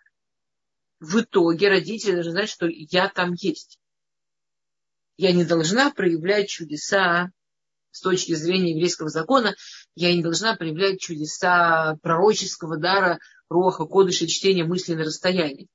в 1.01 1.21
итоге 1.21 1.69
родители 1.69 2.15
должны 2.15 2.33
знать, 2.33 2.49
что 2.49 2.67
я 2.69 3.09
там 3.09 3.35
есть. 3.35 3.79
Я 5.17 5.33
не 5.33 5.45
должна 5.45 5.91
проявлять 5.91 6.49
чудеса 6.49 7.31
с 7.95 8.01
точки 8.01 8.35
зрения 8.35 8.73
еврейского 8.73 9.09
закона, 9.09 9.55
я 9.95 10.13
не 10.13 10.21
должна 10.21 10.57
проявлять 10.57 11.01
чудеса 11.01 11.97
пророческого 12.03 12.77
дара, 12.77 13.21
роха, 13.49 13.85
кодыша, 13.85 14.27
чтения 14.27 14.65
мысли 14.65 14.95
на 14.95 15.05
расстоянии. 15.05 15.67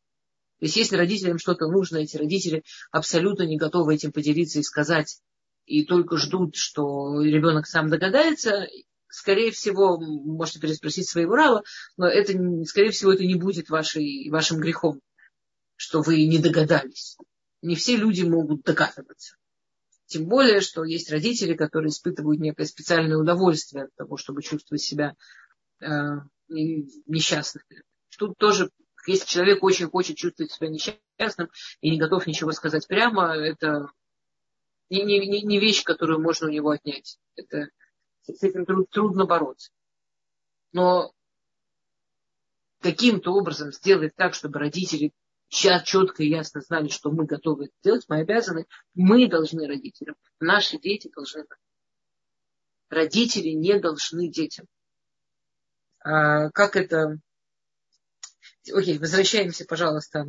То 0.60 0.66
есть, 0.66 0.76
если 0.76 0.98
родителям 0.98 1.40
что-то 1.40 1.68
нужно, 1.68 1.98
эти 1.98 2.18
родители 2.18 2.64
абсолютно 2.92 3.44
не 3.44 3.58
готовы 3.58 3.96
этим 3.96 4.12
поделиться 4.12 4.60
и 4.60 4.64
сказать, 4.64 5.22
и 5.66 5.86
только 5.86 6.18
ждут, 6.18 6.58
что 6.58 7.22
ребенок 7.22 7.68
сам 7.68 7.90
догадается, 7.90 8.68
скорее 9.08 9.52
всего, 9.52 9.98
можете 9.98 10.60
переспросить 10.60 11.08
своего 11.08 11.36
Рава, 11.36 11.64
но 11.96 12.06
это, 12.06 12.34
скорее 12.66 12.92
всего, 12.92 13.14
это 13.14 13.24
не 13.26 13.36
будет 13.36 13.70
вашей, 13.70 14.30
вашим 14.30 14.60
грехом, 14.60 15.00
что 15.78 16.02
вы 16.02 16.26
не 16.28 16.40
догадались. 16.40 17.16
Не 17.62 17.76
все 17.76 17.96
люди 17.96 18.24
могут 18.24 18.64
догадываться. 18.64 19.38
Тем 20.10 20.26
более, 20.26 20.60
что 20.60 20.84
есть 20.84 21.12
родители, 21.12 21.54
которые 21.54 21.92
испытывают 21.92 22.42
некое 22.42 22.66
специальное 22.66 23.16
удовольствие 23.16 23.84
от 23.84 23.96
того, 23.96 24.18
чтобы 24.18 24.42
чувствовать 24.42 24.82
себя 24.82 25.16
э, 25.82 25.86
несчастными. 26.48 27.84
Тут 28.18 28.36
тоже, 28.40 28.72
если 29.06 29.28
человек 29.28 29.64
очень 29.64 29.88
хочет 29.88 30.18
чувствовать 30.18 30.52
себя 30.52 30.68
несчастным 30.68 31.52
и 31.82 31.92
не 31.92 32.00
готов 32.00 32.26
ничего 32.26 32.52
сказать 32.54 32.88
прямо, 32.88 33.36
это 33.36 33.92
не, 34.90 35.04
не, 35.04 35.44
не 35.44 35.60
вещь, 35.60 35.84
которую 35.84 36.20
можно 36.22 36.48
у 36.48 36.52
него 36.52 36.72
отнять. 36.72 37.20
Это, 37.36 37.70
с 38.24 38.42
этим 38.42 38.66
трудно 38.88 39.28
бороться. 39.28 39.70
Но 40.72 41.14
каким-то 42.82 43.32
образом 43.34 43.72
сделать 43.72 44.16
так, 44.16 44.34
чтобы 44.34 44.58
родители 44.58 45.14
четко 45.50 46.24
и 46.24 46.30
ясно 46.30 46.62
знали, 46.62 46.88
что 46.88 47.12
мы 47.12 47.26
готовы 47.26 47.66
это 47.66 47.74
делать, 47.84 48.06
мы 48.08 48.20
обязаны, 48.20 48.66
мы 48.94 49.28
должны 49.28 49.68
родителям, 49.68 50.16
наши 50.40 50.78
дети 50.78 51.12
должны. 51.14 51.46
Родители 52.90 53.50
не 53.50 53.80
должны 53.80 54.30
детям. 54.30 54.66
А, 56.00 56.50
как 56.52 56.76
это... 56.76 57.20
Окей, 58.72 58.98
возвращаемся, 59.00 59.66
пожалуйста. 59.66 60.28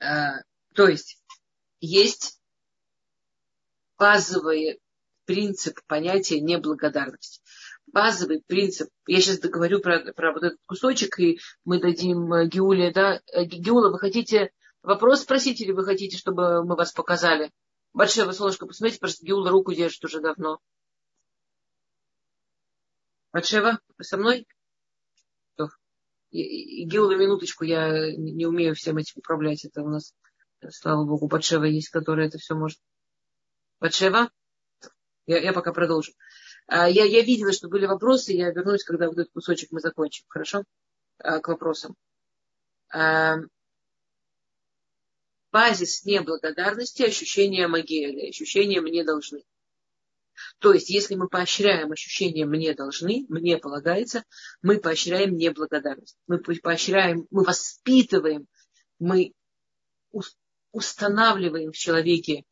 А, 0.00 0.42
то 0.74 0.88
есть, 0.88 1.22
есть 1.80 2.40
базовый 3.96 4.80
принцип 5.24 5.80
понятия 5.86 6.40
неблагодарности 6.40 7.40
базовый 7.86 8.42
принцип. 8.46 8.88
Я 9.06 9.20
сейчас 9.20 9.38
договорю 9.38 9.80
про, 9.80 10.12
про 10.12 10.32
вот 10.32 10.42
этот 10.42 10.58
кусочек, 10.66 11.18
и 11.18 11.38
мы 11.64 11.80
дадим 11.80 12.32
э, 12.32 12.46
Геуле, 12.46 12.90
да. 12.92 13.20
Э, 13.32 13.44
Геула, 13.44 13.90
вы 13.90 13.98
хотите 13.98 14.52
вопрос 14.82 15.22
спросить, 15.22 15.60
или 15.60 15.72
вы 15.72 15.84
хотите, 15.84 16.16
чтобы 16.16 16.64
мы 16.64 16.76
вас 16.76 16.92
показали? 16.92 17.50
Большое 17.92 18.32
солнышко, 18.32 18.66
посмотрите, 18.66 18.98
просто 18.98 19.24
Геула 19.24 19.50
руку 19.50 19.72
держит 19.72 20.04
уже 20.04 20.20
давно. 20.20 20.58
Батшева, 23.32 23.80
вы 23.96 24.04
со 24.04 24.16
мной? 24.16 24.46
Геула, 26.32 27.14
минуточку, 27.14 27.64
я 27.64 28.12
не 28.16 28.44
умею 28.44 28.74
всем 28.74 28.96
этим 28.96 29.18
управлять. 29.18 29.64
Это 29.64 29.82
у 29.82 29.88
нас, 29.88 30.12
слава 30.70 31.04
богу, 31.04 31.28
Батшева 31.28 31.64
есть, 31.64 31.90
которая 31.90 32.26
это 32.26 32.38
все 32.38 32.56
может. 32.56 32.80
Батшева? 33.78 34.30
Я, 35.26 35.38
я 35.38 35.52
пока 35.52 35.72
продолжу. 35.72 36.12
А, 36.66 36.88
я, 36.88 37.04
я 37.04 37.22
видела, 37.22 37.52
что 37.52 37.68
были 37.68 37.86
вопросы, 37.86 38.32
я 38.32 38.50
вернусь, 38.50 38.84
когда 38.84 39.06
вот 39.06 39.18
этот 39.18 39.32
кусочек 39.32 39.70
мы 39.70 39.80
закончим. 39.80 40.24
Хорошо? 40.28 40.64
А, 41.18 41.38
к 41.40 41.48
вопросам. 41.48 41.94
А, 42.92 43.36
базис 45.52 46.04
неблагодарности, 46.04 47.02
ощущение 47.02 47.68
магии, 47.68 48.28
ощущение 48.28 48.80
«мне 48.80 49.04
должны». 49.04 49.44
То 50.58 50.72
есть, 50.72 50.90
если 50.90 51.14
мы 51.14 51.28
поощряем 51.28 51.92
ощущение 51.92 52.44
«мне 52.44 52.74
должны», 52.74 53.24
«мне 53.28 53.58
полагается», 53.58 54.24
мы 54.62 54.80
поощряем 54.80 55.36
неблагодарность. 55.36 56.16
Мы 56.26 56.38
поощряем, 56.38 57.26
мы 57.30 57.44
воспитываем, 57.44 58.48
мы 58.98 59.32
устанавливаем 60.72 61.70
в 61.70 61.76
человеке 61.76 62.44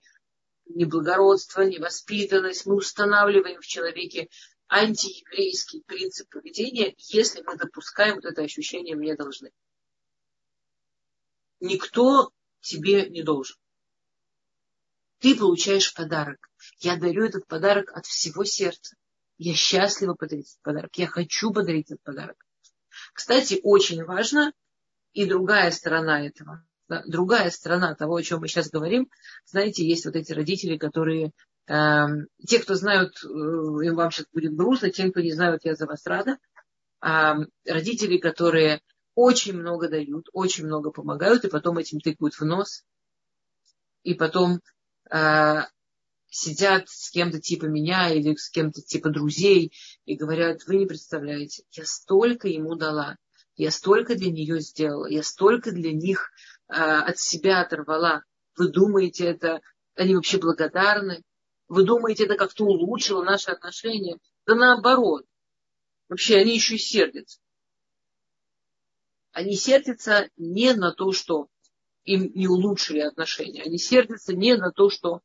неблагородство, 0.74 1.62
невоспитанность, 1.62 2.66
мы 2.66 2.76
устанавливаем 2.76 3.61
в 3.61 3.66
человеке 3.66 4.28
антиеврейский 4.68 5.82
принцип 5.87 6.28
поведения, 6.30 6.94
если 6.96 7.42
мы 7.42 7.56
допускаем 7.56 8.16
вот 8.16 8.24
это 8.24 8.42
ощущение 8.42 8.96
«мне 8.96 9.14
должны». 9.14 9.50
Никто 11.61 12.32
тебе 12.61 13.08
не 13.08 13.22
должен. 13.22 13.56
Ты 15.18 15.37
получаешь 15.37 15.94
подарок. 15.94 16.50
Я 16.78 16.96
дарю 16.96 17.24
этот 17.24 17.46
подарок 17.46 17.92
от 17.92 18.06
всего 18.06 18.44
сердца. 18.44 18.96
Я 19.38 19.54
счастлива 19.54 20.14
подарить 20.14 20.48
этот 20.50 20.62
подарок. 20.62 20.96
Я 20.96 21.06
хочу 21.06 21.52
подарить 21.52 21.90
этот 21.90 22.02
подарок. 22.02 22.44
Кстати, 23.12 23.61
очень 23.62 24.04
важно 24.04 24.52
и 25.12 25.26
другая 25.26 25.70
сторона 25.70 26.26
этого. 26.26 26.66
Другая 27.07 27.50
сторона 27.50 27.94
того, 27.94 28.16
о 28.16 28.22
чем 28.22 28.40
мы 28.40 28.48
сейчас 28.48 28.70
говорим. 28.70 29.09
Знаете, 29.46 29.87
есть 29.87 30.05
вот 30.05 30.16
эти 30.16 30.33
родители, 30.33 30.76
которые... 30.76 31.33
Э, 31.66 32.07
те, 32.46 32.59
кто 32.59 32.74
знают, 32.74 33.14
э, 33.24 33.28
им 33.28 33.94
вам 33.94 34.11
сейчас 34.11 34.26
будет 34.33 34.55
грустно, 34.55 34.90
тем, 34.90 35.11
кто 35.11 35.20
не 35.20 35.33
знают, 35.33 35.62
я 35.64 35.74
за 35.74 35.87
вас 35.87 36.05
рада. 36.07 36.38
Э, 37.00 37.35
родители, 37.66 38.18
которые 38.18 38.81
очень 39.14 39.55
много 39.55 39.88
дают, 39.88 40.28
очень 40.33 40.66
много 40.66 40.90
помогают, 40.90 41.44
и 41.44 41.48
потом 41.48 41.78
этим 41.78 42.00
тыкают 42.00 42.35
в 42.35 42.44
нос. 42.44 42.85
И 44.02 44.14
потом 44.14 44.61
э, 45.11 45.61
сидят 46.33 46.88
с 46.88 47.11
кем-то 47.11 47.40
типа 47.40 47.66
меня 47.66 48.11
или 48.11 48.35
с 48.35 48.48
кем-то 48.50 48.81
типа 48.81 49.11
друзей 49.11 49.72
и 50.07 50.16
говорят, 50.16 50.66
вы 50.66 50.76
не 50.76 50.87
представляете, 50.87 51.64
я 51.72 51.85
столько 51.85 52.48
ему 52.48 52.74
дала, 52.74 53.16
я 53.57 53.70
столько 53.70 54.14
для 54.14 54.33
нее 54.33 54.61
сделала, 54.61 55.07
я 55.07 55.22
столько 55.22 55.72
для 55.72 55.92
них 55.92 56.31
от 56.72 57.18
себя 57.18 57.61
оторвала. 57.61 58.24
Вы 58.56 58.68
думаете, 58.68 59.26
это 59.26 59.61
они 59.94 60.14
вообще 60.14 60.38
благодарны? 60.38 61.22
Вы 61.68 61.85
думаете, 61.85 62.24
это 62.24 62.37
как-то 62.37 62.64
улучшило 62.64 63.22
наши 63.22 63.50
отношения? 63.50 64.18
Да 64.46 64.54
наоборот. 64.54 65.24
Вообще 66.08 66.37
они 66.37 66.54
еще 66.54 66.74
и 66.74 66.78
сердятся. 66.78 67.40
Они 69.32 69.54
сердятся 69.54 70.28
не 70.37 70.74
на 70.74 70.92
то, 70.92 71.12
что 71.12 71.48
им 72.04 72.30
не 72.35 72.48
улучшили 72.48 73.00
отношения. 73.00 73.62
Они 73.62 73.78
сердятся 73.78 74.35
не 74.35 74.56
на 74.56 74.72
то, 74.72 74.90
что 74.90 75.22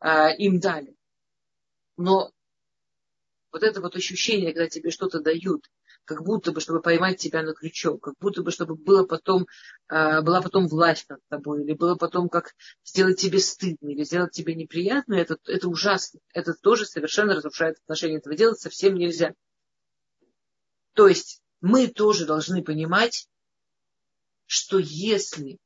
э, 0.00 0.34
им 0.38 0.58
дали. 0.60 0.96
Но 1.96 2.32
вот 3.50 3.62
это 3.62 3.80
вот 3.82 3.94
ощущение, 3.94 4.54
когда 4.54 4.68
тебе 4.68 4.90
что-то 4.90 5.20
дают, 5.20 5.70
как 6.04 6.22
будто 6.24 6.52
бы, 6.52 6.60
чтобы 6.60 6.80
поймать 6.82 7.18
тебя 7.18 7.42
на 7.42 7.54
крючок, 7.54 8.02
как 8.02 8.14
будто 8.20 8.42
бы, 8.42 8.50
чтобы 8.50 8.74
было 8.74 9.04
потом, 9.04 9.46
э, 9.88 10.20
была 10.22 10.42
потом 10.42 10.66
власть 10.66 11.08
над 11.08 11.20
тобой, 11.28 11.62
или 11.62 11.74
было 11.74 11.94
потом, 11.94 12.28
как 12.28 12.54
сделать 12.84 13.20
тебе 13.20 13.38
стыдно, 13.38 13.88
или 13.88 14.04
сделать 14.04 14.32
тебе 14.32 14.54
неприятно, 14.54 15.14
это, 15.14 15.36
это 15.46 15.68
ужасно. 15.68 16.20
Это 16.32 16.54
тоже 16.54 16.86
совершенно 16.86 17.34
разрушает 17.34 17.78
отношения. 17.78 18.18
Этого 18.18 18.34
делать 18.34 18.60
совсем 18.60 18.94
нельзя. 18.94 19.34
То 20.94 21.08
есть 21.08 21.42
мы 21.60 21.86
тоже 21.86 22.26
должны 22.26 22.62
понимать, 22.62 23.28
что 24.46 24.78
если 24.78 25.58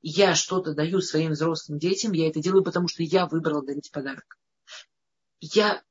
я 0.00 0.34
что-то 0.34 0.74
даю 0.74 1.00
своим 1.00 1.32
взрослым 1.32 1.78
детям, 1.78 2.12
я 2.12 2.28
это 2.28 2.40
делаю, 2.40 2.62
потому 2.62 2.88
что 2.88 3.02
я 3.02 3.26
выбрала 3.26 3.64
дарить 3.64 3.90
подарок. 3.90 4.38
Я, 5.40 5.82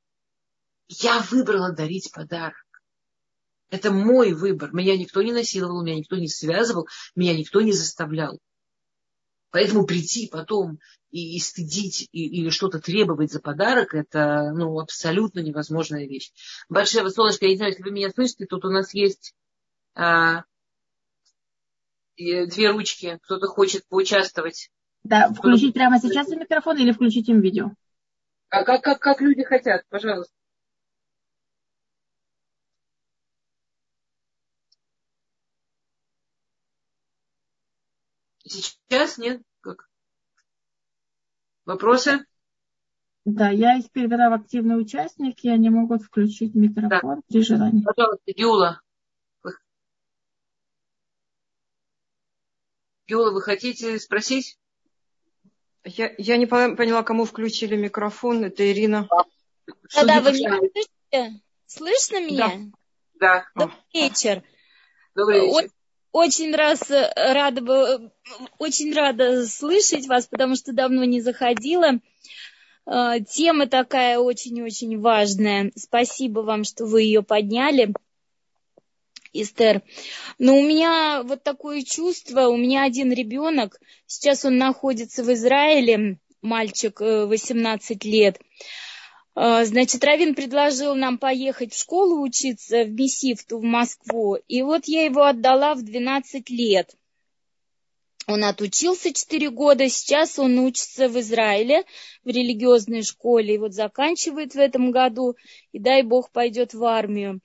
я 0.88 1.20
выбрала 1.30 1.72
дарить 1.72 2.10
подарок. 2.12 2.63
Это 3.70 3.90
мой 3.90 4.32
выбор. 4.32 4.72
Меня 4.72 4.96
никто 4.96 5.22
не 5.22 5.32
насиловал, 5.32 5.82
меня 5.82 5.96
никто 5.96 6.16
не 6.16 6.28
связывал, 6.28 6.88
меня 7.14 7.36
никто 7.36 7.60
не 7.60 7.72
заставлял. 7.72 8.38
Поэтому 9.50 9.86
прийти 9.86 10.28
потом 10.28 10.80
и, 11.10 11.36
и 11.36 11.38
стыдить 11.38 12.08
и, 12.10 12.40
или 12.40 12.50
что-то 12.50 12.80
требовать 12.80 13.32
за 13.32 13.40
подарок, 13.40 13.94
это 13.94 14.52
ну, 14.52 14.80
абсолютно 14.80 15.40
невозможная 15.40 16.06
вещь. 16.06 16.32
Большое 16.68 17.08
солнышко, 17.08 17.44
я 17.44 17.52
не 17.52 17.56
знаю, 17.56 17.70
если 17.70 17.84
вы 17.84 17.92
меня 17.92 18.10
слышите, 18.10 18.46
тут 18.46 18.64
у 18.64 18.70
нас 18.70 18.92
есть 18.94 19.32
а, 19.94 20.42
две 22.16 22.70
ручки, 22.70 23.18
кто-то 23.22 23.46
хочет 23.46 23.86
поучаствовать. 23.86 24.70
Да, 25.04 25.32
включить 25.32 25.74
прямо 25.74 26.00
сейчас 26.00 26.28
микрофон 26.28 26.78
или 26.78 26.92
включить 26.92 27.28
им 27.28 27.40
видео? 27.40 27.70
А 28.48 28.64
как, 28.64 28.82
как, 28.82 28.98
как 28.98 29.20
люди 29.20 29.44
хотят, 29.44 29.82
пожалуйста. 29.88 30.34
Сейчас 38.44 39.18
нет? 39.18 39.42
Как? 39.60 39.88
Вопросы? 41.64 42.24
Да, 43.24 43.48
я 43.48 43.78
их 43.78 43.90
перевела 43.90 44.28
в 44.28 44.34
активный 44.34 44.78
участник, 44.78 45.42
и 45.42 45.48
они 45.48 45.70
могут 45.70 46.02
включить 46.02 46.54
микрофон 46.54 47.16
да. 47.16 47.22
при 47.26 47.40
желании. 47.42 47.82
Пожалуйста, 47.82 48.32
Юла. 48.36 48.80
Юла, 53.06 53.32
вы 53.32 53.42
хотите 53.42 53.98
спросить? 53.98 54.58
Я, 55.84 56.14
я 56.16 56.36
не 56.36 56.46
поняла, 56.46 57.02
кому 57.02 57.24
включили 57.24 57.76
микрофон. 57.76 58.44
Это 58.44 58.70
Ирина. 58.70 59.08
Да, 59.94 60.04
да, 60.04 60.20
вы 60.20 60.32
меня 60.32 60.58
слышите? 60.58 61.42
Слышно 61.66 62.20
меня? 62.26 62.72
Да. 63.14 63.46
Добрый 63.54 63.76
вечер. 63.92 64.42
Добрый 65.14 65.40
вечер. 65.40 65.54
Очень 65.54 65.70
раз 66.54 66.80
рада, 66.88 68.12
очень 68.58 68.94
рада 68.94 69.46
слышать 69.46 70.06
вас, 70.06 70.26
потому 70.26 70.54
что 70.54 70.72
давно 70.72 71.04
не 71.04 71.20
заходила. 71.20 71.98
А, 72.86 73.18
тема 73.20 73.66
такая 73.66 74.18
очень-очень 74.18 75.00
важная. 75.00 75.72
Спасибо 75.74 76.40
вам, 76.40 76.64
что 76.64 76.86
вы 76.86 77.02
ее 77.02 77.22
подняли. 77.22 77.92
Эстер. 79.32 79.82
Но 80.38 80.56
у 80.56 80.62
меня 80.62 81.22
вот 81.24 81.42
такое 81.42 81.82
чувство, 81.82 82.46
у 82.46 82.56
меня 82.56 82.84
один 82.84 83.12
ребенок, 83.12 83.80
сейчас 84.06 84.44
он 84.44 84.58
находится 84.58 85.24
в 85.24 85.32
Израиле, 85.32 86.18
мальчик 86.40 87.00
18 87.00 88.04
э, 88.04 88.08
лет. 88.08 88.40
А, 89.34 89.64
значит, 89.64 90.04
Равин 90.04 90.34
предложил 90.34 90.94
нам 90.94 91.18
поехать 91.18 91.72
в 91.72 91.78
школу 91.78 92.22
учиться 92.22 92.84
в 92.84 92.90
Месифту, 92.90 93.58
в 93.58 93.62
Москву. 93.62 94.36
И 94.46 94.62
вот 94.62 94.86
я 94.86 95.04
его 95.04 95.24
отдала 95.24 95.74
в 95.74 95.82
12 95.82 96.50
лет. 96.50 96.94
Он 98.26 98.44
отучился 98.44 99.12
4 99.12 99.50
года, 99.50 99.88
сейчас 99.90 100.38
он 100.38 100.58
учится 100.58 101.08
в 101.08 101.20
Израиле, 101.20 101.84
в 102.24 102.28
религиозной 102.28 103.02
школе, 103.02 103.56
и 103.56 103.58
вот 103.58 103.74
заканчивает 103.74 104.54
в 104.54 104.58
этом 104.58 104.92
году, 104.92 105.36
и 105.72 105.78
дай 105.78 106.02
бог 106.02 106.30
пойдет 106.30 106.72
в 106.72 106.84
армию. 106.84 107.40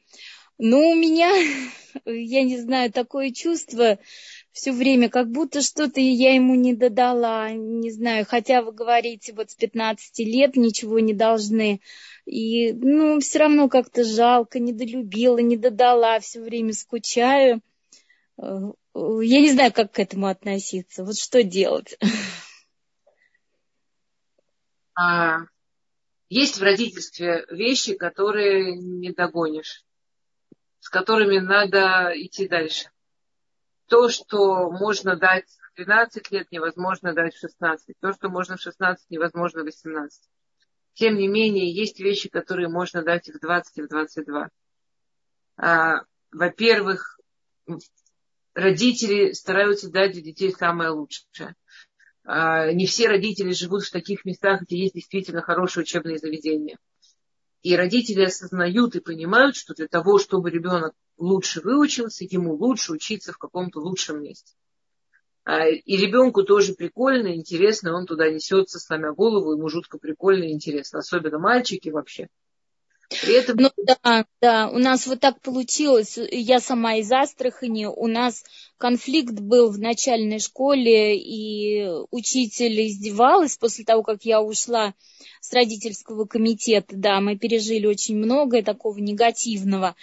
Ну, 0.58 0.92
у 0.92 0.96
меня, 0.96 1.32
я 2.06 2.44
не 2.44 2.58
знаю, 2.58 2.94
такое 2.94 3.32
чувство 3.32 4.00
все 4.60 4.74
время, 4.74 5.10
как 5.10 5.32
будто 5.32 5.62
что-то 5.62 6.02
я 6.02 6.34
ему 6.34 6.54
не 6.56 6.74
додала, 6.74 7.50
не 7.52 7.92
знаю, 7.92 8.26
хотя 8.28 8.62
вы 8.62 8.74
говорите, 8.74 9.32
вот 9.34 9.52
с 9.52 9.56
15 9.56 10.20
лет 10.20 10.58
ничего 10.58 11.00
не 11.00 11.14
должны. 11.14 11.80
И, 12.26 12.74
ну, 12.74 13.22
все 13.22 13.40
равно 13.40 13.70
как-то 13.70 14.04
жалко, 14.04 14.60
недолюбила, 14.60 15.38
не 15.38 15.56
додала, 15.56 16.20
все 16.20 16.42
время 16.42 16.74
скучаю. 16.74 17.62
Э, 18.38 18.74
я 18.94 19.40
не 19.40 19.54
знаю, 19.54 19.72
как 19.72 19.94
к 19.94 20.00
этому 20.00 20.28
относиться. 20.28 21.06
Вот 21.06 21.18
что 21.18 21.42
делать? 21.42 21.98
А, 24.94 25.38
есть 26.28 26.58
в 26.58 26.62
родительстве 26.62 27.46
вещи, 27.50 27.94
которые 27.94 28.76
не 28.76 29.14
догонишь 29.14 29.86
с 30.80 30.90
которыми 30.90 31.40
надо 31.40 32.12
идти 32.16 32.48
дальше. 32.48 32.90
То, 33.90 34.08
что 34.08 34.70
можно 34.70 35.16
дать 35.16 35.50
в 35.74 35.78
12 35.78 36.32
лет, 36.32 36.52
невозможно 36.52 37.14
дать 37.14 37.34
в 37.34 37.40
16. 37.40 37.96
То, 38.00 38.14
что 38.14 38.30
можно 38.30 38.56
в 38.56 38.62
16, 38.62 39.10
невозможно 39.10 39.62
в 39.62 39.66
18. 39.66 40.30
Тем 40.94 41.16
не 41.16 41.28
менее, 41.28 41.74
есть 41.74 42.00
вещи, 42.00 42.30
которые 42.30 42.70
можно 42.70 43.02
дать 43.02 43.28
и 43.30 43.32
в 43.32 43.40
20, 43.40 43.78
и 43.78 43.82
в 43.82 43.88
22. 43.88 44.50
А, 45.58 46.02
во-первых, 46.32 47.20
родители 48.54 49.32
стараются 49.32 49.90
дать 49.90 50.12
для 50.12 50.22
детей 50.22 50.52
самое 50.52 50.92
лучшее. 50.92 51.56
А, 52.24 52.72
не 52.72 52.86
все 52.86 53.08
родители 53.08 53.54
живут 53.54 53.84
в 53.86 53.92
таких 53.92 54.24
местах, 54.24 54.62
где 54.62 54.78
есть 54.78 54.94
действительно 54.94 55.42
хорошие 55.42 55.82
учебные 55.82 56.20
заведения. 56.20 56.78
И 57.62 57.76
родители 57.76 58.24
осознают 58.24 58.96
и 58.96 59.02
понимают, 59.02 59.56
что 59.56 59.74
для 59.74 59.88
того, 59.88 60.18
чтобы 60.18 60.50
ребенок 60.50 60.94
лучше 61.18 61.62
выучился, 61.62 62.24
ему 62.24 62.56
лучше 62.56 62.94
учиться 62.94 63.34
в 63.34 63.38
каком-то 63.38 63.80
лучшем 63.80 64.24
месте. 64.24 64.54
А, 65.44 65.68
и 65.68 65.98
ребенку 65.98 66.44
тоже 66.44 66.74
прикольно, 66.74 67.36
интересно, 67.36 67.96
он 67.96 68.06
туда 68.06 68.30
несется, 68.30 68.80
сломя 68.80 69.14
голову, 69.14 69.54
ему 69.54 69.68
жутко 69.68 69.98
прикольно 69.98 70.44
и 70.44 70.54
интересно, 70.54 71.00
особенно 71.00 71.40
мальчики 71.40 71.90
вообще. 71.90 72.30
При. 73.10 73.44
Ну 73.56 73.72
да, 73.78 74.26
да, 74.40 74.70
у 74.70 74.78
нас 74.78 75.08
вот 75.08 75.20
так 75.20 75.42
получилось. 75.42 76.20
Я 76.32 76.60
сама 76.60 76.98
из 76.98 77.12
Астрахани. 77.12 77.86
У 77.86 78.06
нас 78.06 78.44
конфликт 78.78 79.34
был 79.34 79.72
в 79.72 79.80
начальной 79.80 80.40
школе, 80.40 81.18
и 81.18 81.88
учитель 82.12 82.88
издевалась 82.88 83.58
после 83.58 83.84
того, 83.84 84.04
как 84.04 84.26
я 84.26 84.42
ушла 84.42 84.94
с 85.42 85.52
родительского 85.54 86.26
комитета. 86.26 86.96
Да, 86.96 87.20
мы 87.20 87.36
пережили 87.36 87.88
очень 87.88 88.16
многое 88.16 88.62
такого 88.62 89.00
негативного. 89.00 89.96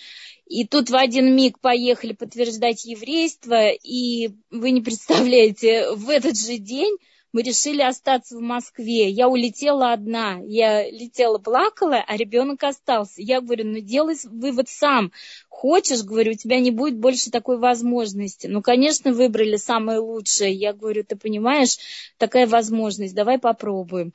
И 0.46 0.66
тут 0.66 0.90
в 0.90 0.96
один 0.96 1.34
миг 1.34 1.60
поехали 1.60 2.12
подтверждать 2.12 2.84
еврейство, 2.84 3.70
и 3.70 4.30
вы 4.50 4.72
не 4.72 4.80
представляете, 4.80 5.92
в 5.92 6.08
этот 6.08 6.38
же 6.38 6.58
день 6.58 6.96
мы 7.36 7.42
решили 7.42 7.82
остаться 7.82 8.34
в 8.38 8.40
Москве. 8.40 9.10
Я 9.10 9.28
улетела 9.28 9.92
одна. 9.92 10.38
Я 10.42 10.90
летела, 10.90 11.36
плакала, 11.36 12.02
а 12.06 12.16
ребенок 12.16 12.64
остался. 12.64 13.20
Я 13.20 13.42
говорю, 13.42 13.66
ну 13.66 13.80
делай 13.80 14.16
вывод 14.24 14.70
сам. 14.70 15.12
Хочешь, 15.50 16.02
говорю, 16.02 16.32
у 16.32 16.34
тебя 16.34 16.60
не 16.60 16.70
будет 16.70 16.96
больше 16.96 17.30
такой 17.30 17.58
возможности. 17.58 18.46
Ну, 18.46 18.62
конечно, 18.62 19.12
выбрали 19.12 19.56
самое 19.56 19.98
лучшее. 19.98 20.54
Я 20.54 20.72
говорю, 20.72 21.04
ты 21.04 21.14
понимаешь, 21.14 21.76
такая 22.16 22.46
возможность, 22.46 23.14
давай 23.14 23.38
попробуем. 23.38 24.14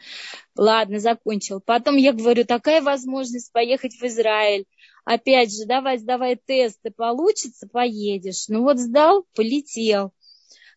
Ладно, 0.55 0.97
закончил. 0.97 1.61
Потом 1.61 1.97
я 1.97 2.13
говорю, 2.13 2.43
такая 2.43 2.81
возможность 2.81 3.51
поехать 3.51 3.93
в 3.93 4.03
Израиль. 4.03 4.65
Опять 5.05 5.55
же, 5.55 5.67
давай, 5.67 5.99
сдавай 5.99 6.39
тесты, 6.43 6.89
получится, 6.89 7.67
поедешь. 7.67 8.45
Ну 8.47 8.63
вот 8.63 8.79
сдал, 8.79 9.27
полетел. 9.35 10.11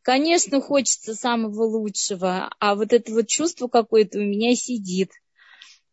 Конечно, 0.04 0.60
хочется 0.60 1.14
самого 1.14 1.62
лучшего, 1.62 2.50
а 2.60 2.74
вот 2.74 2.92
это 2.92 3.10
вот 3.10 3.26
чувство 3.26 3.68
какое-то 3.68 4.18
у 4.18 4.20
меня 4.20 4.54
сидит. 4.54 5.12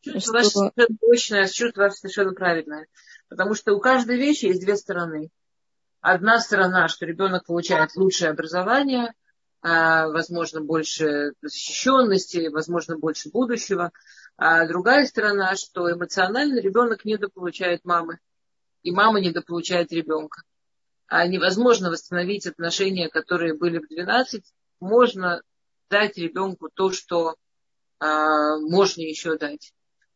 Чувство 0.02 0.44
что... 0.44 0.60
ваше 0.76 0.88
точное, 1.00 1.48
чувство 1.48 1.84
ваше 1.84 1.96
совершенно 1.96 2.34
правильное. 2.34 2.88
Потому 3.30 3.54
что 3.54 3.74
у 3.74 3.80
каждой 3.80 4.18
вещи 4.18 4.48
есть 4.48 4.60
две 4.60 4.76
стороны. 4.76 5.30
Одна 6.02 6.42
сторона, 6.42 6.90
что 6.90 7.06
ребенок 7.06 7.46
получает 7.46 7.96
лучшее 7.96 8.32
образование, 8.32 9.14
а, 9.62 10.10
возможно, 10.10 10.60
больше 10.60 11.32
защищенности, 11.42 12.50
возможно, 12.50 12.98
больше 12.98 13.30
будущего. 13.30 13.94
А 14.36 14.68
другая 14.68 15.06
сторона, 15.06 15.56
что 15.56 15.90
эмоционально 15.90 16.60
ребенок 16.60 17.06
недополучает 17.06 17.86
мамы, 17.86 18.20
и 18.84 18.92
мама 18.92 19.22
недополучает 19.22 19.94
ребенка 19.94 20.42
а 21.12 21.28
невозможно 21.28 21.90
восстановить 21.90 22.48
отношения, 22.48 23.10
которые 23.10 23.54
были 23.54 23.80
в 23.80 23.88
12, 23.90 24.46
можно 24.80 25.42
дать 25.90 26.18
ребенку 26.18 26.70
то, 26.74 26.94
что 26.94 27.36
а, 28.00 28.58
можно 28.58 29.02
еще 29.02 29.38
дать. 29.38 29.74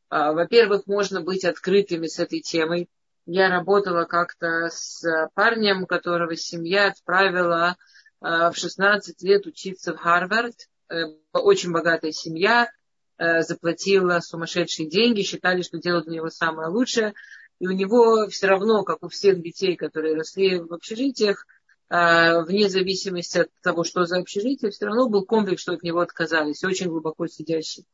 А, 0.07 0.31
во-первых, 0.31 0.87
можно 0.87 1.19
быть 1.19 1.43
открытыми 1.43 2.07
с 2.07 2.17
этой 2.17 2.39
темой. 2.39 2.87
Я 3.25 3.49
работала 3.49 4.05
как-то 4.05 4.69
с 4.71 5.03
парнем, 5.33 5.85
которого 5.85 6.37
семья 6.37 6.87
отправила 6.87 7.75
а, 8.21 8.51
в 8.51 8.55
16 8.55 9.21
лет 9.23 9.45
учиться 9.47 9.93
в 9.93 9.97
Харвард. 9.97 10.55
Э, 10.87 11.07
очень 11.33 11.73
богатая 11.73 12.13
семья, 12.13 12.69
э, 13.17 13.41
заплатила 13.41 14.21
сумасшедшие 14.21 14.89
деньги, 14.89 15.23
считали, 15.23 15.61
что 15.61 15.77
делают 15.77 16.05
для 16.05 16.15
него 16.15 16.29
самое 16.29 16.69
лучшее 16.69 17.13
и 17.59 17.67
у 17.67 17.71
него 17.71 18.27
все 18.29 18.47
равно, 18.47 18.83
как 18.83 19.03
у 19.03 19.09
всех 19.09 19.41
детей, 19.41 19.75
которые 19.75 20.15
росли 20.15 20.59
в 20.59 20.73
общежитиях, 20.73 21.45
а, 21.87 22.41
вне 22.41 22.67
зависимости 22.69 23.39
от 23.39 23.49
того, 23.61 23.83
что 23.83 24.05
за 24.05 24.17
общежитие, 24.17 24.71
все 24.71 24.85
равно 24.85 25.07
был 25.07 25.25
комплекс, 25.25 25.61
что 25.61 25.73
от 25.73 25.83
него 25.83 25.99
отказались, 25.99 26.63
очень 26.63 26.87
глубоко 26.87 27.27
сидящий. 27.27 27.85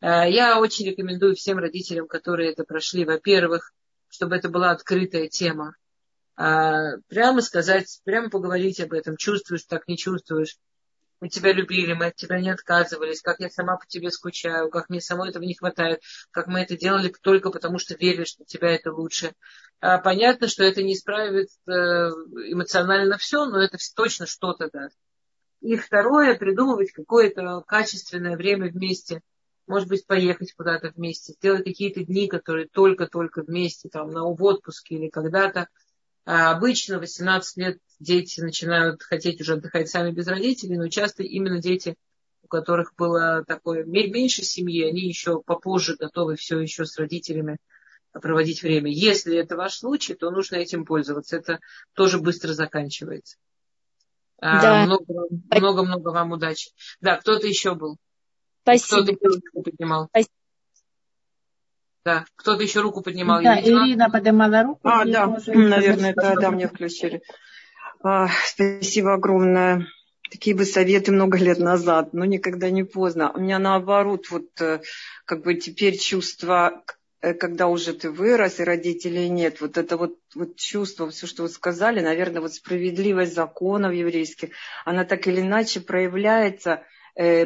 А, 0.00 0.26
я 0.26 0.58
очень 0.58 0.86
рекомендую 0.86 1.36
всем 1.36 1.58
родителям, 1.58 2.08
которые 2.08 2.52
это 2.52 2.64
прошли, 2.64 3.04
во-первых, 3.04 3.72
чтобы 4.08 4.36
это 4.36 4.48
была 4.48 4.70
открытая 4.70 5.28
тема. 5.28 5.76
А, 6.36 6.96
прямо 7.08 7.42
сказать, 7.42 8.00
прямо 8.04 8.30
поговорить 8.30 8.80
об 8.80 8.94
этом, 8.94 9.16
чувствуешь, 9.16 9.64
так 9.64 9.86
не 9.86 9.98
чувствуешь 9.98 10.56
мы 11.20 11.28
тебя 11.28 11.52
любили, 11.52 11.92
мы 11.92 12.06
от 12.06 12.16
тебя 12.16 12.40
не 12.40 12.50
отказывались, 12.50 13.20
как 13.20 13.40
я 13.40 13.50
сама 13.50 13.76
по 13.76 13.86
тебе 13.86 14.10
скучаю, 14.10 14.70
как 14.70 14.88
мне 14.88 15.00
самой 15.00 15.30
этого 15.30 15.42
не 15.42 15.54
хватает, 15.54 16.00
как 16.30 16.46
мы 16.46 16.60
это 16.60 16.76
делали 16.76 17.12
только 17.22 17.50
потому, 17.50 17.78
что 17.78 17.94
верили, 17.94 18.24
что 18.24 18.44
тебя 18.44 18.70
это 18.70 18.92
лучше. 18.92 19.34
А 19.80 19.98
понятно, 19.98 20.48
что 20.48 20.64
это 20.64 20.82
не 20.82 20.94
исправит 20.94 21.48
э, 21.66 21.70
эмоционально 21.72 23.18
все, 23.18 23.44
но 23.44 23.62
это 23.62 23.76
точно 23.94 24.26
что-то 24.26 24.70
даст. 24.72 24.96
И 25.60 25.76
второе, 25.76 26.36
придумывать 26.36 26.92
какое-то 26.92 27.62
качественное 27.66 28.36
время 28.36 28.70
вместе. 28.70 29.20
Может 29.66 29.88
быть, 29.88 30.06
поехать 30.06 30.52
куда-то 30.54 30.90
вместе, 30.96 31.34
сделать 31.34 31.64
какие-то 31.64 32.02
дни, 32.02 32.28
которые 32.28 32.66
только-только 32.66 33.42
вместе, 33.42 33.88
там, 33.88 34.10
на 34.10 34.24
отпуске 34.24 34.96
или 34.96 35.08
когда-то. 35.08 35.68
А 36.24 36.52
обычно 36.52 36.98
18 36.98 37.56
лет 37.56 37.78
дети 37.98 38.40
начинают 38.40 39.02
хотеть 39.02 39.40
уже 39.40 39.54
отдыхать 39.54 39.88
сами 39.88 40.10
без 40.10 40.26
родителей, 40.26 40.76
но 40.76 40.88
часто 40.88 41.22
именно 41.22 41.60
дети, 41.60 41.96
у 42.42 42.48
которых 42.48 42.94
было 42.96 43.44
такое 43.46 43.84
меньше 43.84 44.42
семьи, 44.42 44.84
они 44.84 45.02
еще 45.02 45.40
попозже 45.40 45.96
готовы 45.96 46.36
все 46.36 46.58
еще 46.60 46.84
с 46.84 46.98
родителями 46.98 47.58
проводить 48.12 48.62
время. 48.62 48.90
Если 48.90 49.36
это 49.36 49.56
ваш 49.56 49.74
случай, 49.74 50.14
то 50.14 50.30
нужно 50.30 50.56
этим 50.56 50.84
пользоваться. 50.84 51.36
Это 51.36 51.60
тоже 51.94 52.18
быстро 52.18 52.52
заканчивается. 52.52 53.36
А, 54.40 54.86
да. 54.86 54.98
Много-много 55.58 56.08
вам 56.08 56.32
удачи. 56.32 56.70
Да, 57.00 57.16
кто-то 57.16 57.46
еще 57.46 57.74
был. 57.74 57.98
Спасибо. 58.62 59.14
Кто-то 59.16 59.62
поднимал. 59.62 60.08
Спасибо. 60.08 60.32
Да, 62.04 62.24
кто-то 62.36 62.62
еще 62.62 62.80
руку 62.80 63.02
поднимал. 63.02 63.42
Да, 63.42 63.60
Ирина 63.60 64.08
поднимала 64.10 64.62
руку. 64.62 64.80
А, 64.84 65.04
да, 65.04 65.26
наверное, 65.46 66.12
это 66.12 66.34
да, 66.40 66.50
мне 66.50 66.66
включили. 66.66 67.22
А, 68.02 68.28
спасибо 68.44 69.14
огромное. 69.14 69.86
Такие 70.30 70.56
бы 70.56 70.64
советы 70.64 71.12
много 71.12 71.36
лет 71.36 71.58
назад, 71.58 72.14
но 72.14 72.24
никогда 72.24 72.70
не 72.70 72.84
поздно. 72.84 73.32
У 73.32 73.40
меня 73.40 73.58
наоборот, 73.58 74.30
вот 74.30 74.48
э, 74.60 74.80
как 75.24 75.42
бы 75.42 75.54
теперь 75.56 75.98
чувство, 75.98 76.84
э, 77.20 77.34
когда 77.34 77.66
уже 77.66 77.92
ты 77.92 78.10
вырос 78.10 78.60
и 78.60 78.64
родителей 78.64 79.28
нет, 79.28 79.60
вот 79.60 79.76
это 79.76 79.96
вот, 79.96 80.14
вот 80.36 80.56
чувство, 80.56 81.10
все, 81.10 81.26
что 81.26 81.42
вы 81.42 81.48
сказали, 81.48 82.00
наверное, 82.00 82.40
вот 82.40 82.54
справедливость 82.54 83.34
законов 83.34 83.92
еврейских, 83.92 84.50
она 84.84 85.04
так 85.04 85.26
или 85.26 85.40
иначе 85.40 85.80
проявляется, 85.80 86.84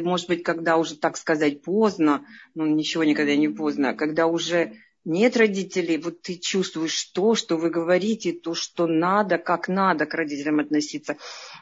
может 0.01 0.27
быть, 0.27 0.43
когда 0.43 0.77
уже, 0.77 0.95
так 0.95 1.17
сказать, 1.17 1.61
поздно, 1.61 2.25
ну 2.53 2.65
ничего 2.65 3.03
никогда 3.03 3.35
не 3.35 3.49
поздно, 3.49 3.93
когда 3.93 4.27
уже 4.27 4.73
нет 5.05 5.37
родителей, 5.37 5.97
вот 5.97 6.21
ты 6.23 6.35
чувствуешь 6.35 7.03
то, 7.05 7.35
что 7.35 7.57
вы 7.57 7.69
говорите, 7.69 8.33
то, 8.33 8.55
что 8.55 8.87
надо, 8.87 9.37
как 9.37 9.67
надо 9.67 10.05
к 10.07 10.13
родителям 10.15 10.59
относиться. 10.59 11.17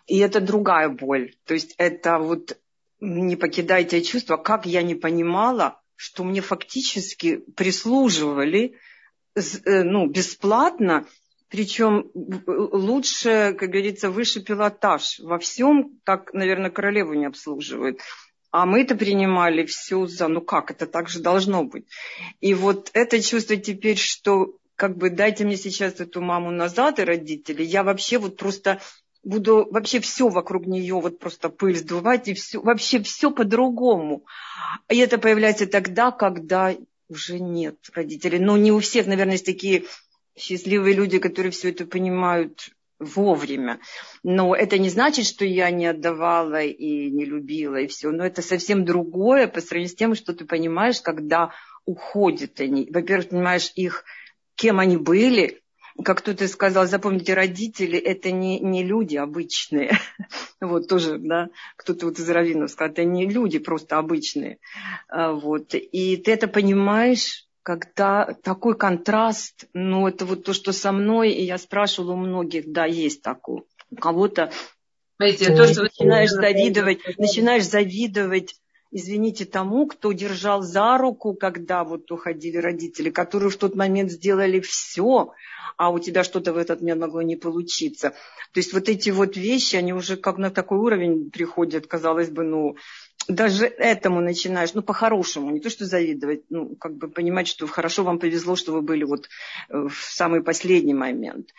И 0.08 0.18
это 0.20 0.40
другая 0.40 0.90
боль. 0.90 1.36
То 1.46 1.54
есть 1.54 1.76
это 1.78 2.20
вот 2.20 2.58
не 3.02 3.36
покидайте 3.36 4.02
чувство, 4.02 4.38
как 4.38 4.66
я 4.66 4.82
не 4.82 4.96
понимала, 4.96 5.82
что 5.96 6.24
мне 6.24 6.42
фактически 6.42 7.38
прислуживали 7.56 8.76
э, 9.36 9.84
ну, 9.84 10.08
бесплатно, 10.08 11.06
причем 11.54 12.10
лучше, 12.48 13.56
как 13.60 13.70
говорится, 13.70 14.10
выше 14.10 14.42
пилотаж 14.42 15.20
во 15.20 15.38
всем, 15.38 16.00
как, 16.04 16.34
наверное, 16.34 16.72
королеву 16.72 17.14
не 17.14 17.28
обслуживают. 17.28 18.00
А 18.50 18.66
мы 18.66 18.82
это 18.82 18.96
принимали 18.96 19.64
все 19.68 20.08
за, 20.08 20.30
ну 20.30 20.42
как, 20.42 20.72
это 20.72 20.88
так 20.88 21.10
же 21.10 21.20
должно 21.20 21.64
быть. 21.64 21.86
И 22.42 22.56
вот 22.56 22.90
это 22.94 23.22
чувство 23.22 23.56
теперь, 23.56 23.98
что 23.98 24.56
как 24.76 24.98
бы 24.98 25.12
дайте 25.12 25.46
мне 25.46 25.56
сейчас 25.56 26.00
эту 26.00 26.22
маму 26.22 26.50
назад 26.50 26.98
и 26.98 27.04
родители, 27.04 27.62
я 27.62 27.84
вообще 27.84 28.18
вот 28.18 28.36
просто 28.36 28.82
буду 29.24 29.68
вообще 29.70 30.00
все 30.00 30.30
вокруг 30.30 30.66
нее 30.66 30.96
вот 30.96 31.20
просто 31.20 31.50
пыль 31.50 31.78
сдувать 31.78 32.30
и 32.30 32.34
все, 32.34 32.62
вообще 32.62 33.00
все 33.04 33.30
по-другому. 33.30 34.26
И 34.90 34.98
это 34.98 35.20
появляется 35.20 35.68
тогда, 35.68 36.10
когда 36.10 36.76
уже 37.10 37.40
нет 37.40 37.76
родителей. 37.94 38.40
Но 38.40 38.58
не 38.58 38.72
у 38.72 38.80
всех, 38.80 39.06
наверное, 39.06 39.34
есть 39.34 39.46
такие 39.46 39.86
счастливые 40.38 40.96
люди, 40.96 41.20
которые 41.20 41.52
все 41.52 41.70
это 41.70 41.86
понимают 41.86 42.70
вовремя. 43.00 43.80
Но 44.24 44.56
это 44.56 44.78
не 44.78 44.90
значит, 44.90 45.26
что 45.26 45.46
я 45.46 45.70
не 45.72 45.86
отдавала 45.88 46.62
и 46.62 47.10
не 47.10 47.26
любила 47.26 47.78
и 47.78 47.88
все. 47.88 48.12
Но 48.12 48.26
это 48.26 48.42
совсем 48.42 48.86
другое 48.86 49.48
по 49.48 49.62
сравнению 49.62 49.92
с 49.92 49.96
тем, 49.96 50.16
что 50.16 50.34
ты 50.34 50.46
понимаешь, 50.46 51.02
когда 51.02 51.52
уходят 51.86 52.60
они. 52.60 52.88
Во-первых, 52.92 53.30
понимаешь 53.30 53.72
их, 53.76 54.06
кем 54.56 54.80
они 54.80 54.98
были, 54.98 55.64
как 56.04 56.20
кто-то 56.20 56.48
сказал, 56.48 56.88
запомните, 56.88 57.34
родители 57.34 58.00
это 58.00 58.32
не, 58.32 58.60
не 58.60 58.84
люди 58.84 59.16
обычные. 59.16 59.98
Вот 60.60 60.88
тоже, 60.88 61.18
да, 61.18 61.50
кто-то 61.76 62.06
вот 62.06 62.20
из 62.20 62.30
Равинов 62.30 62.72
сказал, 62.72 62.94
это 62.94 63.04
не 63.04 63.28
люди 63.28 63.60
просто 63.60 63.98
обычные. 63.98 64.60
А, 65.10 65.34
вот. 65.34 65.76
И 65.76 66.16
ты 66.16 66.32
это 66.32 66.48
понимаешь, 66.48 67.48
когда 67.64 68.36
такой 68.44 68.78
контраст, 68.78 69.66
ну, 69.74 70.08
это 70.08 70.26
вот 70.26 70.44
то, 70.44 70.54
что 70.54 70.74
со 70.74 70.92
мной, 70.92 71.32
и 71.32 71.44
я 71.44 71.58
спрашивала 71.58 72.12
у 72.12 72.18
многих, 72.18 72.72
да, 72.72 72.86
есть 72.86 73.22
такое. 73.22 73.64
У 73.90 73.96
кого-то 73.96 74.52
Знаете, 75.18 75.56
то, 75.56 75.66
что 75.68 75.84
начинаешь 75.84 76.32
завидовать, 76.32 77.00
начинаешь 77.18 77.66
завидовать, 77.66 78.56
извините, 78.92 79.46
тому, 79.46 79.88
кто 79.88 80.12
держал 80.12 80.62
за 80.62 80.98
руку, 80.98 81.34
когда 81.36 81.86
вот 81.86 82.12
уходили 82.12 82.58
родители, 82.58 83.10
которые 83.10 83.50
в 83.50 83.56
тот 83.56 83.76
момент 83.76 84.12
сделали 84.12 84.60
все, 84.60 85.32
а 85.78 85.90
у 85.90 86.00
тебя 86.00 86.24
что-то 86.24 86.54
в 86.54 86.58
этот 86.58 86.82
момент 86.82 87.02
могло 87.02 87.22
не 87.22 87.38
получиться. 87.38 88.10
То 88.54 88.60
есть 88.60 88.74
вот 88.74 88.90
эти 88.90 89.10
вот 89.10 89.38
вещи, 89.38 89.78
они 89.78 89.94
уже 89.94 90.18
как 90.18 90.38
на 90.38 90.52
такой 90.52 90.80
уровень 90.80 91.32
приходят, 91.32 91.88
казалось 91.88 92.30
бы, 92.30 92.44
ну, 92.44 92.76
даже 93.28 93.66
этому 93.66 94.22
начинаешь, 94.22 94.74
ну, 94.74 94.82
по-хорошему, 94.82 95.52
не 95.52 95.60
то, 95.60 95.70
что 95.70 95.86
завидовать, 95.86 96.44
ну, 96.50 96.76
как 96.76 96.96
бы 96.96 97.08
понимать, 97.08 97.48
что 97.48 97.68
хорошо 97.68 98.04
вам 98.04 98.20
повезло, 98.20 98.56
что 98.56 98.74
вы 98.74 98.82
были 98.82 99.04
вот 99.04 99.30
э, 99.70 99.88
в 99.88 99.96
самый 99.96 100.44
последний 100.44 100.94
момент 100.94 101.50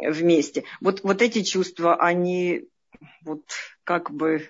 вместе. 0.00 0.64
Вот, 0.80 1.02
вот 1.02 1.22
эти 1.22 1.42
чувства, 1.42 1.96
они 1.96 2.68
вот 3.22 3.44
как 3.84 4.10
бы 4.10 4.48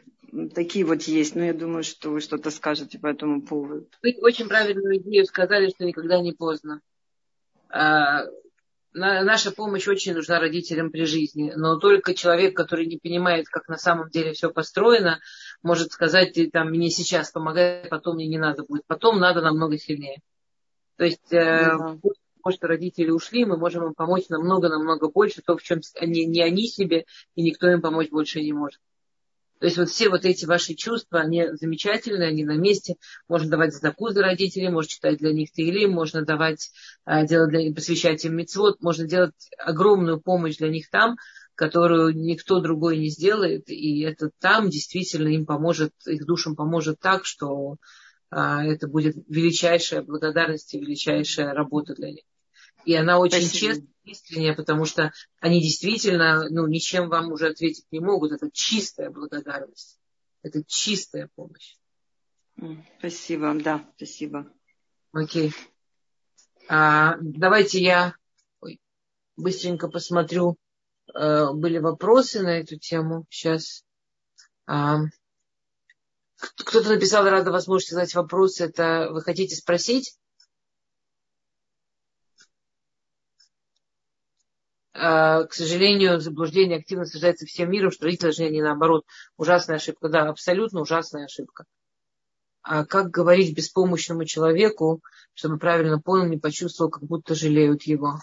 такие 0.55 0.85
вот 0.85 1.03
есть, 1.03 1.35
но 1.35 1.45
я 1.45 1.55
думаю, 1.55 1.85
что 1.85 2.11
вы 2.11 2.21
что-то 2.21 2.51
скажете 2.51 2.99
по 2.99 3.07
этому 3.07 3.43
поводу. 3.43 3.89
Вы 4.03 4.17
очень 4.21 4.49
правильную 4.49 4.99
идею 4.99 5.25
сказали, 5.27 5.71
что 5.71 5.85
никогда 5.85 6.21
не 6.21 6.33
поздно. 6.33 6.81
А, 8.97 9.23
наша 9.23 9.51
помощь 9.51 9.87
очень 9.89 10.15
нужна 10.15 10.41
родителям 10.41 10.91
при 10.91 11.05
жизни, 11.05 11.53
но 11.55 11.77
только 11.77 12.15
человек, 12.15 12.57
который 12.57 12.87
не 12.87 12.97
понимает, 12.97 13.49
как 13.49 13.69
на 13.69 13.77
самом 13.77 14.09
деле 14.09 14.33
все 14.33 14.51
построено, 14.51 15.21
может 15.63 15.93
сказать, 15.93 16.33
ты 16.33 16.51
там 16.51 16.71
мне 16.71 16.91
сейчас 16.91 17.31
помогай, 17.31 17.87
потом 17.89 18.17
мне 18.17 18.27
не 18.27 18.39
надо 18.39 18.65
будет. 18.65 18.83
Потом 18.87 19.19
надо 19.19 19.43
намного 19.43 19.79
сильнее. 19.79 20.21
То 20.97 21.05
есть, 21.05 21.33
э, 21.33 21.37
да. 21.37 21.99
потому 22.03 22.57
что 22.57 22.69
родители 22.69 23.11
ушли, 23.11 23.45
мы 23.45 23.59
можем 23.59 23.85
им 23.85 23.95
помочь 23.95 24.29
намного-намного 24.29 25.11
больше, 25.11 25.43
то, 25.43 25.57
в 25.57 25.63
чем 25.63 25.81
они, 26.01 26.25
не 26.25 26.43
они 26.43 26.67
себе, 26.67 27.05
и 27.35 27.43
никто 27.43 27.69
им 27.71 27.83
помочь 27.83 28.11
больше 28.11 28.41
не 28.41 28.53
может. 28.53 28.81
То 29.59 29.67
есть 29.67 29.79
вот 29.79 29.89
все 29.89 30.11
вот 30.11 30.25
эти 30.25 30.45
ваши 30.45 30.75
чувства, 30.75 31.21
они 31.21 31.47
замечательные, 31.53 32.29
они 32.29 32.45
на 32.45 32.57
месте. 32.57 32.97
Можно 33.29 33.51
давать 33.51 33.75
знаку 33.75 34.11
за 34.11 34.23
родителей, 34.23 34.69
можно 34.69 34.89
читать 34.89 35.19
для 35.19 35.33
них 35.33 35.51
тейли, 35.51 35.87
можно 35.87 36.23
давать, 36.23 36.71
а, 37.05 37.25
делать 37.25 37.51
для, 37.51 37.73
посвящать 37.73 38.25
им 38.25 38.37
мецвод, 38.37 38.83
можно 38.83 39.07
делать 39.07 39.33
огромную 39.59 40.21
помощь 40.21 40.57
для 40.59 40.69
них 40.69 40.91
там, 40.91 41.17
которую 41.55 42.15
никто 42.15 42.61
другой 42.61 42.99
не 42.99 43.09
сделает. 43.09 43.71
И 43.71 44.03
это 44.03 44.31
там 44.41 44.69
действительно 44.69 45.29
им 45.29 45.47
поможет, 45.47 45.93
их 46.07 46.27
душам 46.27 46.55
поможет 46.55 47.01
так, 47.01 47.25
что 47.25 47.77
а, 48.31 48.63
это 48.63 48.89
будет 48.89 49.17
величайшая 49.29 50.03
благодарность 50.03 50.75
и 50.75 50.81
величайшая 50.81 51.55
работа 51.55 51.95
для 51.95 52.11
них. 52.11 52.25
И 52.87 52.95
она 52.95 53.19
очень 53.19 53.43
Спасибо. 53.43 53.75
честная, 53.75 53.95
искренняя, 54.05 54.55
потому 54.55 54.85
что 54.85 55.13
они 55.41 55.61
действительно 55.61 56.49
ну, 56.49 56.69
ничем 56.69 57.09
вам 57.09 57.33
уже 57.33 57.49
ответить 57.49 57.85
не 57.91 57.99
могут. 57.99 58.31
Это 58.31 58.49
чистая 58.53 59.11
благодарность. 59.11 59.99
Это 60.43 60.63
чистая 60.65 61.29
помощь. 61.35 61.75
Спасибо, 62.99 63.53
да, 63.55 63.85
спасибо. 63.97 64.51
Окей. 65.13 65.53
А, 66.69 67.17
давайте 67.21 67.83
я 67.83 68.15
ой, 68.61 68.81
быстренько 69.37 69.89
посмотрю. 69.89 70.57
А, 71.13 71.53
были 71.53 71.79
вопросы 71.79 72.41
на 72.41 72.61
эту 72.61 72.79
тему. 72.79 73.27
Сейчас. 73.31 73.85
А, 74.67 75.01
кто-то 76.39 76.91
написал, 76.91 77.29
рада 77.29 77.51
возможности 77.51 77.95
задать 77.95 78.15
вопрос. 78.15 78.61
Это 78.61 79.09
вы 79.11 79.23
хотите 79.23 79.57
спросить? 79.57 80.17
К 84.97 85.53
сожалению, 85.53 86.21
заблуждение 86.21 86.79
активно 86.79 87.05
сажается 87.05 87.45
всем 87.47 87.71
миром, 87.71 87.91
что 87.91 88.05
родители 88.05 88.27
должны, 88.27 88.49
не 88.51 88.63
наоборот. 88.63 89.05
Ужасная 89.37 89.77
ошибка. 89.77 90.09
Да, 90.09 90.29
абсолютно 90.29 90.81
ужасная 90.81 91.27
ошибка. 91.27 91.65
А 92.63 92.85
как 92.85 93.11
говорить 93.11 93.57
беспомощному 93.57 94.25
человеку, 94.25 95.03
чтобы 95.35 95.59
правильно 95.59 96.01
понял, 96.01 96.27
не 96.27 96.39
почувствовал, 96.39 96.91
как 96.91 97.05
будто 97.05 97.35
жалеют 97.35 97.83
его? 97.83 98.21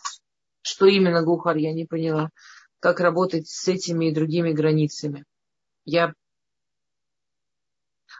Что 0.61 0.85
именно, 0.85 1.23
Гухар, 1.23 1.55
я 1.57 1.73
не 1.73 1.85
поняла. 1.85 2.29
Как 2.79 2.99
работать 2.99 3.47
с 3.47 3.67
этими 3.67 4.09
и 4.09 4.13
другими 4.13 4.51
границами? 4.51 5.23
Я 5.85 6.13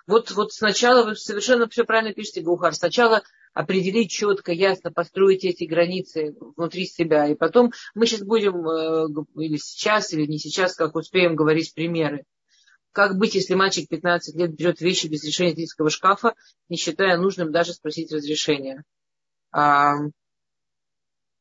вот, 0.06 0.32
вот 0.32 0.52
сначала 0.54 1.04
вы 1.04 1.16
совершенно 1.16 1.68
все 1.68 1.86
правильно 1.86 2.14
пишете, 2.14 2.42
Гухар. 2.42 2.74
Сначала 2.74 3.24
определить 3.54 4.12
четко, 4.12 4.52
ясно, 4.52 4.92
построить 4.92 5.46
эти 5.46 5.66
границы 5.66 6.36
внутри 6.58 6.86
себя. 6.86 7.28
И 7.28 7.36
потом 7.36 7.72
мы 7.94 8.06
сейчас 8.06 8.24
будем, 8.24 8.68
э, 8.68 9.08
или 9.36 9.58
сейчас, 9.58 10.14
или 10.14 10.26
не 10.26 10.40
сейчас, 10.40 10.76
как 10.76 10.96
успеем 10.96 11.36
говорить 11.36 11.74
примеры. 11.74 12.26
Как 12.92 13.18
быть, 13.18 13.36
если 13.36 13.56
мальчик 13.56 13.88
15 13.90 14.36
лет 14.36 14.56
берет 14.56 14.82
вещи 14.82 15.08
без 15.08 15.24
решения 15.24 15.54
детского 15.54 15.90
шкафа, 15.90 16.36
не 16.70 16.78
считая 16.78 17.18
нужным 17.18 17.52
даже 17.52 17.74
спросить 17.74 18.12
разрешения? 18.12 18.84
А, 19.52 19.96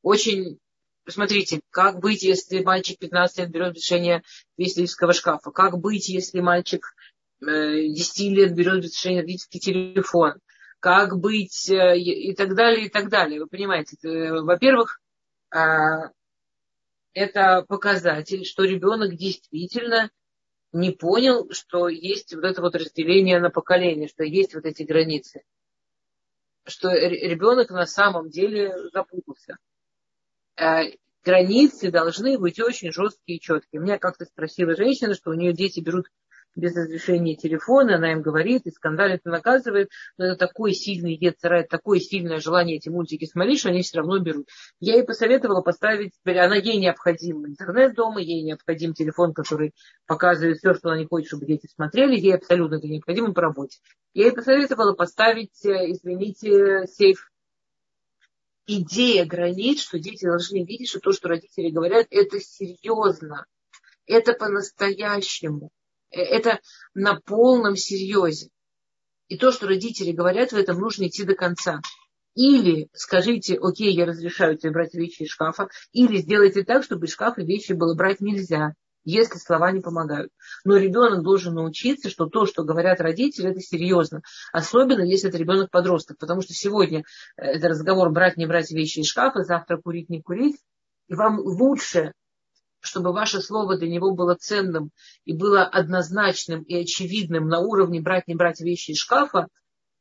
очень, 0.03 0.59
посмотрите, 1.05 1.61
как 1.71 2.01
быть, 2.01 2.23
если 2.23 2.63
мальчик 2.63 2.99
15 2.99 3.39
лет 3.39 3.51
берет 3.51 3.77
решение 3.77 4.23
вещи 4.57 4.77
детского 4.77 5.13
шкафа? 5.13 5.51
Как 5.51 5.79
быть, 5.79 6.09
если 6.09 6.41
мальчик 6.41 6.95
10 7.41 8.21
э, 8.21 8.29
лет 8.31 8.55
берет 8.55 8.85
решение 8.85 9.21
родительский 9.21 9.61
телефон? 9.61 10.35
Как 10.83 11.17
быть 11.17 11.71
э, 11.71 11.97
и 11.97 12.35
так 12.35 12.57
далее, 12.57 12.87
и 12.87 12.89
так 12.89 13.09
далее. 13.09 13.39
Вы 13.39 13.47
понимаете, 13.47 13.97
во-первых, 14.43 15.01
а, 15.55 16.11
это 17.15 17.65
показатель, 17.69 18.45
что 18.45 18.65
ребенок 18.65 19.15
действительно 19.15 20.11
не 20.73 20.91
понял, 20.91 21.49
что 21.53 21.87
есть 21.87 22.35
вот 22.35 22.43
это 22.43 22.61
вот 22.61 22.75
разделение 22.75 23.39
на 23.39 23.51
поколение, 23.51 24.09
что 24.09 24.25
есть 24.25 24.57
вот 24.57 24.65
эти 24.65 24.83
границы. 24.83 25.45
Что 26.67 26.91
ребенок 26.91 27.71
на 27.71 27.87
самом 27.87 28.29
деле 28.29 28.75
запутался. 28.91 29.59
А, 30.57 30.83
границы 31.23 31.93
должны 31.93 32.41
быть 32.41 32.59
очень 32.59 32.91
жесткие 32.91 33.39
и 33.39 33.41
четкие. 33.41 33.81
Меня 33.81 33.99
как-то 33.99 34.25
спросила 34.25 34.75
женщина, 34.75 35.15
что 35.15 35.31
у 35.31 35.35
нее 35.35 35.53
дети 35.53 35.79
берут 35.79 36.09
без 36.55 36.77
разрешения 36.77 37.37
телефона, 37.37 37.97
она 37.97 38.13
им 38.13 38.23
говорит 38.23 38.67
и 38.67 38.71
скандалит 38.71 39.21
и 39.25 39.29
наказывает, 39.29 39.89
но 40.19 40.27
это 40.27 40.37
такой 40.37 40.73
сильный 40.73 41.15
ецера, 41.15 41.67
такое 41.69 42.01
сильное 42.01 42.41
желание 42.41 42.77
эти 42.77 42.89
мультики 42.89 43.25
смотреть, 43.25 43.61
что 43.61 43.71
они 43.71 43.83
все 43.83 43.99
равно 43.99 44.19
берут. 44.19 44.49
Я 44.81 44.95
ей 44.95 45.05
посоветовала 45.05 45.63
поставить, 45.63 46.13
она 46.25 46.57
ей 46.57 46.79
необходим 46.79 47.47
интернет 47.47 47.95
дома, 47.95 48.21
ей 48.21 48.43
необходим 48.43 48.95
телефон, 48.95 49.33
который 49.33 49.73
показывает 50.07 50.59
все, 50.59 50.75
что 50.75 50.91
она 50.91 50.99
не 50.99 51.07
хочет, 51.07 51.29
чтобы 51.29 51.47
дети 51.47 51.69
смотрели, 51.75 52.19
ей 52.19 52.35
абсолютно 52.35 52.77
это 52.77 52.89
необходимо 52.89 53.33
по 53.33 53.43
работе. 53.43 53.79
Я 54.15 54.27
ей 54.27 54.33
посоветовала 54.33 54.93
поставить, 54.93 55.65
э, 55.65 55.91
извините, 55.91 56.87
сейф 56.87 57.31
идея 58.67 59.25
границ, 59.25 59.81
что 59.81 59.99
дети 59.99 60.25
должны 60.25 60.65
видеть, 60.65 60.89
что 60.89 61.01
то, 61.01 61.13
что 61.13 61.29
родители 61.29 61.71
говорят, 61.71 62.07
это 62.11 62.41
серьезно, 62.41 63.47
это 64.07 64.35
по-настоящему. 64.35 65.71
Э, 66.13 66.21
это 66.21 66.61
на 66.95 67.21
полном 67.21 67.77
серьезе. 67.77 68.51
И 69.29 69.39
то, 69.39 69.51
что 69.51 69.67
родители 69.67 70.13
говорят, 70.13 70.53
в 70.53 70.57
этом 70.57 70.79
нужно 70.79 71.09
идти 71.09 71.25
до 71.25 71.35
конца. 71.35 71.81
Или 72.35 72.89
скажите, 72.93 73.59
окей, 73.61 73.95
я 73.95 74.07
разрешаю 74.07 74.57
тебе 74.57 74.73
брать 74.73 74.95
вещи 74.95 75.23
из 75.23 75.31
шкафа, 75.31 75.69
или 75.93 76.19
сделайте 76.19 76.65
так, 76.65 76.83
чтобы 76.83 77.07
из 77.07 77.13
шкафа 77.13 77.43
вещи 77.43 77.73
было 77.73 77.95
брать 77.95 78.21
нельзя, 78.21 78.75
если 79.05 79.39
слова 79.39 79.71
не 79.71 79.81
помогают. 79.81 80.33
Но 80.65 80.77
ребенок 80.77 81.23
должен 81.23 81.55
научиться, 81.55 82.09
что 82.09 82.27
то, 82.27 82.47
что 82.47 82.65
говорят 82.65 83.01
родители, 83.01 83.51
это 83.51 83.61
серьезно. 83.61 84.23
Особенно, 84.53 85.03
если 85.03 85.29
это 85.29 85.39
ребенок 85.39 85.71
подросток. 85.71 86.19
Потому 86.19 86.41
что 86.41 86.55
сегодня 86.55 87.05
э, 87.37 87.43
это 87.43 87.69
разговор 87.69 88.11
брать, 88.11 88.37
не 88.37 88.47
брать 88.47 88.71
вещи 88.71 89.01
из 89.01 89.07
шкафа, 89.07 89.45
завтра 89.45 89.77
курить, 89.77 90.09
не 90.09 90.23
курить. 90.23 90.57
И 91.09 91.15
вам 91.15 91.39
лучше 91.39 92.13
чтобы 92.83 93.13
ваше 93.13 93.41
слово 93.41 93.79
для 93.79 93.89
него 93.89 94.13
было 94.13 94.35
ценным 94.35 94.91
и 95.25 95.33
было 95.33 95.65
однозначным 95.65 96.63
и 96.63 96.75
очевидным 96.75 97.49
на 97.49 97.61
уровне 97.61 98.01
брать, 98.01 98.27
не 98.27 98.35
брать 98.35 98.61
вещи 98.61 98.91
из 98.91 98.99
шкафа, 98.99 99.47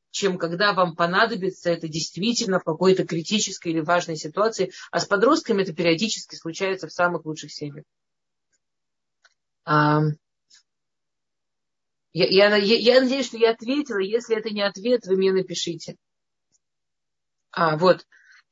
чем 0.09 0.37
когда 0.37 0.73
вам 0.73 0.95
понадобится 0.95 1.69
это 1.69 1.87
действительно 1.87 2.59
в 2.59 2.63
какой-то 2.63 3.05
критической 3.05 3.71
или 3.71 3.79
важной 3.81 4.17
ситуации. 4.17 4.71
А 4.91 4.99
с 4.99 5.05
подростками 5.05 5.61
это 5.61 5.73
периодически 5.73 6.35
случается 6.35 6.87
в 6.87 6.91
самых 6.91 7.25
лучших 7.25 7.51
семьях. 7.53 7.85
А, 9.63 10.01
я, 12.13 12.27
я, 12.27 12.77
я 12.77 13.01
надеюсь, 13.01 13.27
что 13.27 13.37
я 13.37 13.51
ответила. 13.51 13.99
Если 13.99 14.35
это 14.35 14.49
не 14.49 14.63
ответ, 14.63 15.05
вы 15.05 15.15
мне 15.15 15.31
напишите. 15.31 15.95
А, 17.51 17.77
вот. 17.77 18.05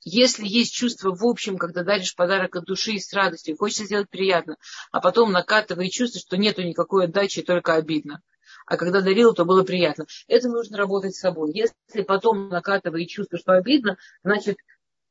Если 0.04 0.48
есть 0.48 0.74
чувство 0.74 1.14
в 1.14 1.26
общем, 1.26 1.58
когда 1.58 1.84
даришь 1.84 2.16
подарок 2.16 2.56
от 2.56 2.66
души 2.66 2.94
и 2.94 3.00
с 3.00 3.12
радостью, 3.14 3.58
хочется 3.58 3.86
сделать 3.86 4.10
приятно, 4.10 4.56
а 4.92 5.02
потом 5.02 5.32
накатывает 5.32 5.92
чувство, 5.92 6.22
что 6.22 6.38
нету 6.38 6.62
никакой 6.62 7.06
отдачи, 7.06 7.42
только 7.42 7.74
обидно. 7.74 8.22
А 8.66 8.78
когда 8.78 9.02
дарил, 9.02 9.34
то 9.34 9.46
было 9.46 9.64
приятно. 9.64 10.06
Это 10.28 10.48
нужно 10.48 10.78
работать 10.78 11.16
с 11.16 11.20
собой. 11.20 11.52
Если 11.54 12.04
потом 12.04 12.50
накатывает 12.50 13.10
чувство, 13.10 13.38
что 13.38 13.54
обидно, 13.54 13.98
значит, 14.24 14.56
э, 14.56 14.58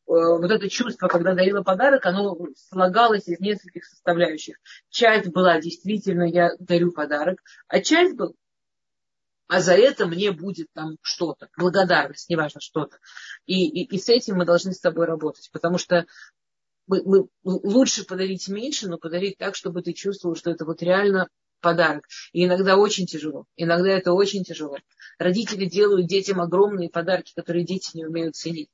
вот 0.06 0.50
это 0.50 0.68
чувство, 0.70 1.08
когда 1.08 1.34
дарила 1.34 1.62
подарок, 1.62 2.06
оно 2.06 2.36
слагалось 2.56 3.28
из 3.28 3.40
нескольких 3.40 3.84
составляющих. 3.84 4.56
Часть 4.88 5.28
была 5.28 5.60
действительно, 5.60 6.22
я 6.22 6.50
дарю 6.58 6.92
подарок, 6.92 7.40
а 7.68 7.80
часть 7.80 8.16
была, 8.16 8.32
а 9.48 9.60
за 9.60 9.74
это 9.74 10.06
мне 10.06 10.30
будет 10.30 10.68
там 10.74 10.96
что-то, 11.02 11.48
благодарность, 11.56 12.28
неважно 12.28 12.60
что-то. 12.60 12.98
И, 13.46 13.66
и, 13.66 13.84
и 13.84 13.98
с 13.98 14.08
этим 14.08 14.36
мы 14.36 14.44
должны 14.44 14.72
с 14.72 14.80
тобой 14.80 15.06
работать, 15.06 15.48
потому 15.52 15.78
что 15.78 16.06
мы, 16.86 17.02
мы, 17.04 17.28
лучше 17.42 18.04
подарить 18.04 18.48
меньше, 18.48 18.88
но 18.88 18.98
подарить 18.98 19.38
так, 19.38 19.54
чтобы 19.56 19.82
ты 19.82 19.92
чувствовал, 19.92 20.36
что 20.36 20.50
это 20.50 20.64
вот 20.64 20.82
реально 20.82 21.28
подарок. 21.60 22.04
И 22.32 22.44
иногда 22.44 22.76
очень 22.76 23.06
тяжело. 23.06 23.46
Иногда 23.56 23.90
это 23.90 24.12
очень 24.12 24.44
тяжело. 24.44 24.76
Родители 25.18 25.64
делают 25.64 26.06
детям 26.06 26.40
огромные 26.40 26.88
подарки, 26.88 27.32
которые 27.34 27.64
дети 27.64 27.90
не 27.94 28.06
умеют 28.06 28.36
ценить. 28.36 28.70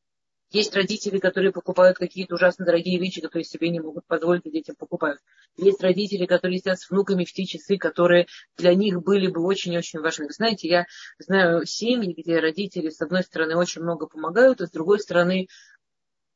Есть 0.54 0.76
родители, 0.76 1.18
которые 1.18 1.50
покупают 1.50 1.98
какие-то 1.98 2.36
ужасно 2.36 2.64
дорогие 2.64 3.00
вещи, 3.00 3.20
которые 3.20 3.42
себе 3.42 3.70
не 3.70 3.80
могут 3.80 4.06
позволить, 4.06 4.46
и 4.46 4.52
детям 4.52 4.76
покупают. 4.76 5.20
Есть 5.56 5.82
родители, 5.82 6.26
которые 6.26 6.60
сидят 6.60 6.78
с 6.78 6.88
внуками 6.88 7.24
в 7.24 7.32
те 7.32 7.44
часы, 7.44 7.76
которые 7.76 8.28
для 8.56 8.72
них 8.72 9.02
были 9.02 9.26
бы 9.26 9.44
очень-очень 9.44 9.98
важны. 9.98 10.26
Вы 10.26 10.32
знаете, 10.32 10.68
я 10.68 10.86
знаю 11.18 11.66
семьи, 11.66 12.14
где 12.16 12.38
родители, 12.38 12.90
с 12.90 13.00
одной 13.00 13.24
стороны, 13.24 13.56
очень 13.56 13.82
много 13.82 14.06
помогают, 14.06 14.60
а 14.60 14.68
с 14.68 14.70
другой 14.70 15.00
стороны, 15.00 15.48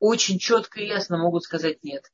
очень 0.00 0.40
четко 0.40 0.80
и 0.80 0.88
ясно 0.88 1.16
могут 1.16 1.44
сказать 1.44 1.84
нет. 1.84 2.10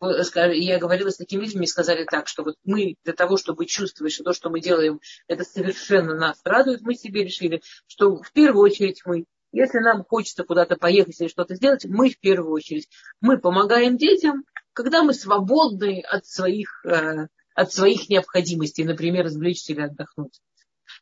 Я 0.00 0.78
говорила 0.78 1.10
с 1.10 1.16
такими 1.16 1.44
людьми, 1.44 1.66
сказали 1.66 2.04
так, 2.04 2.28
что 2.28 2.44
вот 2.44 2.54
мы 2.62 2.94
для 3.02 3.14
того, 3.14 3.36
чтобы 3.36 3.66
чувствовать, 3.66 4.12
что 4.12 4.22
то, 4.22 4.32
что 4.32 4.48
мы 4.48 4.60
делаем, 4.60 5.00
это 5.26 5.42
совершенно 5.42 6.14
нас 6.14 6.40
радует, 6.44 6.82
мы 6.82 6.94
себе 6.94 7.24
решили, 7.24 7.62
что 7.88 8.22
в 8.22 8.30
первую 8.32 8.62
очередь 8.62 9.02
мы 9.04 9.24
если 9.54 9.78
нам 9.78 10.04
хочется 10.04 10.42
куда-то 10.42 10.76
поехать 10.76 11.20
или 11.20 11.28
что-то 11.28 11.54
сделать, 11.54 11.84
мы 11.84 12.10
в 12.10 12.18
первую 12.18 12.52
очередь. 12.52 12.88
Мы 13.20 13.38
помогаем 13.38 13.96
детям, 13.96 14.44
когда 14.72 15.04
мы 15.04 15.14
свободны 15.14 16.00
от 16.00 16.26
своих, 16.26 16.84
э, 16.84 17.28
от 17.54 17.72
своих 17.72 18.08
необходимостей, 18.08 18.84
например, 18.84 19.26
развлечься 19.26 19.72
или 19.72 19.82
отдохнуть. 19.82 20.40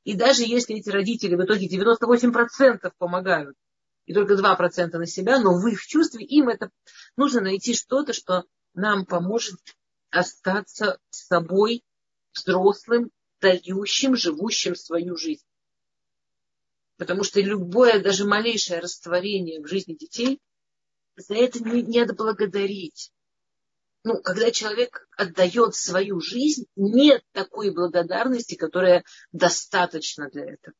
И 0.04 0.14
даже 0.14 0.42
если 0.42 0.76
эти 0.76 0.90
родители 0.90 1.34
в 1.34 1.42
итоге 1.42 1.66
98% 1.66 2.92
помогают, 2.98 3.56
и 4.04 4.12
только 4.12 4.34
2% 4.34 4.98
на 4.98 5.06
себя, 5.06 5.40
но 5.40 5.58
в 5.58 5.66
их 5.66 5.80
чувстве 5.86 6.22
им 6.22 6.50
это 6.50 6.68
нужно 7.16 7.40
найти 7.40 7.74
что-то, 7.74 8.12
что 8.12 8.44
нам 8.74 9.06
поможет 9.06 9.60
остаться 10.10 10.98
с 11.08 11.26
собой 11.26 11.84
взрослым, 12.34 13.12
дающим, 13.40 14.14
живущим 14.14 14.76
свою 14.76 15.16
жизнь. 15.16 15.46
Потому 17.02 17.24
что 17.24 17.40
любое, 17.40 18.00
даже 18.00 18.24
малейшее 18.24 18.78
растворение 18.78 19.60
в 19.60 19.66
жизни 19.66 19.94
детей, 19.94 20.38
за 21.16 21.34
это 21.34 21.58
не, 21.58 21.82
не 21.82 21.98
надо 21.98 22.14
благодарить. 22.14 23.10
Ну, 24.04 24.22
когда 24.22 24.52
человек 24.52 25.08
отдает 25.16 25.74
свою 25.74 26.20
жизнь, 26.20 26.66
нет 26.76 27.24
такой 27.32 27.74
благодарности, 27.74 28.54
которая 28.54 29.02
достаточна 29.32 30.30
для 30.30 30.44
этого. 30.44 30.76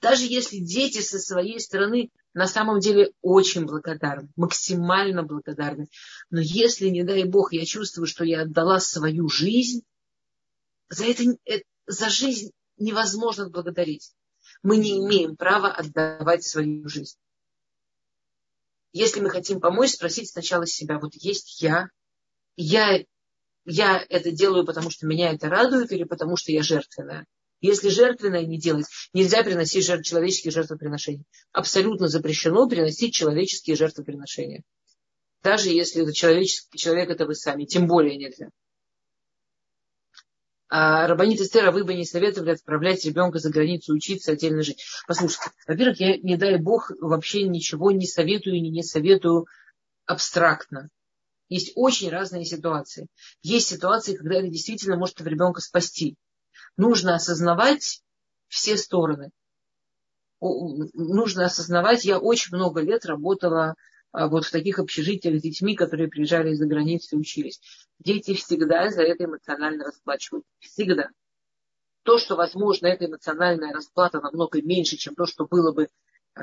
Даже 0.00 0.24
если 0.24 0.58
дети 0.58 1.00
со 1.00 1.18
своей 1.18 1.58
стороны 1.58 2.12
на 2.32 2.46
самом 2.46 2.78
деле 2.78 3.10
очень 3.20 3.64
благодарны, 3.64 4.28
максимально 4.36 5.24
благодарны. 5.24 5.88
Но 6.30 6.38
если, 6.40 6.90
не 6.90 7.02
дай 7.02 7.24
Бог, 7.24 7.52
я 7.52 7.66
чувствую, 7.66 8.06
что 8.06 8.22
я 8.22 8.42
отдала 8.42 8.78
свою 8.78 9.28
жизнь, 9.28 9.82
за 10.90 11.06
это, 11.06 11.24
э, 11.46 11.62
за 11.88 12.08
жизнь 12.08 12.52
невозможно 12.76 13.50
благодарить 13.50 14.14
мы 14.64 14.78
не 14.78 14.98
имеем 14.98 15.36
права 15.36 15.70
отдавать 15.70 16.42
свою 16.42 16.88
жизнь. 16.88 17.16
Если 18.92 19.20
мы 19.20 19.28
хотим 19.28 19.60
помочь, 19.60 19.90
спросить 19.90 20.30
сначала 20.30 20.66
себя, 20.66 20.98
вот 20.98 21.14
есть 21.14 21.60
я, 21.60 21.90
я, 22.56 23.04
я 23.66 24.04
это 24.08 24.30
делаю, 24.32 24.64
потому 24.64 24.90
что 24.90 25.06
меня 25.06 25.32
это 25.32 25.48
радует 25.48 25.92
или 25.92 26.04
потому 26.04 26.36
что 26.36 26.50
я 26.50 26.62
жертвенная. 26.62 27.26
Если 27.60 27.88
жертвенное 27.88 28.44
не 28.46 28.58
делать, 28.58 28.86
нельзя 29.12 29.42
приносить 29.42 29.84
жертв, 29.84 30.06
человеческие 30.06 30.52
жертвоприношения. 30.52 31.24
Абсолютно 31.52 32.08
запрещено 32.08 32.68
приносить 32.68 33.14
человеческие 33.14 33.76
жертвоприношения. 33.76 34.62
Даже 35.42 35.68
если 35.70 36.02
это 36.02 36.14
человеческий 36.14 36.78
человек, 36.78 37.10
это 37.10 37.26
вы 37.26 37.34
сами. 37.34 37.64
Тем 37.64 37.86
более 37.86 38.16
нельзя. 38.16 38.48
А 40.68 41.06
Рабанит 41.06 41.40
Эстера, 41.40 41.70
вы 41.70 41.84
бы 41.84 41.94
не 41.94 42.04
советовали 42.04 42.52
отправлять 42.52 43.04
ребенка 43.04 43.38
за 43.38 43.50
границу 43.50 43.92
учиться, 43.92 44.32
отдельно 44.32 44.62
жить. 44.62 44.84
Послушайте, 45.06 45.50
во-первых, 45.66 46.00
я, 46.00 46.16
не 46.16 46.36
дай 46.36 46.58
бог, 46.58 46.90
вообще 47.00 47.46
ничего 47.46 47.90
не 47.90 48.06
советую, 48.06 48.60
не, 48.60 48.70
не 48.70 48.82
советую 48.82 49.46
абстрактно. 50.06 50.88
Есть 51.48 51.72
очень 51.76 52.10
разные 52.10 52.44
ситуации. 52.44 53.08
Есть 53.42 53.68
ситуации, 53.68 54.16
когда 54.16 54.36
это 54.36 54.48
действительно 54.48 54.96
может 54.96 55.20
ребенка 55.20 55.60
спасти. 55.60 56.16
Нужно 56.76 57.14
осознавать 57.14 58.02
все 58.48 58.76
стороны. 58.76 59.30
Нужно 60.40 61.46
осознавать, 61.46 62.04
я 62.04 62.18
очень 62.18 62.54
много 62.54 62.80
лет 62.80 63.06
работала 63.06 63.74
вот 64.14 64.44
в 64.44 64.50
таких 64.50 64.78
общежитиях 64.78 65.38
с 65.38 65.42
детьми, 65.42 65.74
которые 65.74 66.08
приезжали 66.08 66.50
из-за 66.52 66.66
границы 66.66 67.16
и 67.16 67.18
учились. 67.18 67.60
Дети 67.98 68.34
всегда 68.34 68.88
за 68.90 69.02
это 69.02 69.24
эмоционально 69.24 69.84
расплачивают. 69.84 70.44
Всегда. 70.60 71.08
То, 72.04 72.18
что, 72.18 72.36
возможно, 72.36 72.86
эта 72.86 73.06
эмоциональная 73.06 73.72
расплата 73.72 74.20
намного 74.20 74.62
меньше, 74.62 74.96
чем 74.96 75.16
то, 75.16 75.26
что 75.26 75.46
было 75.46 75.72
бы 75.72 75.88
э, 76.36 76.42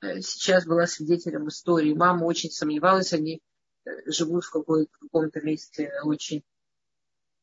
э 0.00 0.20
сейчас 0.20 0.66
была 0.66 0.86
свидетелем 0.86 1.46
истории. 1.48 1.94
Мама 1.94 2.24
очень 2.24 2.50
сомневалась, 2.50 3.12
они 3.12 3.40
э, 3.84 3.90
живут 4.10 4.44
в, 4.44 4.50
какой, 4.50 4.88
в 4.90 4.98
каком-то 4.98 5.40
месте 5.42 5.92
очень... 6.02 6.42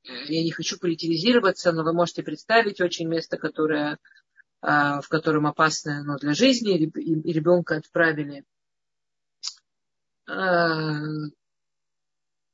Я 0.03 0.43
не 0.43 0.51
хочу 0.51 0.77
политизироваться, 0.77 1.71
но 1.71 1.83
вы 1.83 1.93
можете 1.93 2.23
представить 2.23 2.81
очень 2.81 3.07
место, 3.07 3.37
которое 3.37 3.93
а, 3.93 3.97
в 4.61 5.05
котором 5.09 5.47
опасное 5.47 6.01
оно 6.01 6.17
для 6.17 6.33
жизни, 6.33 6.77
и 6.77 7.31
ребенка 7.31 7.77
отправили 7.77 8.43
а, 10.27 10.99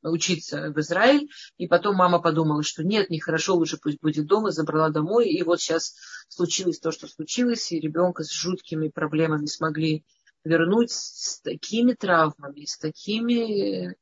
учиться 0.03 0.71
в 0.71 0.79
Израиль, 0.79 1.29
и 1.57 1.67
потом 1.67 1.95
мама 1.95 2.19
подумала, 2.19 2.63
что 2.63 2.83
нет, 2.83 3.09
нехорошо, 3.09 3.55
лучше 3.55 3.77
пусть 3.81 3.99
будет 4.01 4.27
дома, 4.27 4.51
забрала 4.51 4.89
домой, 4.89 5.29
и 5.29 5.41
вот 5.43 5.59
сейчас 5.59 5.95
случилось 6.29 6.79
то, 6.79 6.91
что 6.91 7.07
случилось, 7.07 7.71
и 7.71 7.79
ребенка 7.79 8.23
с 8.23 8.31
жуткими 8.31 8.89
проблемами 8.89 9.45
смогли 9.45 10.05
вернуть 10.43 10.91
с 10.91 11.41
такими 11.41 11.93
травмами, 11.93 12.65
с 12.65 12.77
такими 12.77 13.95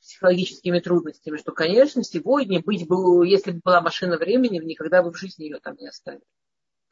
психологическими 0.00 0.80
трудностями, 0.80 1.36
что, 1.36 1.52
конечно, 1.52 2.02
сегодня 2.02 2.60
быть 2.60 2.86
бы, 2.86 3.26
если 3.26 3.52
бы 3.52 3.60
была 3.62 3.80
машина 3.80 4.16
времени, 4.16 4.58
никогда 4.58 5.02
бы 5.02 5.12
в 5.12 5.16
жизни 5.16 5.44
ее 5.44 5.60
там 5.60 5.76
не 5.76 5.88
оставили. 5.88 6.24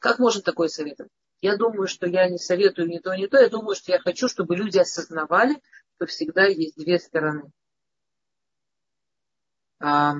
Как 0.03 0.19
может 0.19 0.43
такой 0.43 0.67
советовать? 0.67 1.13
Я 1.39 1.55
думаю, 1.55 1.87
что 1.87 2.07
я 2.07 2.27
не 2.27 2.37
советую 2.37 2.89
ни 2.89 2.97
то, 2.97 3.15
ни 3.15 3.25
то. 3.25 3.39
Я 3.39 3.47
думаю, 3.47 3.73
что 3.73 3.93
я 3.93 3.99
хочу, 3.99 4.27
чтобы 4.27 4.57
люди 4.57 4.77
осознавали, 4.77 5.61
что 5.95 6.07
всегда 6.07 6.43
есть 6.45 6.75
две 6.75 6.99
стороны. 6.99 7.53
А, 9.79 10.15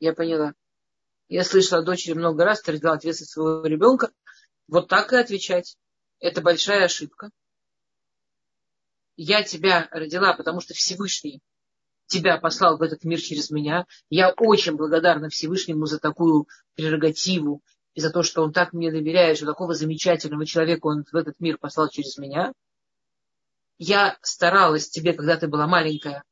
я 0.00 0.12
поняла. 0.14 0.54
Я 1.28 1.44
слышала 1.44 1.84
дочери 1.84 2.14
много 2.14 2.44
раз, 2.44 2.60
ты 2.60 2.72
родила 2.72 2.94
ответственность 2.94 3.34
своего 3.34 3.64
ребенка. 3.64 4.10
Вот 4.66 4.88
так 4.88 5.12
и 5.12 5.16
отвечать. 5.16 5.78
Это 6.18 6.40
большая 6.40 6.86
ошибка. 6.86 7.30
Я 9.14 9.44
тебя 9.44 9.86
родила, 9.92 10.34
потому 10.34 10.60
что 10.60 10.74
Всевышний 10.74 11.40
тебя 12.06 12.36
послал 12.38 12.78
в 12.78 12.82
этот 12.82 13.04
мир 13.04 13.20
через 13.20 13.50
меня. 13.50 13.86
Я 14.10 14.32
очень 14.32 14.74
благодарна 14.74 15.28
Всевышнему 15.28 15.86
за 15.86 16.00
такую 16.00 16.48
прерогативу 16.74 17.62
и 17.96 18.00
за 18.00 18.10
то, 18.10 18.22
что 18.22 18.42
он 18.42 18.52
так 18.52 18.74
мне 18.74 18.92
доверяет, 18.92 19.38
что 19.38 19.46
такого 19.46 19.74
замечательного 19.74 20.44
человека 20.44 20.86
он 20.86 21.04
в 21.10 21.16
этот 21.16 21.40
мир 21.40 21.56
послал 21.56 21.88
через 21.88 22.18
меня. 22.18 22.52
Я 23.78 24.18
старалась 24.20 24.90
тебе, 24.90 25.14
когда 25.14 25.38
ты 25.38 25.48
была 25.48 25.66
маленькая, 25.66 26.22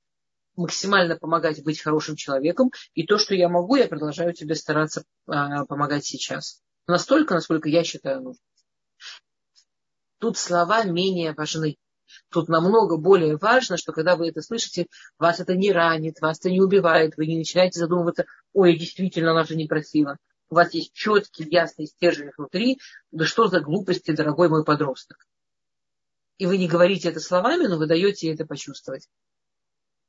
максимально 0.56 1.16
помогать 1.16 1.64
быть 1.64 1.80
хорошим 1.80 2.16
человеком, 2.16 2.70
и 2.92 3.06
то, 3.06 3.16
что 3.16 3.34
я 3.34 3.48
могу, 3.48 3.76
я 3.76 3.88
продолжаю 3.88 4.34
тебе 4.34 4.54
стараться 4.54 5.04
а, 5.26 5.64
помогать 5.64 6.04
сейчас. 6.04 6.60
Настолько, 6.86 7.32
насколько 7.32 7.70
я 7.70 7.82
считаю 7.82 8.20
нужным. 8.20 8.44
Тут 10.18 10.36
слова 10.36 10.84
менее 10.84 11.32
важны. 11.32 11.76
Тут 12.28 12.48
намного 12.48 12.98
более 12.98 13.38
важно, 13.38 13.78
что 13.78 13.92
когда 13.92 14.16
вы 14.16 14.28
это 14.28 14.42
слышите, 14.42 14.86
вас 15.18 15.40
это 15.40 15.54
не 15.56 15.72
ранит, 15.72 16.20
вас 16.20 16.40
это 16.40 16.50
не 16.50 16.60
убивает, 16.60 17.16
вы 17.16 17.26
не 17.26 17.38
начинаете 17.38 17.78
задумываться, 17.78 18.26
ой, 18.52 18.76
действительно, 18.76 19.30
она 19.30 19.44
же 19.44 19.56
некрасива 19.56 20.18
у 20.50 20.54
вас 20.54 20.72
есть 20.74 20.92
четкий, 20.92 21.46
ясный 21.48 21.86
стержень 21.86 22.30
внутри, 22.36 22.78
да 23.10 23.24
что 23.24 23.48
за 23.48 23.60
глупости, 23.60 24.12
дорогой 24.12 24.48
мой 24.48 24.64
подросток. 24.64 25.26
И 26.38 26.46
вы 26.46 26.58
не 26.58 26.68
говорите 26.68 27.08
это 27.08 27.20
словами, 27.20 27.66
но 27.66 27.78
вы 27.78 27.86
даете 27.86 28.32
это 28.32 28.44
почувствовать. 28.44 29.08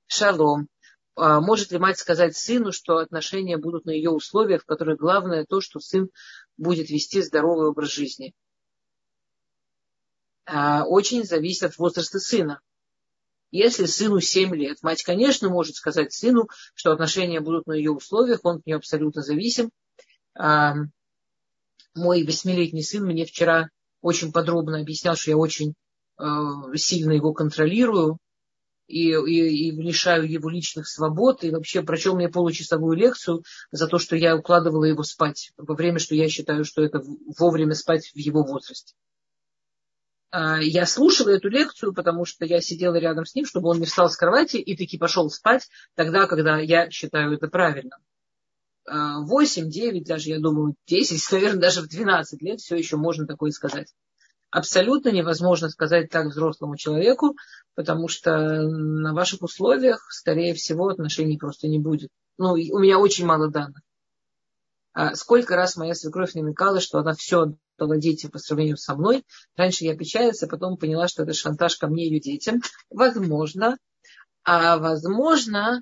Шалом. 0.08 0.68
А 1.16 1.40
может 1.40 1.72
ли 1.72 1.78
мать 1.78 1.98
сказать 1.98 2.36
сыну, 2.36 2.72
что 2.72 2.98
отношения 2.98 3.58
будут 3.58 3.86
на 3.86 3.92
ее 3.92 4.10
условиях, 4.10 4.64
в 4.64 4.66
которых 4.66 5.00
главное 5.00 5.46
то, 5.46 5.62
что 5.62 5.80
сын 5.80 6.10
будет 6.58 6.90
вести 6.90 7.22
здоровый 7.22 7.70
образ 7.70 7.90
жизни? 7.90 8.34
А, 10.46 10.84
очень 10.86 11.24
зависит 11.24 11.64
от 11.64 11.78
возраста 11.78 12.20
сына. 12.20 12.60
Если 13.52 13.86
сыну 13.86 14.20
7 14.20 14.54
лет, 14.56 14.84
мать, 14.84 15.04
конечно, 15.04 15.50
может 15.50 15.76
сказать 15.76 16.12
сыну, 16.12 16.50
что 16.74 16.92
отношения 16.92 17.40
будут 17.40 17.68
на 17.68 17.74
ее 17.74 17.92
условиях, 17.92 18.42
он 18.44 18.58
от 18.58 18.66
нее 18.66 18.76
абсолютно 18.76 19.22
зависим, 19.22 19.72
мой 20.38 22.24
восьмилетний 22.26 22.84
сын 22.84 23.06
мне 23.06 23.26
вчера 23.26 23.70
очень 24.02 24.32
подробно 24.32 24.80
объяснял, 24.80 25.16
что 25.16 25.32
я 25.32 25.38
очень 25.38 25.74
э, 26.20 26.24
сильно 26.76 27.14
его 27.14 27.34
контролирую. 27.34 28.20
и, 28.88 29.10
и, 29.10 29.70
и 29.70 29.72
лишаю 29.72 30.30
его 30.30 30.50
личных 30.50 30.88
свобод, 30.88 31.44
и 31.44 31.52
вообще 31.52 31.82
прочел 31.82 32.16
мне 32.16 32.30
получасовую 32.30 32.96
лекцию 32.96 33.44
за 33.72 33.88
то, 33.88 33.98
что 33.98 34.16
я 34.16 34.36
укладывала 34.36 34.86
его 34.86 35.04
спать 35.04 35.52
во 35.58 35.76
время, 35.76 36.00
что 36.00 36.16
я 36.16 36.30
считаю, 36.30 36.66
что 36.66 36.84
это 36.84 37.02
вовремя 37.40 37.74
спать 37.74 38.12
в 38.14 38.18
его 38.18 38.44
возрасте. 38.44 38.94
А, 40.30 40.60
я 40.62 40.86
слушала 40.86 41.30
эту 41.30 41.50
лекцию, 41.50 41.94
потому 41.94 42.26
что 42.26 42.46
я 42.46 42.62
сидела 42.62 42.96
рядом 42.96 43.26
с 43.26 43.36
ним, 43.36 43.46
чтобы 43.46 43.70
он 43.70 43.80
не 43.80 43.86
встал 43.86 44.10
с 44.10 44.18
кровати 44.18 44.58
и 44.58 44.76
таки 44.76 44.98
пошел 44.98 45.30
спать 45.30 45.68
тогда, 45.96 46.28
когда 46.28 46.60
я 46.60 46.90
считаю 46.92 47.34
это 47.34 47.48
правильно. 47.48 47.98
8, 48.88 49.64
а, 49.64 49.70
9, 49.70 50.08
даже, 50.08 50.30
я 50.30 50.40
думаю, 50.40 50.76
10, 50.88 51.22
наверное, 51.32 51.62
даже 51.62 51.82
в 51.82 51.88
12 51.88 52.42
лет 52.42 52.60
все 52.60 52.76
еще 52.76 52.98
можно 52.98 53.26
такое 53.26 53.52
сказать 53.52 53.88
абсолютно 54.56 55.10
невозможно 55.10 55.68
сказать 55.70 56.10
так 56.10 56.28
взрослому 56.28 56.78
человеку, 56.78 57.36
потому 57.76 58.08
что 58.08 58.62
на 58.62 59.14
ваших 59.14 59.42
условиях, 59.42 60.08
скорее 60.12 60.54
всего, 60.54 60.88
отношений 60.88 61.38
просто 61.38 61.68
не 61.68 61.78
будет. 61.78 62.10
Ну, 62.38 62.54
у 62.54 62.80
меня 62.80 62.98
очень 62.98 63.26
мало 63.26 63.50
данных. 63.50 63.82
А 64.94 65.14
сколько 65.16 65.58
раз 65.58 65.76
моя 65.76 65.94
свекровь 65.94 66.36
намекала, 66.36 66.80
что 66.80 67.00
она 67.00 67.14
все 67.14 67.48
отдала 67.78 67.98
детям 67.98 68.32
по 68.32 68.40
сравнению 68.40 68.78
со 68.78 68.96
мной. 68.96 69.26
Раньше 69.58 69.84
я 69.84 69.98
печалилась, 69.98 70.42
а 70.42 70.48
потом 70.48 70.78
поняла, 70.78 71.10
что 71.10 71.24
это 71.24 71.34
шантаж 71.34 71.76
ко 71.76 71.88
мне 71.88 72.06
и 72.06 72.12
ее 72.12 72.22
детям. 72.22 72.62
Возможно. 72.90 73.78
А 74.46 74.78
возможно, 74.78 75.82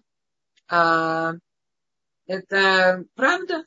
а, 0.68 1.34
это 2.26 3.06
правда. 3.16 3.64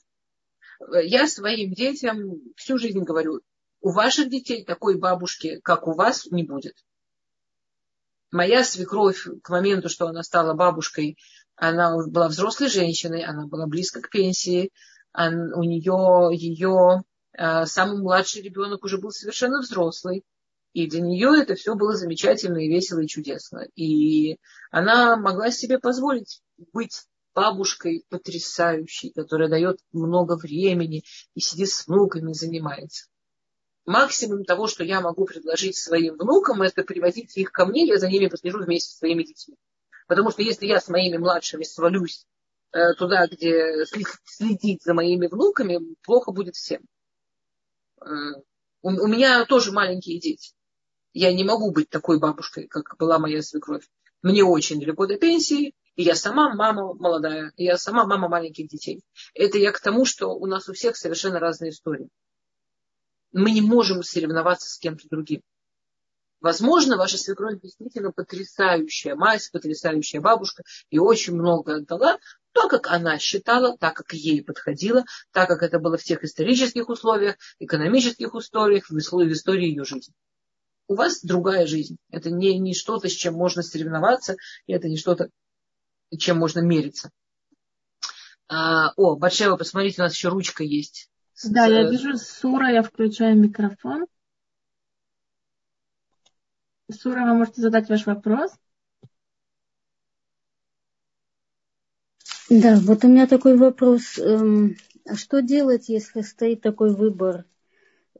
Я 1.03 1.27
своим 1.27 1.73
детям 1.73 2.41
всю 2.57 2.79
жизнь 2.79 3.03
говорю, 3.03 3.41
у 3.81 3.91
ваших 3.93 4.29
детей 4.29 4.65
такой 4.65 4.99
бабушки, 4.99 5.61
как 5.63 5.87
у 5.87 5.95
вас, 5.95 6.27
не 6.27 6.43
будет. 6.43 6.77
Моя 8.31 8.65
свекровь 8.65 9.27
к 9.43 9.49
моменту, 9.49 9.89
что 9.89 10.07
она 10.07 10.23
стала 10.23 10.55
бабушкой, 10.55 11.17
она 11.55 11.97
была 12.07 12.29
взрослой 12.29 12.69
женщиной, 12.69 13.25
она 13.25 13.47
была 13.47 13.67
близко 13.67 14.01
к 14.03 14.11
пенсии, 14.11 14.71
у 15.15 15.63
нее 15.63 16.37
ее 16.37 17.05
а, 17.37 17.67
самый 17.67 17.99
младший 17.99 18.43
ребенок 18.43 18.85
уже 18.85 18.99
был 18.99 19.11
совершенно 19.11 19.61
взрослый. 19.61 20.25
И 20.73 20.89
для 20.89 21.01
нее 21.01 21.41
это 21.41 21.55
все 21.55 21.75
было 21.75 21.95
замечательно 21.95 22.59
и 22.59 22.69
весело 22.69 23.01
и 23.01 23.07
чудесно. 23.07 23.67
И 23.77 24.39
она 24.71 25.17
могла 25.17 25.51
себе 25.51 25.79
позволить 25.79 26.43
быть 26.73 27.07
бабушкой 27.37 28.05
потрясающей, 28.09 29.13
которая 29.13 29.49
дает 29.49 29.79
много 29.93 30.37
времени 30.37 31.05
и 31.35 31.41
сидит 31.41 31.69
с 31.69 31.87
внуками, 31.87 32.33
занимается 32.33 33.07
максимум 33.87 34.45
того, 34.45 34.67
что 34.67 34.85
я 34.85 35.01
могу 35.01 35.25
предложить 35.25 35.77
своим 35.77 36.17
внукам, 36.19 36.63
это 36.63 36.83
приводить 36.83 37.37
их 37.37 37.53
ко 37.53 37.65
мне, 37.65 37.87
я 37.87 37.99
за 37.99 38.09
ними 38.09 38.27
послежу 38.27 38.63
вместе 38.63 38.91
со 38.91 38.99
своими 38.99 39.23
детьми. 39.23 39.57
Потому 40.09 40.31
что 40.31 40.43
если 40.43 40.67
я 40.67 40.81
с 40.81 40.89
моими 40.89 41.17
младшими 41.17 41.63
свалюсь 41.63 42.27
э, 42.73 42.95
туда, 42.95 43.27
где 43.27 43.85
следить 44.25 44.83
за 44.83 44.95
моими 44.95 45.29
внуками, 45.29 45.81
плохо 46.03 46.33
будет 46.33 46.57
всем. 46.57 46.83
Э, 48.01 48.07
у, 48.83 48.89
у 48.89 49.07
меня 49.07 49.45
тоже 49.47 49.73
маленькие 49.73 50.21
дети. 50.21 50.53
Я 51.13 51.33
не 51.33 51.45
могу 51.45 51.73
быть 51.73 51.89
такой 51.89 52.19
бабушкой, 52.19 52.67
как 52.69 52.97
была 52.99 53.19
моя 53.19 53.41
свекровь. 53.41 53.89
Мне 54.23 54.45
очень 54.45 54.81
далеко 54.81 55.07
до 55.07 55.17
пенсии, 55.17 55.75
и 55.97 56.03
я 56.03 56.15
сама 56.15 56.55
мама 56.55 56.95
молодая, 56.95 57.53
и 57.57 57.65
я 57.65 57.77
сама 57.77 58.07
мама 58.07 58.29
маленьких 58.29 58.69
детей. 58.69 59.03
Это 59.35 59.59
я 59.59 59.73
к 59.73 59.81
тому, 59.81 60.05
что 60.05 60.29
у 60.29 60.47
нас 60.47 60.69
у 60.69 60.73
всех 60.73 60.97
совершенно 60.97 61.41
разные 61.41 61.71
истории 61.71 62.09
мы 63.37 63.51
не 63.51 63.61
можем 63.61 64.03
соревноваться 64.03 64.69
с 64.69 64.79
кем-то 64.79 65.09
другим. 65.11 65.43
Возможно, 66.41 66.97
ваша 66.97 67.19
свекровь 67.19 67.61
действительно 67.61 68.11
потрясающая 68.13 69.15
мать, 69.15 69.51
потрясающая 69.53 70.21
бабушка 70.21 70.63
и 70.91 70.99
очень 70.99 71.35
много 71.35 71.77
отдала, 71.77 72.19
так 72.53 72.71
как 72.71 72.87
она 72.89 73.19
считала, 73.19 73.77
так 73.77 73.95
как 73.95 74.13
ей 74.13 74.43
подходило, 74.43 75.05
так 75.33 75.49
как 75.49 75.63
это 75.63 75.79
было 75.79 75.99
в 75.99 76.03
тех 76.03 76.25
исторических 76.25 76.89
условиях, 76.89 77.37
экономических 77.59 78.35
условиях, 78.35 78.89
в 78.89 78.99
истории 78.99 79.69
ее 79.69 79.85
жизни. 79.85 80.15
У 80.89 80.95
вас 80.95 81.21
другая 81.23 81.67
жизнь. 81.67 81.97
Это 82.11 82.31
не, 82.31 82.59
не 82.59 82.75
что-то, 82.75 83.09
с 83.09 83.13
чем 83.13 83.35
можно 83.35 83.63
соревноваться, 83.63 84.37
и 84.67 84.73
это 84.73 84.89
не 84.89 84.97
что-то, 84.97 85.31
чем 86.19 86.39
можно 86.39 86.61
мериться. 86.61 87.11
А, 88.49 88.93
о, 88.97 89.17
Батшева, 89.17 89.57
посмотрите, 89.57 90.01
у 90.01 90.05
нас 90.05 90.15
еще 90.15 90.29
ручка 90.29 90.63
есть. 90.63 91.11
Да, 91.45 91.67
я 91.67 91.89
вижу 91.89 92.17
Сура, 92.17 92.71
я 92.71 92.83
включаю 92.83 93.37
микрофон. 93.37 94.07
Сура, 96.91 97.23
вы 97.23 97.35
можете 97.35 97.61
задать 97.61 97.89
ваш 97.89 98.07
вопрос? 98.07 98.53
Да, 102.49 102.79
вот 102.81 103.05
у 103.05 103.09
меня 103.09 103.27
такой 103.27 103.57
вопрос. 103.57 104.19
Эм, 104.19 104.77
а 105.05 105.17
что 105.17 105.43
делать, 105.43 105.89
если 105.89 106.21
стоит 106.23 106.61
такой 106.61 106.95
выбор? 106.95 107.45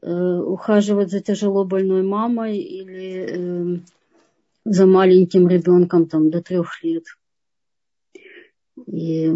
Э, 0.01 0.39
ухаживать 0.39 1.09
за 1.09 1.21
тяжело 1.21 1.63
больной 1.63 2.03
мамой 2.03 2.57
или 2.57 3.25
эм, 3.25 3.85
за 4.65 4.85
маленьким 4.85 5.47
ребенком 5.47 6.07
там 6.07 6.29
до 6.29 6.41
трех 6.41 6.83
лет? 6.83 7.05
И 8.87 9.31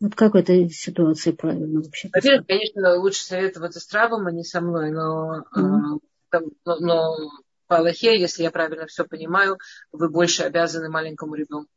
вот 0.00 0.14
как 0.14 0.32
в 0.32 0.36
этой 0.36 0.68
ситуации 0.70 1.32
правильно 1.32 1.80
вообще? 1.80 2.10
Во-первых, 2.12 2.46
конечно, 2.46 2.96
лучше 2.96 3.22
советоваться 3.22 3.80
с 3.80 3.92
Равом, 3.92 4.26
а 4.26 4.32
не 4.32 4.44
со 4.44 4.60
мной, 4.60 4.90
но, 4.90 5.44
mm-hmm. 5.54 6.00
но, 6.64 6.78
но 6.78 7.30
по 7.66 7.78
Аллахе, 7.78 8.18
если 8.18 8.42
я 8.42 8.50
правильно 8.50 8.86
все 8.86 9.04
понимаю, 9.04 9.58
вы 9.92 10.08
больше 10.08 10.42
обязаны 10.42 10.88
маленькому 10.88 11.34
ребенку. 11.34 11.70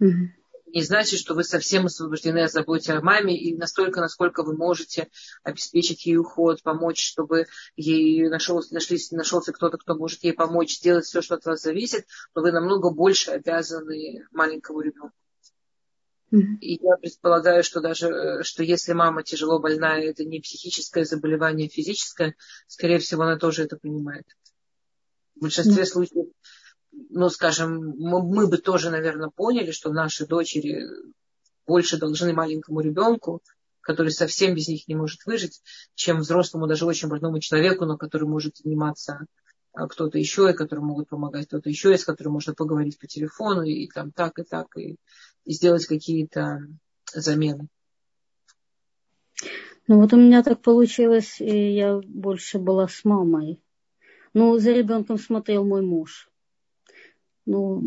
Mm-hmm. 0.00 0.42
Не 0.74 0.82
значит, 0.82 1.18
что 1.18 1.34
вы 1.34 1.44
совсем 1.44 1.86
освобождены 1.86 2.44
от 2.44 2.52
заботе 2.52 2.94
о 2.94 3.02
маме 3.02 3.36
и 3.36 3.54
настолько, 3.54 4.00
насколько 4.00 4.42
вы 4.42 4.56
можете 4.56 5.08
обеспечить 5.42 6.06
ей 6.06 6.16
уход, 6.16 6.62
помочь, 6.62 7.04
чтобы 7.04 7.46
ей 7.76 8.26
нашелся, 8.30 8.72
нашлись, 8.72 9.10
нашелся 9.10 9.52
кто-то, 9.52 9.76
кто 9.76 9.96
может 9.96 10.24
ей 10.24 10.32
помочь, 10.32 10.78
сделать 10.78 11.04
все, 11.04 11.20
что 11.20 11.34
от 11.34 11.44
вас 11.44 11.60
зависит, 11.62 12.06
но 12.34 12.40
вы 12.40 12.52
намного 12.52 12.90
больше 12.90 13.32
обязаны 13.32 14.26
маленькому 14.30 14.80
ребенку. 14.80 15.12
И 16.32 16.78
я 16.82 16.96
предполагаю, 16.96 17.62
что 17.62 17.80
даже, 17.80 18.08
э, 18.08 18.42
что 18.42 18.62
если 18.62 18.94
мама 18.94 19.22
тяжело 19.22 19.58
больная, 19.58 20.02
это 20.02 20.24
не 20.24 20.40
психическое 20.40 21.04
заболевание, 21.04 21.68
а 21.68 21.70
физическое, 21.70 22.36
скорее 22.66 22.98
всего, 22.98 23.22
она 23.22 23.36
тоже 23.36 23.64
это 23.64 23.76
понимает. 23.76 24.24
В 25.36 25.42
большинстве 25.42 25.84
случаев, 25.84 26.28
ну, 27.10 27.28
скажем, 27.28 27.94
мы, 27.98 28.22
мы 28.22 28.46
бы 28.46 28.56
тоже, 28.56 28.90
наверное, 28.90 29.28
поняли, 29.28 29.72
что 29.72 29.92
наши 29.92 30.26
дочери 30.26 30.86
больше 31.66 31.98
должны 31.98 32.32
маленькому 32.32 32.80
ребенку, 32.80 33.42
который 33.82 34.10
совсем 34.12 34.54
без 34.54 34.68
них 34.68 34.88
не 34.88 34.94
может 34.94 35.26
выжить, 35.26 35.60
чем 35.94 36.20
взрослому, 36.20 36.66
даже 36.66 36.86
очень 36.86 37.08
больному 37.08 37.40
человеку, 37.40 37.84
но 37.84 37.98
который 37.98 38.26
может 38.26 38.56
заниматься 38.56 39.26
а, 39.74 39.86
кто-то 39.88 40.18
еще, 40.18 40.50
и 40.50 40.54
которые 40.54 40.84
могут 40.84 41.08
помогать 41.08 41.46
кто-то 41.46 41.68
еще, 41.68 41.92
и 41.92 41.98
с 41.98 42.04
которым 42.04 42.34
можно 42.34 42.54
поговорить 42.54 42.98
по 42.98 43.06
телефону, 43.06 43.62
и 43.62 43.88
там 43.88 44.12
так, 44.12 44.38
и 44.38 44.44
так, 44.44 44.66
и 44.76 44.96
и 45.44 45.52
сделать 45.52 45.86
какие-то 45.86 46.60
замены. 47.12 47.68
Ну 49.88 50.00
вот 50.00 50.12
у 50.12 50.16
меня 50.16 50.42
так 50.42 50.62
получилось, 50.62 51.40
и 51.40 51.74
я 51.74 52.00
больше 52.04 52.58
была 52.58 52.88
с 52.88 53.04
мамой. 53.04 53.60
Ну, 54.32 54.56
за 54.58 54.72
ребенком 54.72 55.18
смотрел 55.18 55.64
мой 55.64 55.82
муж. 55.82 56.30
Ну, 57.44 57.82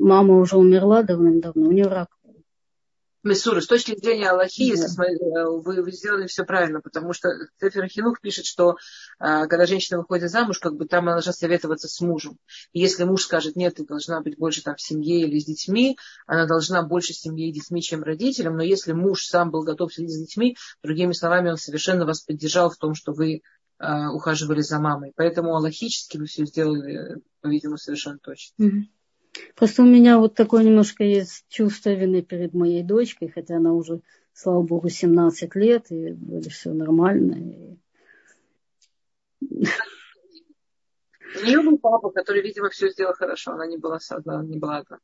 мама 0.00 0.38
уже 0.38 0.56
умерла 0.56 1.02
давным-давно, 1.02 1.68
у 1.68 1.72
нее 1.72 1.86
рак 1.86 2.17
Мессура, 3.24 3.60
с 3.60 3.66
точки 3.66 3.96
зрения 3.96 4.30
Аллахи. 4.30 4.72
Э, 4.72 5.44
вы, 5.46 5.82
вы 5.82 5.92
сделали 5.92 6.26
все 6.26 6.44
правильно, 6.44 6.80
потому 6.80 7.12
что 7.12 7.28
Цефер 7.58 7.86
Хинух 7.88 8.20
пишет, 8.20 8.46
что 8.46 8.76
а, 9.18 9.46
когда 9.46 9.66
женщина 9.66 9.98
выходит 9.98 10.30
замуж, 10.30 10.58
как 10.58 10.76
бы 10.76 10.86
там 10.86 11.04
она 11.04 11.14
должна 11.14 11.32
советоваться 11.32 11.88
с 11.88 12.00
мужем. 12.00 12.38
И 12.72 12.80
если 12.80 13.04
муж 13.04 13.24
скажет, 13.24 13.56
нет, 13.56 13.74
ты 13.76 13.84
должна 13.84 14.20
быть 14.20 14.38
больше 14.38 14.62
там 14.62 14.76
в 14.76 14.80
семье 14.80 15.26
или 15.26 15.38
с 15.38 15.44
детьми, 15.44 15.98
она 16.26 16.46
должна 16.46 16.82
больше 16.82 17.12
с 17.12 17.20
семьей 17.20 17.50
и 17.50 17.52
детьми, 17.52 17.82
чем 17.82 18.02
родителям. 18.02 18.56
Но 18.56 18.62
если 18.62 18.92
муж 18.92 19.24
сам 19.24 19.50
был 19.50 19.62
готов 19.62 19.92
следить 19.92 20.12
за 20.12 20.20
детьми, 20.20 20.56
другими 20.82 21.12
словами, 21.12 21.50
он 21.50 21.56
совершенно 21.56 22.06
вас 22.06 22.20
поддержал 22.20 22.70
в 22.70 22.76
том, 22.76 22.94
что 22.94 23.12
вы 23.12 23.42
а, 23.78 24.12
ухаживали 24.12 24.60
за 24.60 24.78
мамой. 24.78 25.12
Поэтому 25.16 25.56
аллахически 25.56 26.18
вы 26.18 26.26
все 26.26 26.44
сделали, 26.46 27.22
по-видимому, 27.40 27.78
совершенно 27.78 28.18
точно. 28.18 28.54
Mm-hmm. 28.62 28.82
Просто 29.54 29.82
у 29.82 29.86
меня 29.86 30.18
вот 30.18 30.34
такое 30.34 30.62
немножко 30.64 31.04
есть 31.04 31.44
чувство 31.48 31.90
вины 31.90 32.22
перед 32.22 32.54
моей 32.54 32.82
дочкой, 32.82 33.28
хотя 33.28 33.56
она 33.56 33.72
уже, 33.72 34.00
слава 34.32 34.62
богу, 34.62 34.88
17 34.88 35.54
лет, 35.56 35.90
и 35.90 36.12
вроде 36.12 36.50
все 36.50 36.72
нормально. 36.72 37.34
И... 37.34 37.78
У 41.40 41.44
нее 41.44 41.62
был 41.62 41.78
папа, 41.78 42.10
который, 42.10 42.42
видимо, 42.42 42.70
все 42.70 42.88
сделал 42.90 43.14
хорошо. 43.14 43.52
Она 43.52 43.66
не 43.66 43.76
была 43.76 43.98
одна, 44.10 44.42
не 44.42 44.58
была 44.58 44.78
одна. 44.78 44.98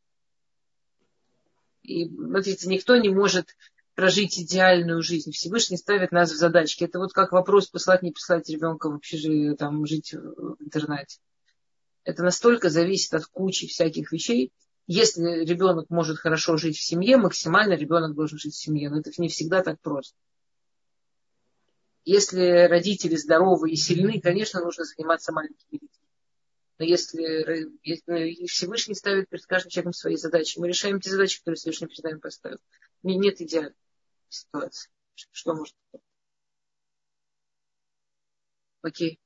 И, 1.83 2.09
смотрите, 2.09 2.69
никто 2.69 2.97
не 2.97 3.11
может 3.11 3.55
прожить 3.95 4.39
идеальную 4.39 5.03
жизнь. 5.03 5.33
Всевышний 5.33 5.77
ставит 5.77 6.13
нас 6.13 6.33
в 6.33 6.37
задачки. 6.37 6.85
Это 6.85 6.99
вот 6.99 7.13
как 7.13 7.33
вопрос 7.33 7.69
послать, 7.69 8.03
не 8.03 8.11
послать 8.11 8.49
ребенка 8.49 8.89
вообще 8.89 9.17
же 9.19 9.55
там 9.55 9.87
жить 9.87 10.15
в 10.15 10.57
интернете. 10.61 11.19
Это 12.05 12.23
настолько 12.23 12.69
зависит 12.69 13.15
от 13.15 13.27
кучи 13.27 13.67
всяких 13.67 14.13
вещей. 14.13 14.53
Если 14.87 15.45
ребенок 15.45 15.89
может 15.89 16.19
хорошо 16.19 16.59
жить 16.59 16.77
в 16.77 16.83
семье, 16.83 17.17
максимально 17.17 17.73
ребенок 17.73 18.15
должен 18.15 18.39
жить 18.39 18.55
в 18.55 18.63
семье. 18.63 18.91
Но 18.91 19.01
это 19.01 19.11
не 19.19 19.29
всегда 19.29 19.63
так 19.63 19.81
просто. 19.81 20.17
Если 22.05 22.69
родители 22.69 23.17
здоровы 23.17 23.71
и 23.71 23.77
сильны, 23.77 24.21
конечно, 24.21 24.61
нужно 24.61 24.85
заниматься 24.85 25.33
маленькими 25.33 25.79
детьми. 25.81 25.89
Но 26.79 26.85
если, 26.85 27.71
если 27.83 28.47
Всевышний 28.47 28.95
ставит 28.95 29.31
перед 29.31 29.47
каждым 29.47 29.71
человеком 29.71 29.93
свои 29.95 30.17
задачи, 30.17 30.59
мы 30.59 30.69
решаем 30.69 31.01
те 31.01 31.09
задачи, 31.09 31.39
которые 31.39 31.57
Всевышний 31.57 31.87
перед 31.87 32.05
нами 32.05 32.19
поставил. 32.19 32.59
Нет 33.03 33.41
идеальной 33.41 33.73
ситуации. 34.29 34.91
Что 35.15 35.55
может 35.55 35.75
быть? 35.93 36.03
Окей. 38.83 39.19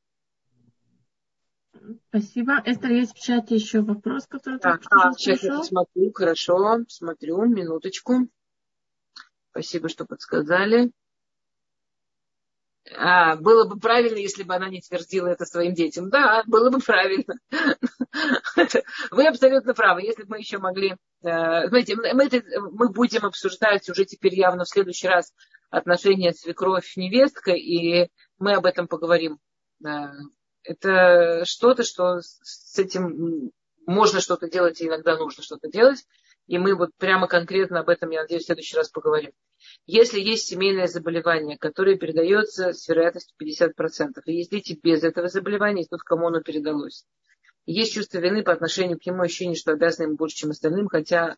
Спасибо. 2.08 2.62
Эстер, 2.64 2.90
есть 2.90 3.16
в 3.16 3.20
чате 3.20 3.54
еще 3.54 3.80
вопрос, 3.82 4.26
который 4.26 4.58
так, 4.58 4.82
а, 4.90 5.12
сейчас 5.12 5.42
я 5.42 5.58
посмотрю, 5.58 6.12
хорошо, 6.12 6.78
смотрю, 6.88 7.44
минуточку. 7.46 8.28
Спасибо, 9.50 9.88
что 9.88 10.04
подсказали. 10.04 10.92
А, 12.96 13.36
было 13.36 13.68
бы 13.68 13.78
правильно, 13.78 14.18
если 14.18 14.42
бы 14.42 14.54
она 14.54 14.68
не 14.68 14.80
твердила 14.80 15.28
это 15.28 15.44
своим 15.44 15.74
детям. 15.74 16.10
Да, 16.10 16.42
было 16.46 16.70
бы 16.70 16.78
правильно. 16.78 17.34
Вы 19.10 19.26
абсолютно 19.26 19.74
правы. 19.74 20.02
Если 20.02 20.22
бы 20.22 20.30
мы 20.30 20.38
еще 20.38 20.58
могли... 20.58 20.96
Э, 21.22 21.68
знаете, 21.68 21.96
мы, 21.96 22.24
это, 22.24 22.42
мы 22.60 22.88
будем 22.90 23.26
обсуждать 23.26 23.88
уже 23.88 24.04
теперь 24.04 24.34
явно 24.34 24.64
в 24.64 24.68
следующий 24.68 25.08
раз 25.08 25.32
отношения 25.70 26.32
свекровь-невестка, 26.32 27.52
и 27.52 28.08
мы 28.38 28.54
об 28.54 28.64
этом 28.64 28.88
поговорим. 28.88 29.38
Это 30.62 31.44
что-то, 31.44 31.82
что 31.82 32.20
с 32.20 32.78
этим 32.78 33.52
можно 33.86 34.20
что-то 34.20 34.50
делать, 34.50 34.80
и 34.80 34.86
иногда 34.86 35.16
нужно 35.16 35.42
что-то 35.42 35.68
делать. 35.68 36.04
И 36.46 36.58
мы 36.58 36.74
вот 36.74 36.90
прямо 36.96 37.26
конкретно 37.26 37.80
об 37.80 37.88
этом, 37.88 38.10
я 38.10 38.22
надеюсь, 38.22 38.44
в 38.44 38.46
следующий 38.46 38.76
раз 38.76 38.88
поговорим. 38.88 39.32
Если 39.86 40.18
есть 40.18 40.46
семейное 40.46 40.86
заболевание, 40.86 41.58
которое 41.58 41.96
передается 41.96 42.72
с 42.72 42.88
вероятностью 42.88 43.34
50%, 43.40 44.22
и 44.24 44.32
есть 44.32 44.50
дети 44.50 44.78
без 44.82 45.02
этого 45.04 45.28
заболевания, 45.28 45.82
и 45.82 45.88
тот, 45.88 46.02
кому 46.02 46.28
оно 46.28 46.40
передалось. 46.40 47.04
есть 47.66 47.92
чувство 47.92 48.18
вины 48.18 48.42
по 48.42 48.52
отношению 48.52 48.98
к 48.98 49.04
нему, 49.04 49.22
ощущение, 49.22 49.56
что 49.56 49.72
обязаны 49.72 50.06
ему 50.06 50.16
больше, 50.16 50.36
чем 50.36 50.50
остальным, 50.50 50.88
хотя 50.88 51.36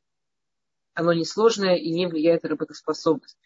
оно 0.94 1.12
несложное 1.12 1.76
и 1.76 1.90
не 1.90 2.06
влияет 2.06 2.44
на 2.44 2.50
работоспособность. 2.50 3.36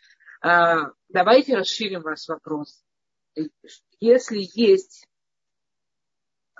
А, 0.42 0.90
давайте 1.08 1.56
расширим 1.56 2.02
ваш 2.02 2.28
вопрос. 2.28 2.82
Если 4.00 4.46
есть 4.54 5.06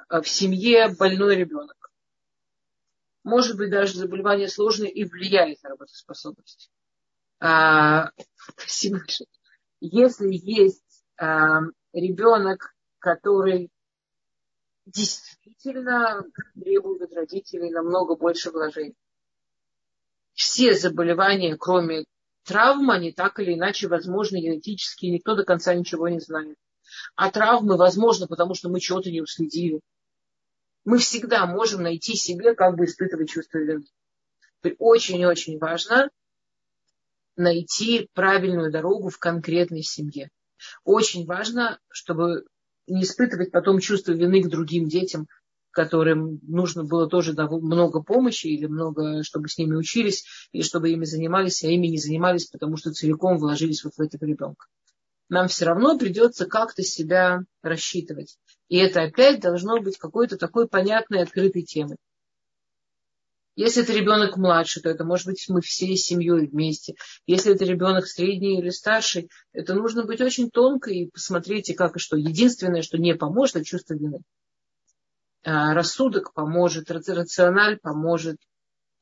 в 0.09 0.25
семье 0.25 0.89
больной 0.89 1.37
ребенок, 1.37 1.91
может 3.25 3.57
быть, 3.57 3.71
даже 3.71 3.95
заболевание 3.95 4.49
сложное 4.49 4.89
и 4.89 5.05
влияет 5.05 5.63
на 5.63 5.71
работоспособность. 5.71 6.71
А, 7.41 8.11
если 9.81 10.29
есть 10.31 11.05
а, 11.17 11.61
ребенок, 11.93 12.75
который 12.99 13.71
действительно 14.87 16.25
требует 16.55 17.03
от 17.03 17.15
родителей 17.15 17.71
намного 17.71 18.17
больше 18.17 18.51
вложений. 18.51 18.97
Все 20.35 20.75
заболевания, 20.75 21.57
кроме 21.57 22.05
травм, 22.45 22.91
они 22.91 23.13
так 23.13 23.41
или 23.41 23.55
иначе 23.55 23.89
возможны 23.89 24.37
генетически, 24.37 25.07
никто 25.07 25.35
до 25.35 25.45
конца 25.45 25.75
ничего 25.75 26.09
не 26.09 26.21
знает. 26.21 26.59
А 27.17 27.31
травмы 27.31 27.77
возможно, 27.77 28.27
потому 28.27 28.55
что 28.55 28.69
мы 28.69 28.81
чего-то 28.81 29.11
не 29.11 29.23
уследили 29.23 29.81
мы 30.85 30.99
всегда 30.99 31.47
можем 31.47 31.83
найти 31.83 32.15
себе, 32.15 32.55
как 32.55 32.77
бы 32.77 32.85
испытывать 32.85 33.31
чувство 33.31 33.59
вины. 33.59 33.85
Очень-очень 34.79 35.59
важно 35.59 36.11
найти 37.37 38.09
правильную 38.15 38.71
дорогу 38.71 39.09
в 39.09 39.19
конкретной 39.19 39.83
семье. 39.83 40.31
Очень 40.85 41.27
важно, 41.27 41.79
чтобы 41.89 42.45
не 42.87 43.03
испытывать 43.03 43.51
потом 43.51 43.81
чувство 43.81 44.13
вины 44.13 44.43
к 44.43 44.49
другим 44.49 44.89
детям, 44.89 45.27
которым 45.71 46.39
нужно 46.43 46.85
было 46.85 47.09
тоже 47.09 47.35
много 47.35 48.03
помощи 48.03 48.47
или 48.47 48.67
много, 48.67 49.23
чтобы 49.25 49.49
с 49.49 49.59
ними 49.59 49.75
учились, 49.75 50.25
или 50.53 50.63
чтобы 50.63 50.91
ими 50.91 51.05
занимались, 51.05 51.65
а 51.65 51.69
ими 51.69 51.89
не 51.89 51.99
занимались, 51.99 52.47
потому 52.47 52.77
что 52.77 52.93
целиком 52.93 53.39
вложились 53.39 53.85
вот 53.85 53.95
в 53.97 54.01
этого 54.01 54.25
ребенка. 54.25 54.67
Нам 55.29 55.49
все 55.49 55.65
равно 55.65 55.99
придется 55.99 56.47
как-то 56.47 56.83
себя 56.83 57.41
рассчитывать. 57.63 58.39
И 58.69 58.77
это 58.77 59.03
опять 59.03 59.41
должно 59.41 59.81
быть 59.81 59.99
какой-то 59.99 60.37
такой 60.37 60.69
понятной, 60.69 61.23
открытой 61.23 61.63
темой. 61.63 61.97
Если 63.57 63.85
это 63.85 63.93
ребенок 63.93 64.37
младший, 64.37 64.83
то 64.83 64.91
это 64.91 65.05
может 65.05 65.27
быть 65.27 65.47
мы 65.49 65.61
всей 65.61 65.97
семьей 65.97 66.49
вместе. 66.49 66.97
Если 67.27 67.55
это 67.55 67.65
ребенок 67.65 68.07
средний 68.07 68.59
или 68.59 68.71
старший, 68.71 69.31
это 69.53 69.75
нужно 69.75 70.05
быть 70.05 70.21
очень 70.21 70.51
тонко 70.51 70.91
и 70.91 71.09
посмотреть, 71.09 71.71
и 71.71 71.75
как 71.75 71.97
и 71.97 72.01
что. 72.01 72.17
Единственное, 72.17 72.83
что 72.83 72.99
не 72.99 73.15
поможет, 73.15 73.57
это 73.57 73.65
чувство 73.65 73.95
вины. 73.95 74.23
А, 75.45 75.73
рассудок 75.73 76.33
поможет, 76.33 76.91
рациональ 76.91 77.79
поможет, 77.79 78.39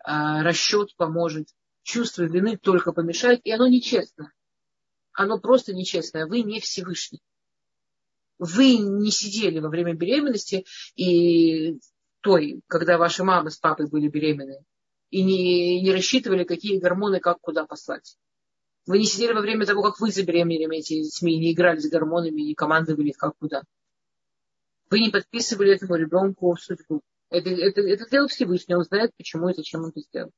а, 0.05 0.43
расчет 0.43 0.95
поможет. 0.97 1.49
Чувство 1.83 2.25
вины 2.25 2.59
только 2.59 2.93
помешает, 2.93 3.41
и 3.45 3.53
оно 3.53 3.66
нечестно. 3.68 4.33
Оно 5.13 5.39
просто 5.39 5.75
нечестное. 5.75 6.27
Вы 6.27 6.43
не 6.43 6.61
Всевышний 6.61 7.21
вы 8.43 8.77
не 8.77 9.13
сидели 9.13 9.61
во 9.61 9.69
время 9.69 9.95
беременности 9.95 10.65
и 10.97 11.79
той, 12.23 12.61
когда 12.67 12.99
ваши 12.99 13.23
мамы 13.23 13.53
с 13.53 13.57
папой 13.57 13.89
были 13.89 14.09
беременны, 14.09 14.65
и 15.11 15.23
не, 15.23 15.81
не 15.81 15.93
рассчитывали, 15.93 16.43
какие 16.43 16.81
гормоны 16.81 17.21
как 17.21 17.39
куда 17.41 17.67
послать. 17.67 18.17
Вы 18.87 18.99
не 18.99 19.05
сидели 19.05 19.33
во 19.33 19.43
время 19.43 19.65
того, 19.65 19.83
как 19.83 20.01
вы 20.01 20.11
забеременели 20.11 20.77
этими 20.77 21.05
детьми, 21.05 21.39
не 21.39 21.53
играли 21.53 21.79
с 21.79 21.89
гормонами, 21.89 22.41
не 22.43 22.55
командовали 22.55 23.11
их 23.11 23.17
как 23.17 23.37
куда. 23.39 23.63
Вы 24.91 24.99
не 24.99 25.11
подписывали 25.11 25.75
этому 25.75 25.95
ребенку 25.95 26.57
судьбу. 26.57 27.01
Это, 27.31 27.49
это, 27.49 27.81
это 27.81 28.05
сделал 28.07 28.27
Всевышний, 28.27 28.75
он 28.75 28.83
знает, 28.83 29.13
почему 29.17 29.49
и 29.51 29.55
зачем 29.55 29.83
он 29.83 29.91
это 29.91 30.01
сделал. 30.01 30.33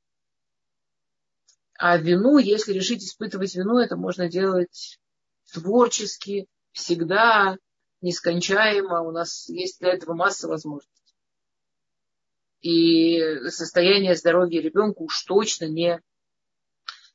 А 1.77 1.97
вину, 1.97 2.37
если 2.37 2.73
решить 2.73 3.03
испытывать 3.03 3.55
вину, 3.55 3.79
это 3.79 3.97
можно 3.97 4.29
делать 4.29 4.99
творчески, 5.51 6.47
всегда, 6.71 7.57
нескончаемо, 8.01 9.01
у 9.01 9.11
нас 9.11 9.49
есть 9.49 9.79
для 9.79 9.93
этого 9.93 10.13
масса 10.13 10.47
возможностей. 10.47 10.91
И 12.61 13.49
состояние 13.49 14.15
здоровья 14.15 14.61
ребенка 14.61 15.01
уж 15.01 15.23
точно 15.23 15.65
не, 15.65 16.01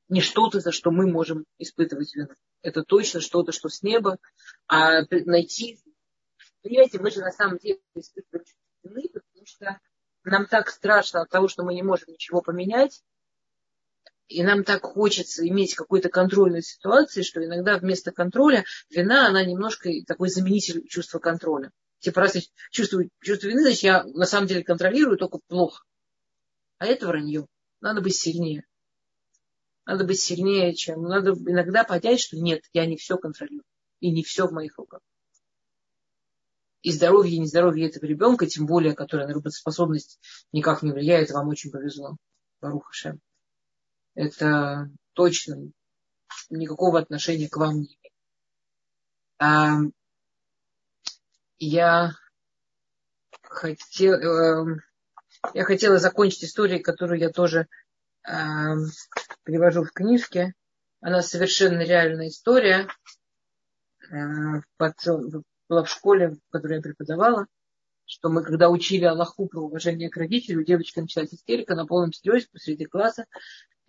не 0.09 0.21
что-то, 0.21 0.61
за 0.61 0.73
что 0.73 0.91
мы 0.91 1.11
можем 1.11 1.47
испытывать 1.59 2.15
вину. 2.15 2.35
Это 2.63 2.85
точно 2.85 3.21
что-то, 3.21 3.53
что 3.53 3.69
с 3.69 3.83
неба. 3.83 4.19
А 4.67 5.03
найти... 5.11 5.81
Понимаете, 6.63 7.01
мы 7.01 7.11
же 7.11 7.21
на 7.21 7.33
самом 7.33 7.57
деле 7.57 7.81
испытываем 7.95 8.45
вины, 8.83 9.09
потому 9.09 9.47
что 9.47 9.81
нам 10.25 10.47
так 10.47 10.69
страшно 10.69 11.23
от 11.23 11.31
того, 11.31 11.49
что 11.49 11.65
мы 11.65 11.75
не 11.75 11.83
можем 11.83 12.13
ничего 12.13 12.43
поменять, 12.43 13.03
и 14.31 14.45
нам 14.45 14.63
так 14.63 14.85
хочется 14.85 15.47
иметь 15.47 15.75
какой-то 15.75 16.09
контроль 16.09 16.53
над 16.53 16.65
ситуацией, 16.65 17.25
что 17.25 17.45
иногда 17.45 17.79
вместо 17.79 18.13
контроля 18.13 18.65
вина, 18.89 19.27
она 19.27 19.45
немножко 19.45 19.91
такой 20.07 20.29
заменитель 20.29 20.87
чувства 20.87 21.19
контроля. 21.19 21.73
Типа, 21.99 22.21
раз 22.21 22.37
я 22.37 22.43
чувствую 22.71 23.11
чувство 23.21 23.49
вины, 23.49 23.63
значит, 23.63 23.83
я 23.83 24.05
на 24.05 24.27
самом 24.27 24.47
деле 24.47 24.63
контролирую 24.63 25.19
только 25.19 25.41
плохо. 25.49 25.85
А 26.79 26.87
это 26.87 27.09
вранье. 27.09 27.47
Надо 27.81 28.01
быть 28.01 28.15
сильнее. 28.15 28.65
Надо 29.85 30.05
быть 30.05 30.21
сильнее, 30.21 30.75
чем... 30.75 31.03
Надо 31.03 31.33
иногда 31.33 31.83
понять, 31.83 32.21
что 32.21 32.37
нет, 32.37 32.63
я 32.73 32.87
не 32.87 32.97
все 32.97 33.19
контролирую. 33.19 33.65
И 33.99 34.13
не 34.13 34.23
все 34.23 34.47
в 34.47 34.53
моих 34.53 34.79
руках. 34.79 35.01
И 36.83 36.93
здоровье, 36.93 37.35
и 37.35 37.41
нездоровье 37.41 37.89
этого 37.89 38.07
ребенка, 38.07 38.47
тем 38.47 38.67
более, 38.67 38.95
которое 38.95 39.27
на 39.27 39.35
работоспособность 39.35 40.21
никак 40.53 40.83
не 40.83 40.93
влияет, 40.93 41.31
вам 41.33 41.49
очень 41.49 41.73
повезло. 41.73 42.17
Баруха 42.61 42.93
Шем 42.93 43.21
это 44.21 44.91
точно 45.15 45.73
никакого 46.51 46.99
отношения 46.99 47.49
к 47.49 47.57
вам 47.57 47.81
не 47.81 47.87
имеет. 47.87 48.13
А, 49.39 49.79
я, 51.59 52.13
хотел, 53.43 54.13
э, 54.13 54.81
я 55.55 55.65
хотела 55.65 55.99
закончить 55.99 56.45
историей, 56.45 56.83
которую 56.83 57.19
я 57.19 57.31
тоже 57.31 57.67
э, 58.29 58.33
привожу 59.43 59.85
в 59.85 59.93
книжке. 59.93 60.53
Она 61.01 61.23
совершенно 61.23 61.81
реальная 61.81 62.29
история. 62.29 62.89
Э, 64.11 64.61
под, 64.77 64.97
была 65.67 65.85
в 65.85 65.89
школе, 65.89 66.33
в 66.33 66.51
которой 66.51 66.77
я 66.77 66.83
преподавала 66.83 67.47
что 68.11 68.29
мы, 68.29 68.43
когда 68.43 68.69
учили 68.69 69.05
Аллаху 69.05 69.47
про 69.47 69.61
уважение 69.61 70.11
к 70.11 70.17
родителю, 70.17 70.65
девочка 70.65 71.01
началась 71.01 71.33
истерика 71.33 71.77
на 71.77 71.87
полном 71.87 72.13
серьезе 72.13 72.49
посреди 72.53 72.85
класса. 72.85 73.25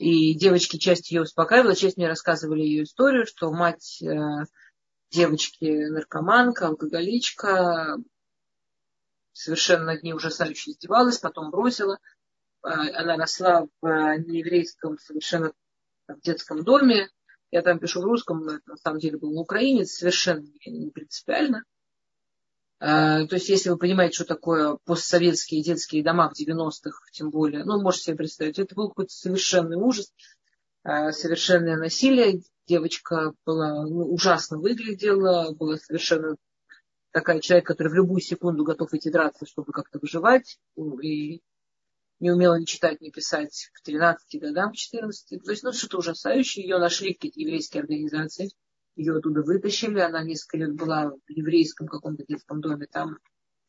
И 0.02 0.34
девочки 0.34 0.78
часть 0.78 1.12
ее 1.12 1.22
успокаивала, 1.22 1.76
часть 1.76 1.96
мне 1.96 2.08
рассказывали 2.08 2.62
ее 2.62 2.84
историю, 2.86 3.28
что 3.28 3.52
мать 3.52 4.02
э, 4.02 4.46
девочки 5.12 5.64
наркоманка, 5.90 6.66
алкоголичка, 6.66 7.98
совершенно 9.32 9.86
над 9.86 10.02
ней 10.02 10.14
ужасающе 10.14 10.72
издевалась, 10.72 11.20
потом 11.20 11.52
бросила. 11.52 12.00
А, 12.64 12.72
она 13.00 13.16
росла 13.16 13.68
в 13.80 14.18
нееврейском 14.26 14.98
совершенно 14.98 15.54
в 16.08 16.20
детском 16.22 16.64
доме. 16.64 17.12
Я 17.52 17.62
там 17.62 17.78
пишу 17.78 18.02
в 18.02 18.06
русском, 18.06 18.48
это 18.48 18.72
на 18.72 18.78
самом 18.78 18.98
деле 18.98 19.20
был 19.20 19.40
украинец, 19.40 19.92
совершенно 19.92 20.48
не 20.66 20.90
принципиально. 20.90 21.64
То 22.82 23.28
есть, 23.30 23.48
если 23.48 23.70
вы 23.70 23.78
понимаете, 23.78 24.16
что 24.16 24.26
такое 24.26 24.76
постсоветские 24.86 25.62
детские 25.62 26.04
дома 26.04 26.32
в 26.34 26.42
90-х, 26.42 27.00
тем 27.12 27.30
более, 27.30 27.64
ну, 27.64 27.80
можете 27.80 28.06
себе 28.06 28.16
представить, 28.16 28.58
это 28.58 28.74
был 28.74 28.90
какой-то 28.90 29.14
совершенный 29.14 29.78
ужас, 29.78 30.12
совершенное 30.84 31.78
насилие. 31.78 32.42
Девочка 32.66 33.34
была 33.46 33.86
ну, 33.86 34.12
ужасно 34.12 34.58
выглядела, 34.58 35.54
была 35.54 35.78
совершенно 35.78 36.38
такая 37.12 37.40
человек, 37.40 37.68
который 37.68 37.90
в 37.90 37.94
любую 37.94 38.20
секунду 38.22 38.64
готов 38.64 38.92
идти 38.96 39.12
драться, 39.12 39.46
чтобы 39.46 39.74
как-то 39.74 40.00
выживать. 40.00 40.58
И 41.04 41.44
не 42.20 42.32
умела 42.32 42.60
ни 42.60 42.66
читать, 42.66 43.00
ни 43.00 43.12
писать 43.12 43.70
к 43.74 43.84
13 43.84 44.42
годам, 44.42 44.72
к 44.72 44.76
14. 44.76 45.44
То 45.44 45.52
есть, 45.52 45.62
ну, 45.64 45.72
что-то 45.72 46.00
ужасающее. 46.00 46.64
Ее 46.64 46.80
нашли 46.80 47.14
какие-то 47.14 47.40
еврейские 47.42 47.82
организации. 47.82 48.50
Ее 48.96 49.18
оттуда 49.18 49.42
вытащили. 49.42 50.00
Она 50.00 50.24
несколько 50.24 50.58
лет 50.58 50.76
была 50.76 51.12
в 51.12 51.20
еврейском 51.30 51.88
каком-то 51.88 52.26
детском 52.26 52.62
доме 52.62 52.88
там, 52.92 53.18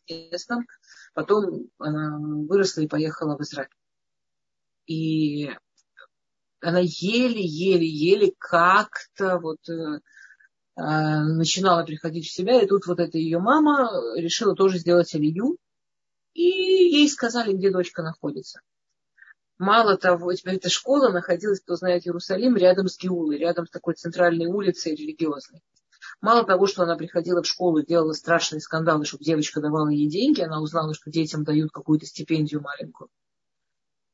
местном. 0.08 0.66
Потом 1.14 1.68
она 1.78 2.18
выросла 2.18 2.82
и 2.82 2.88
поехала 2.88 3.36
в 3.36 3.42
Израиль. 3.42 3.68
И 4.86 5.50
она 6.60 6.80
еле-еле-еле 6.80 8.32
как-то 8.38 9.38
вот 9.38 9.68
э, 9.68 10.00
а, 10.74 11.24
начинала 11.24 11.84
приходить 11.84 12.26
в 12.26 12.32
себя, 12.32 12.62
и 12.62 12.66
тут 12.66 12.86
вот 12.86 12.98
эта 12.98 13.18
ее 13.18 13.38
мама 13.38 13.90
решила 14.16 14.54
тоже 14.54 14.78
сделать 14.78 15.14
алию, 15.14 15.56
и 16.34 16.42
ей 16.42 17.08
сказали, 17.08 17.52
где 17.52 17.70
дочка 17.70 18.02
находится. 18.02 18.60
Мало 19.62 19.96
того, 19.96 20.34
теперь 20.34 20.56
эта 20.56 20.68
школа 20.68 21.12
находилась, 21.12 21.60
кто 21.60 21.76
знает 21.76 22.04
Иерусалим, 22.04 22.56
рядом 22.56 22.88
с 22.88 22.98
Геулой, 22.98 23.38
рядом 23.38 23.68
с 23.68 23.70
такой 23.70 23.94
центральной 23.94 24.46
улицей 24.46 24.96
религиозной. 24.96 25.62
Мало 26.20 26.44
того, 26.44 26.66
что 26.66 26.82
она 26.82 26.96
приходила 26.96 27.44
в 27.44 27.46
школу, 27.46 27.80
делала 27.80 28.12
страшные 28.12 28.60
скандалы, 28.60 29.04
чтобы 29.04 29.22
девочка 29.22 29.60
давала 29.60 29.88
ей 29.88 30.08
деньги, 30.08 30.40
она 30.40 30.60
узнала, 30.60 30.94
что 30.94 31.12
детям 31.12 31.44
дают 31.44 31.70
какую-то 31.70 32.06
стипендию 32.06 32.60
маленькую. 32.60 33.08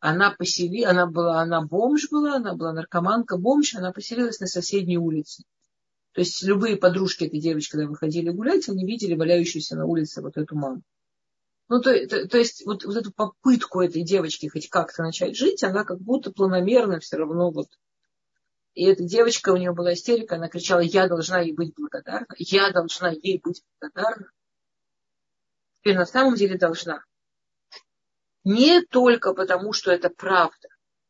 Она 0.01 0.33
посели, 0.33 0.85
она 0.85 1.07
была, 1.07 1.41
она 1.41 1.63
бомж 1.63 2.11
была, 2.11 2.35
она 2.35 2.55
была 2.55 2.75
наркоманка, 2.75 3.39
бомж, 3.39 3.75
она 3.75 3.91
поселилась 3.91 4.41
на 4.41 4.49
соседней 4.49 4.99
улице. 4.99 5.45
То 6.13 6.21
есть 6.21 6.43
любые 6.43 6.77
подружки 6.77 7.25
этой 7.25 7.41
девочки, 7.41 7.71
когда 7.71 7.87
выходили 7.87 8.29
гулять, 8.29 8.69
они 8.69 8.85
видели 8.85 9.15
валяющуюся 9.15 9.77
на 9.77 9.87
улице 9.87 10.21
вот 10.21 10.37
эту 10.37 10.55
маму. 10.57 10.83
Ну, 11.69 11.81
то, 11.83 12.07
то, 12.07 12.27
то 12.27 12.39
есть 12.39 12.65
вот, 12.65 12.85
вот 12.85 12.97
эту 12.97 13.13
попытку 13.13 13.83
этой 13.83 14.03
девочки 14.03 14.49
хоть 14.49 14.71
как-то 14.71 15.03
начать 15.03 15.37
жить, 15.37 15.63
она 15.63 15.85
как 15.85 16.01
будто 16.01 16.33
планомерно 16.33 16.99
все 16.99 17.19
равно 17.19 17.51
вот. 17.51 17.69
И 18.73 18.85
эта 18.85 19.03
девочка, 19.03 19.51
у 19.51 19.57
нее 19.57 19.73
была 19.73 19.93
истерика, 19.93 20.37
она 20.37 20.49
кричала, 20.49 20.81
я 20.81 21.09
должна 21.09 21.41
ей 21.41 21.53
быть 21.53 21.75
благодарна, 21.77 22.29
я 22.39 22.71
должна 22.71 23.11
ей 23.11 23.41
быть 23.43 23.63
благодарна. 23.81 24.31
Теперь 25.81 25.97
на 25.97 26.07
самом 26.07 26.37
деле 26.37 26.57
должна. 26.57 27.05
Не 28.45 28.81
только 28.83 29.35
потому, 29.35 29.73
что 29.73 29.91
это 29.91 30.09
правда, 30.09 30.69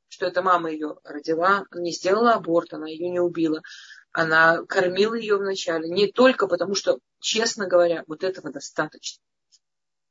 что 0.08 0.26
эта 0.26 0.42
мама 0.42 0.72
ее 0.72 0.98
родила, 1.04 1.66
не 1.72 1.92
сделала 1.92 2.34
аборт, 2.34 2.72
она 2.72 2.88
ее 2.88 3.10
не 3.10 3.20
убила, 3.20 3.62
она 4.10 4.64
кормила 4.64 5.14
ее 5.14 5.36
вначале. 5.36 5.88
Не 5.88 6.10
только 6.10 6.48
потому, 6.48 6.74
что, 6.74 6.98
честно 7.20 7.68
говоря, 7.68 8.02
вот 8.08 8.24
этого 8.24 8.50
достаточно. 8.50 9.22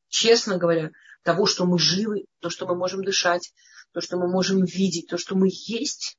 Честно 0.09 0.57
говоря, 0.57 0.91
того, 1.23 1.45
что 1.45 1.65
мы 1.65 1.79
живы, 1.79 2.25
то, 2.39 2.49
что 2.49 2.65
мы 2.65 2.75
можем 2.75 3.03
дышать, 3.03 3.53
то, 3.91 4.01
что 4.01 4.17
мы 4.17 4.29
можем 4.29 4.63
видеть, 4.63 5.07
то, 5.07 5.17
что 5.17 5.35
мы 5.35 5.49
есть, 5.51 6.17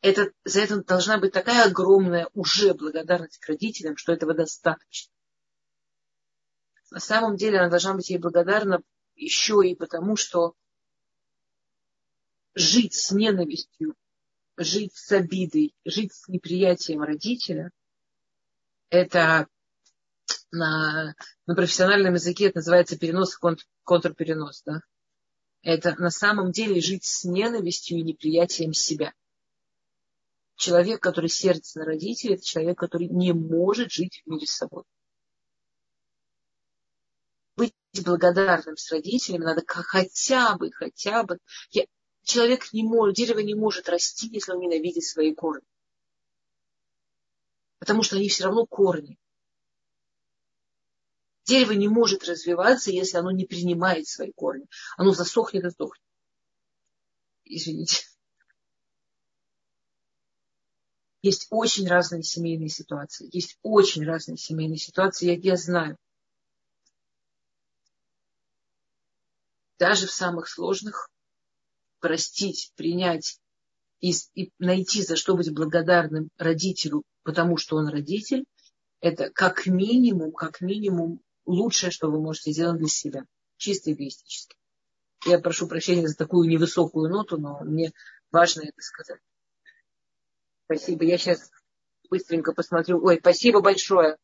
это, 0.00 0.32
за 0.44 0.60
это 0.60 0.82
должна 0.82 1.18
быть 1.18 1.32
такая 1.32 1.66
огромная 1.66 2.28
уже 2.34 2.74
благодарность 2.74 3.38
к 3.38 3.48
родителям, 3.48 3.96
что 3.96 4.12
этого 4.12 4.34
достаточно. 4.34 5.12
На 6.90 7.00
самом 7.00 7.36
деле 7.36 7.58
она 7.58 7.70
должна 7.70 7.94
быть 7.94 8.10
ей 8.10 8.18
благодарна 8.18 8.82
еще 9.14 9.60
и 9.64 9.74
потому, 9.74 10.16
что 10.16 10.54
жить 12.54 12.94
с 12.94 13.12
ненавистью 13.12 13.94
жить 14.56 14.94
с 14.94 15.10
обидой, 15.12 15.74
жить 15.84 16.12
с 16.12 16.28
неприятием 16.28 17.02
родителя, 17.02 17.70
это 18.90 19.48
на, 20.52 21.14
на 21.46 21.54
профессиональном 21.54 22.14
языке 22.14 22.46
это 22.46 22.58
называется 22.58 22.98
перенос 22.98 23.34
и 23.34 23.38
контр, 23.38 23.64
контрперенос. 23.84 24.62
Да? 24.64 24.80
Это 25.62 25.94
на 25.98 26.10
самом 26.10 26.52
деле 26.52 26.80
жить 26.80 27.04
с 27.04 27.24
ненавистью 27.24 27.98
и 27.98 28.02
неприятием 28.02 28.72
себя. 28.72 29.14
Человек, 30.56 31.00
который 31.00 31.30
сердится 31.30 31.80
на 31.80 31.86
родителей, 31.86 32.34
это 32.34 32.44
человек, 32.44 32.78
который 32.78 33.08
не 33.08 33.32
может 33.32 33.90
жить 33.90 34.22
в 34.24 34.30
мире 34.30 34.46
с 34.46 34.56
собой. 34.56 34.84
Быть 37.56 37.74
благодарным 38.04 38.76
с 38.76 38.90
родителями 38.92 39.44
надо 39.44 39.62
хотя 39.66 40.56
бы, 40.56 40.70
хотя 40.70 41.24
бы. 41.24 41.38
Я, 41.70 41.84
человек 42.22 42.72
не 42.72 42.82
может, 42.82 43.16
дерево 43.16 43.40
не 43.40 43.54
может 43.54 43.88
расти, 43.88 44.28
если 44.28 44.52
он 44.52 44.60
ненавидит 44.60 45.04
свои 45.04 45.34
корни. 45.34 45.66
Потому 47.78 48.02
что 48.02 48.16
они 48.16 48.28
все 48.28 48.44
равно 48.44 48.66
корни. 48.66 49.18
Дерево 51.44 51.72
не 51.72 51.88
может 51.88 52.24
развиваться, 52.28 52.90
если 52.90 53.16
оно 53.16 53.30
не 53.30 53.44
принимает 53.44 54.06
свои 54.06 54.32
корни. 54.32 54.66
Оно 54.96 55.12
засохнет 55.12 55.64
и 55.64 55.70
сдохнет. 55.70 56.02
Извините. 57.44 58.04
Есть 61.22 61.46
очень 61.50 61.88
разные 61.88 62.22
семейные 62.22 62.68
ситуации. 62.68 63.28
Есть 63.32 63.58
очень 63.62 64.04
разные 64.04 64.36
семейные 64.36 64.78
ситуации. 64.78 65.26
Я, 65.26 65.38
я 65.38 65.56
знаю. 65.56 65.96
Даже 69.78 70.06
в 70.06 70.12
самых 70.12 70.48
сложных 70.48 71.10
простить, 71.98 72.72
принять 72.76 73.40
и, 74.00 74.12
и 74.34 74.52
найти, 74.58 75.02
за 75.02 75.16
что 75.16 75.36
быть 75.36 75.52
благодарным 75.52 76.28
родителю, 76.36 77.02
потому 77.22 77.56
что 77.56 77.76
он 77.76 77.88
родитель, 77.88 78.44
это 79.00 79.30
как 79.30 79.66
минимум, 79.66 80.32
как 80.32 80.60
минимум 80.60 81.20
лучшее, 81.46 81.90
что 81.90 82.10
вы 82.10 82.20
можете 82.20 82.52
сделать 82.52 82.78
для 82.78 82.88
себя. 82.88 83.24
Чисто 83.56 83.92
эгоистически. 83.92 84.56
Я 85.24 85.38
прошу 85.38 85.68
прощения 85.68 86.08
за 86.08 86.16
такую 86.16 86.48
невысокую 86.48 87.08
ноту, 87.08 87.38
но 87.38 87.60
мне 87.60 87.92
важно 88.30 88.62
это 88.62 88.80
сказать. 88.80 89.20
Спасибо. 90.64 91.04
Я 91.04 91.18
сейчас 91.18 91.50
быстренько 92.10 92.52
посмотрю. 92.52 93.02
Ой, 93.04 93.18
спасибо 93.20 93.60
большое. 93.60 94.16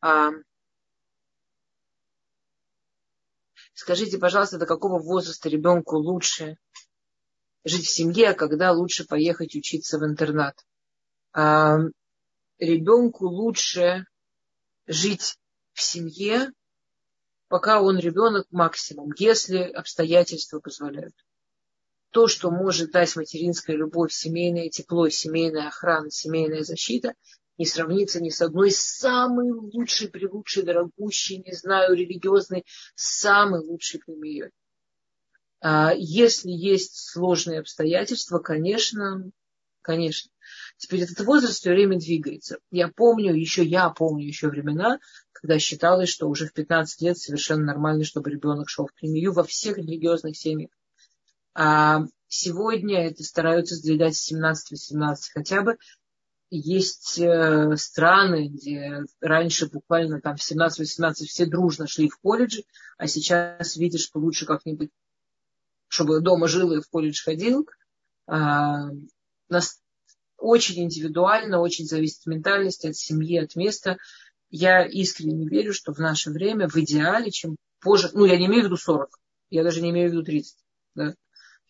А, 0.00 0.30
скажите, 3.72 4.18
пожалуйста, 4.18 4.58
до 4.58 4.66
какого 4.66 4.98
возраста 4.98 5.48
ребенку 5.48 5.96
лучше 5.96 6.58
жить 7.64 7.86
в 7.86 7.90
семье, 7.90 8.30
а 8.30 8.34
когда 8.34 8.72
лучше 8.72 9.06
поехать 9.06 9.54
учиться 9.54 9.98
в 9.98 10.04
интернат. 10.04 10.56
А, 11.32 11.78
ребенку 12.58 13.26
лучше 13.26 14.06
жить 14.86 15.38
в 15.74 15.82
семье, 15.82 16.50
пока 17.48 17.82
он 17.82 17.98
ребенок 17.98 18.46
максимум, 18.50 19.10
если 19.18 19.58
обстоятельства 19.58 20.60
позволяют. 20.60 21.14
То, 22.10 22.28
что 22.28 22.50
может 22.50 22.92
дать 22.92 23.16
материнская 23.16 23.76
любовь, 23.76 24.12
семейное 24.12 24.70
тепло, 24.70 25.08
семейная 25.08 25.68
охрана, 25.68 26.10
семейная 26.10 26.62
защита, 26.62 27.14
не 27.58 27.66
сравнится 27.66 28.20
ни 28.20 28.30
с 28.30 28.40
одной 28.40 28.70
самой 28.70 29.50
лучшей, 29.52 30.08
прилучшей, 30.08 30.62
дорогущей, 30.62 31.42
не 31.44 31.52
знаю, 31.52 31.94
религиозной, 31.94 32.64
самой 32.94 33.60
лучшей 33.60 34.00
премией. 34.00 34.50
А 35.60 35.92
если 35.96 36.50
есть 36.50 37.10
сложные 37.10 37.60
обстоятельства, 37.60 38.38
конечно, 38.38 39.30
конечно. 39.84 40.30
Теперь 40.78 41.02
этот 41.02 41.20
возраст 41.20 41.60
все 41.60 41.70
время 41.70 41.98
двигается. 41.98 42.58
Я 42.70 42.88
помню, 42.88 43.34
еще 43.34 43.62
я 43.62 43.90
помню 43.90 44.26
еще 44.26 44.48
времена, 44.48 44.98
когда 45.32 45.58
считалось, 45.58 46.08
что 46.08 46.28
уже 46.28 46.46
в 46.46 46.52
15 46.54 47.02
лет 47.02 47.18
совершенно 47.18 47.64
нормально, 47.64 48.04
чтобы 48.04 48.30
ребенок 48.30 48.68
шел 48.68 48.86
в 48.86 48.94
премию 48.94 49.32
во 49.32 49.44
всех 49.44 49.76
религиозных 49.78 50.36
семьях. 50.36 50.70
А 51.54 52.00
сегодня 52.26 53.06
это 53.06 53.22
стараются 53.22 53.76
сдвигать 53.76 54.16
с 54.16 54.32
17-18 54.32 55.16
хотя 55.34 55.62
бы. 55.62 55.76
Есть 56.50 57.18
э, 57.18 57.76
страны, 57.76 58.48
где 58.48 59.02
раньше 59.20 59.68
буквально 59.68 60.20
там 60.20 60.36
в 60.36 60.40
17-18 60.40 61.12
все 61.26 61.46
дружно 61.46 61.86
шли 61.86 62.08
в 62.08 62.18
колледжи, 62.18 62.64
а 62.96 63.06
сейчас 63.06 63.76
видишь, 63.76 64.04
что 64.04 64.18
лучше 64.18 64.46
как-нибудь 64.46 64.90
чтобы 65.88 66.20
дома 66.20 66.48
жил 66.48 66.72
и 66.72 66.80
в 66.80 66.88
колледж 66.88 67.22
ходил. 67.22 67.68
Нас 69.48 69.80
очень 70.38 70.82
индивидуально, 70.82 71.60
очень 71.60 71.86
зависит 71.86 72.20
от 72.20 72.26
ментальности, 72.26 72.86
от 72.86 72.96
семьи, 72.96 73.38
от 73.38 73.56
места. 73.56 73.98
я 74.50 74.84
искренне 74.84 75.48
верю, 75.48 75.72
что 75.72 75.92
в 75.92 75.98
наше 75.98 76.30
время 76.30 76.68
в 76.68 76.76
идеале, 76.76 77.30
чем 77.30 77.56
позже, 77.80 78.10
ну, 78.12 78.24
я 78.24 78.36
не 78.36 78.46
имею 78.46 78.62
в 78.62 78.66
виду 78.66 78.76
40, 78.76 79.08
я 79.50 79.62
даже 79.62 79.80
не 79.80 79.90
имею 79.90 80.10
в 80.10 80.12
виду 80.12 80.22
30, 80.22 80.56
да, 80.94 81.14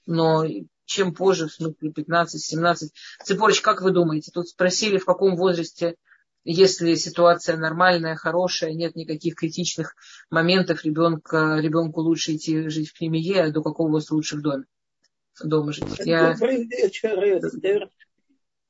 но 0.06 0.44
чем 0.86 1.14
позже, 1.14 1.48
в 1.48 1.52
смысле 1.52 1.90
15-17. 1.90 2.88
Цепорыч, 3.24 3.60
как 3.60 3.82
вы 3.82 3.90
думаете, 3.90 4.30
тут 4.32 4.48
спросили, 4.48 4.98
в 4.98 5.04
каком 5.04 5.36
возрасте, 5.36 5.96
если 6.44 6.94
ситуация 6.94 7.56
нормальная, 7.56 8.16
хорошая, 8.16 8.74
нет 8.74 8.96
никаких 8.96 9.34
критичных 9.34 9.94
моментов, 10.30 10.84
ребенка, 10.84 11.58
ребенку 11.58 12.00
лучше 12.00 12.36
идти 12.36 12.68
жить 12.68 12.90
в 12.90 12.98
Кремие, 12.98 13.44
а 13.44 13.50
до 13.50 13.62
какого 13.62 13.88
возраста 13.88 14.14
лучше 14.14 14.36
в 14.36 14.42
доме? 14.42 14.64
Дома 15.42 15.72
жить. 15.72 15.84
Я... 16.04 16.32
Добрый 16.32 16.64
вечер, 16.64 17.18
Эстер. 17.18 17.90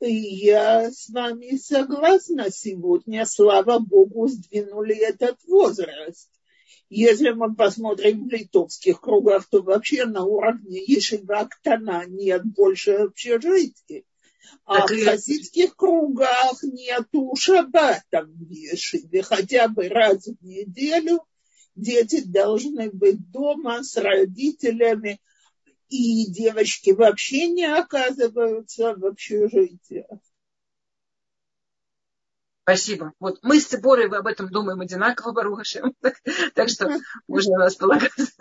Я 0.00 0.90
с 0.90 1.08
вами 1.08 1.56
согласна 1.56 2.50
сегодня, 2.50 3.24
слава 3.26 3.78
Богу, 3.78 4.28
сдвинули 4.28 4.96
этот 4.96 5.36
возраст. 5.46 6.30
Если 6.90 7.30
мы 7.30 7.54
посмотрим 7.54 8.28
в 8.28 8.30
литовских 8.30 9.00
кругах, 9.00 9.48
то 9.48 9.62
вообще 9.62 10.04
на 10.04 10.24
уровне 10.24 10.82
Ешива 10.84 11.40
Актана 11.40 12.04
нет 12.06 12.44
больше 12.44 12.92
общежитий. 12.92 14.04
А 14.64 14.80
так 14.80 14.90
в 14.90 15.04
хасидских 15.04 15.76
кругах 15.76 16.62
нету 16.62 17.34
шаббата 17.36 18.24
в 18.26 18.50
Ешиве. 18.50 19.22
Хотя 19.22 19.68
бы 19.68 19.88
раз 19.88 20.26
в 20.26 20.44
неделю 20.44 21.24
дети 21.74 22.22
должны 22.22 22.90
быть 22.90 23.30
дома 23.30 23.82
с 23.82 23.96
родителями, 23.96 25.20
и 25.88 26.30
девочки 26.30 26.90
вообще 26.90 27.48
не 27.48 27.64
оказываются 27.64 28.94
в 28.94 29.04
общежитиях. 29.04 30.18
Спасибо. 32.64 33.12
Вот 33.20 33.40
мы 33.42 33.60
с 33.60 33.66
Циборой 33.66 34.08
об 34.08 34.26
этом 34.26 34.48
думаем 34.48 34.80
одинаково, 34.80 35.32
Барухашем. 35.32 35.94
Так, 36.00 36.16
так 36.54 36.68
что 36.70 36.88
можно 37.28 37.58
нас 37.58 37.76
полагаться. 37.76 38.32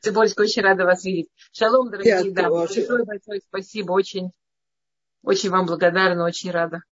Циборочка, 0.00 0.40
очень 0.42 0.62
рада 0.62 0.84
вас 0.84 1.04
видеть. 1.04 1.28
Шалом, 1.52 1.90
дорогие 1.90 2.32
дамы. 2.32 2.66
Большое, 2.66 3.04
большое 3.04 3.40
спасибо. 3.46 3.92
Очень, 3.92 4.32
очень 5.22 5.50
вам 5.50 5.66
благодарна, 5.66 6.24
очень 6.24 6.50
рада. 6.50 6.82